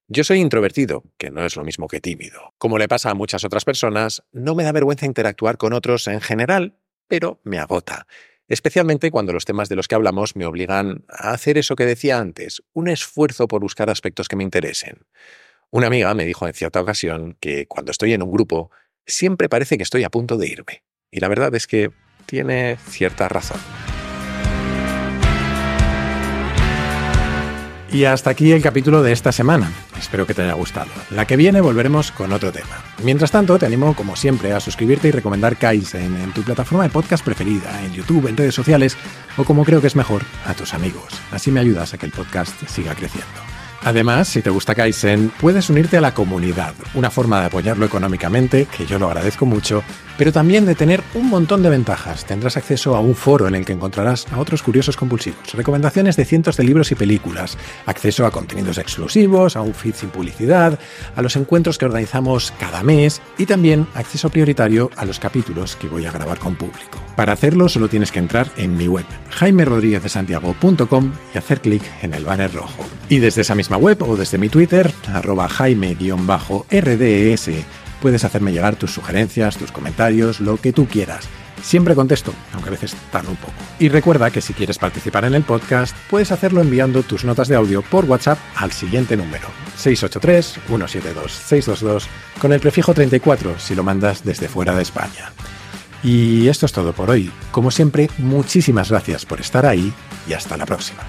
Yo 0.06 0.22
soy 0.22 0.38
introvertido, 0.38 1.02
que 1.18 1.32
no 1.32 1.44
es 1.44 1.56
lo 1.56 1.64
mismo 1.64 1.88
que 1.88 2.00
tímido. 2.00 2.54
Como 2.56 2.78
le 2.78 2.86
pasa 2.86 3.10
a 3.10 3.14
muchas 3.14 3.42
otras 3.42 3.64
personas, 3.64 4.22
no 4.30 4.54
me 4.54 4.62
da 4.62 4.70
vergüenza 4.70 5.06
interactuar 5.06 5.56
con 5.56 5.72
otros 5.72 6.06
en 6.06 6.20
general, 6.20 6.76
pero 7.08 7.40
me 7.42 7.58
agota. 7.58 8.06
Especialmente 8.46 9.10
cuando 9.10 9.32
los 9.32 9.44
temas 9.44 9.68
de 9.68 9.74
los 9.74 9.88
que 9.88 9.96
hablamos 9.96 10.36
me 10.36 10.46
obligan 10.46 11.04
a 11.08 11.32
hacer 11.32 11.58
eso 11.58 11.74
que 11.74 11.84
decía 11.84 12.20
antes, 12.20 12.62
un 12.74 12.86
esfuerzo 12.86 13.48
por 13.48 13.60
buscar 13.60 13.90
aspectos 13.90 14.28
que 14.28 14.36
me 14.36 14.44
interesen. 14.44 15.04
Una 15.74 15.86
amiga 15.86 16.12
me 16.12 16.26
dijo 16.26 16.46
en 16.46 16.52
cierta 16.52 16.82
ocasión 16.82 17.34
que 17.40 17.66
cuando 17.66 17.92
estoy 17.92 18.12
en 18.12 18.22
un 18.22 18.30
grupo, 18.30 18.70
siempre 19.06 19.48
parece 19.48 19.78
que 19.78 19.82
estoy 19.82 20.04
a 20.04 20.10
punto 20.10 20.36
de 20.36 20.46
irme. 20.46 20.82
Y 21.10 21.20
la 21.20 21.28
verdad 21.28 21.54
es 21.54 21.66
que 21.66 21.90
tiene 22.26 22.76
cierta 22.76 23.26
razón. 23.30 23.58
Y 27.90 28.04
hasta 28.04 28.28
aquí 28.28 28.52
el 28.52 28.60
capítulo 28.60 29.02
de 29.02 29.12
esta 29.12 29.32
semana. 29.32 29.72
Espero 29.98 30.26
que 30.26 30.34
te 30.34 30.42
haya 30.42 30.52
gustado. 30.52 30.90
La 31.10 31.26
que 31.26 31.36
viene 31.36 31.62
volveremos 31.62 32.12
con 32.12 32.34
otro 32.34 32.52
tema. 32.52 32.84
Mientras 33.02 33.30
tanto, 33.30 33.58
te 33.58 33.64
animo, 33.64 33.96
como 33.96 34.14
siempre, 34.14 34.52
a 34.52 34.60
suscribirte 34.60 35.08
y 35.08 35.10
recomendar 35.10 35.56
Kaizen 35.56 36.16
en 36.16 36.34
tu 36.34 36.42
plataforma 36.42 36.84
de 36.84 36.90
podcast 36.90 37.24
preferida, 37.24 37.82
en 37.82 37.94
YouTube, 37.94 38.28
en 38.28 38.36
redes 38.36 38.54
sociales 38.54 38.98
o, 39.38 39.44
como 39.44 39.64
creo 39.64 39.80
que 39.80 39.86
es 39.86 39.96
mejor, 39.96 40.22
a 40.44 40.52
tus 40.52 40.74
amigos. 40.74 41.14
Así 41.30 41.50
me 41.50 41.60
ayudas 41.60 41.94
a 41.94 41.98
que 41.98 42.04
el 42.04 42.12
podcast 42.12 42.62
siga 42.66 42.94
creciendo. 42.94 43.61
Además, 43.84 44.28
si 44.28 44.42
te 44.42 44.50
gusta 44.50 44.76
Kaizen, 44.76 45.32
puedes 45.40 45.68
unirte 45.68 45.96
a 45.96 46.00
la 46.00 46.14
comunidad, 46.14 46.72
una 46.94 47.10
forma 47.10 47.40
de 47.40 47.46
apoyarlo 47.46 47.84
económicamente, 47.84 48.66
que 48.66 48.86
yo 48.86 49.00
lo 49.00 49.08
agradezco 49.08 49.44
mucho, 49.44 49.82
pero 50.16 50.30
también 50.30 50.66
de 50.66 50.76
tener 50.76 51.02
un 51.14 51.28
montón 51.28 51.64
de 51.64 51.70
ventajas. 51.70 52.24
Tendrás 52.24 52.56
acceso 52.56 52.94
a 52.94 53.00
un 53.00 53.16
foro 53.16 53.48
en 53.48 53.56
el 53.56 53.64
que 53.64 53.72
encontrarás 53.72 54.26
a 54.32 54.38
otros 54.38 54.62
curiosos 54.62 54.96
compulsivos, 54.96 55.52
recomendaciones 55.54 56.16
de 56.16 56.24
cientos 56.24 56.56
de 56.56 56.62
libros 56.62 56.92
y 56.92 56.94
películas, 56.94 57.58
acceso 57.86 58.24
a 58.24 58.30
contenidos 58.30 58.78
exclusivos, 58.78 59.56
a 59.56 59.62
un 59.62 59.74
feed 59.74 59.94
sin 59.94 60.10
publicidad, 60.10 60.78
a 61.16 61.22
los 61.22 61.34
encuentros 61.34 61.76
que 61.76 61.86
organizamos 61.86 62.52
cada 62.60 62.84
mes 62.84 63.20
y 63.36 63.46
también 63.46 63.88
acceso 63.94 64.30
prioritario 64.30 64.90
a 64.96 65.04
los 65.04 65.18
capítulos 65.18 65.74
que 65.74 65.88
voy 65.88 66.06
a 66.06 66.12
grabar 66.12 66.38
con 66.38 66.54
público. 66.54 67.02
Para 67.16 67.32
hacerlo 67.32 67.68
solo 67.68 67.88
tienes 67.88 68.12
que 68.12 68.20
entrar 68.20 68.48
en 68.56 68.76
mi 68.76 68.86
web, 68.86 69.06
jaimerodríguezdesantiago.com 69.30 71.12
y 71.34 71.38
hacer 71.38 71.60
clic 71.60 71.82
en 72.02 72.14
el 72.14 72.24
banner 72.24 72.52
rojo. 72.54 72.84
Y 73.08 73.18
desde 73.18 73.42
esa 73.42 73.54
web 73.76 74.02
o 74.02 74.16
desde 74.16 74.38
mi 74.38 74.48
Twitter, 74.48 74.92
arroba 75.06 75.48
jaime-rds, 75.48 77.50
puedes 78.00 78.24
hacerme 78.24 78.52
llegar 78.52 78.76
tus 78.76 78.92
sugerencias, 78.92 79.56
tus 79.56 79.72
comentarios, 79.72 80.40
lo 80.40 80.56
que 80.56 80.72
tú 80.72 80.86
quieras. 80.86 81.28
Siempre 81.62 81.94
contesto, 81.94 82.34
aunque 82.52 82.70
a 82.70 82.72
veces 82.72 82.96
tardo 83.12 83.30
un 83.30 83.36
poco. 83.36 83.52
Y 83.78 83.88
recuerda 83.88 84.32
que 84.32 84.40
si 84.40 84.52
quieres 84.52 84.78
participar 84.78 85.24
en 85.24 85.34
el 85.34 85.44
podcast, 85.44 85.96
puedes 86.10 86.32
hacerlo 86.32 86.60
enviando 86.60 87.04
tus 87.04 87.24
notas 87.24 87.46
de 87.46 87.54
audio 87.54 87.82
por 87.82 88.06
WhatsApp 88.06 88.40
al 88.56 88.72
siguiente 88.72 89.16
número, 89.16 89.46
683-172-622, 89.78 92.06
con 92.40 92.52
el 92.52 92.58
prefijo 92.60 92.92
34 92.92 93.60
si 93.60 93.76
lo 93.76 93.84
mandas 93.84 94.24
desde 94.24 94.48
fuera 94.48 94.74
de 94.74 94.82
España. 94.82 95.30
Y 96.02 96.48
esto 96.48 96.66
es 96.66 96.72
todo 96.72 96.92
por 96.92 97.10
hoy. 97.10 97.30
Como 97.52 97.70
siempre, 97.70 98.10
muchísimas 98.18 98.90
gracias 98.90 99.24
por 99.24 99.40
estar 99.40 99.64
ahí 99.64 99.92
y 100.28 100.32
hasta 100.32 100.56
la 100.56 100.66
próxima. 100.66 101.04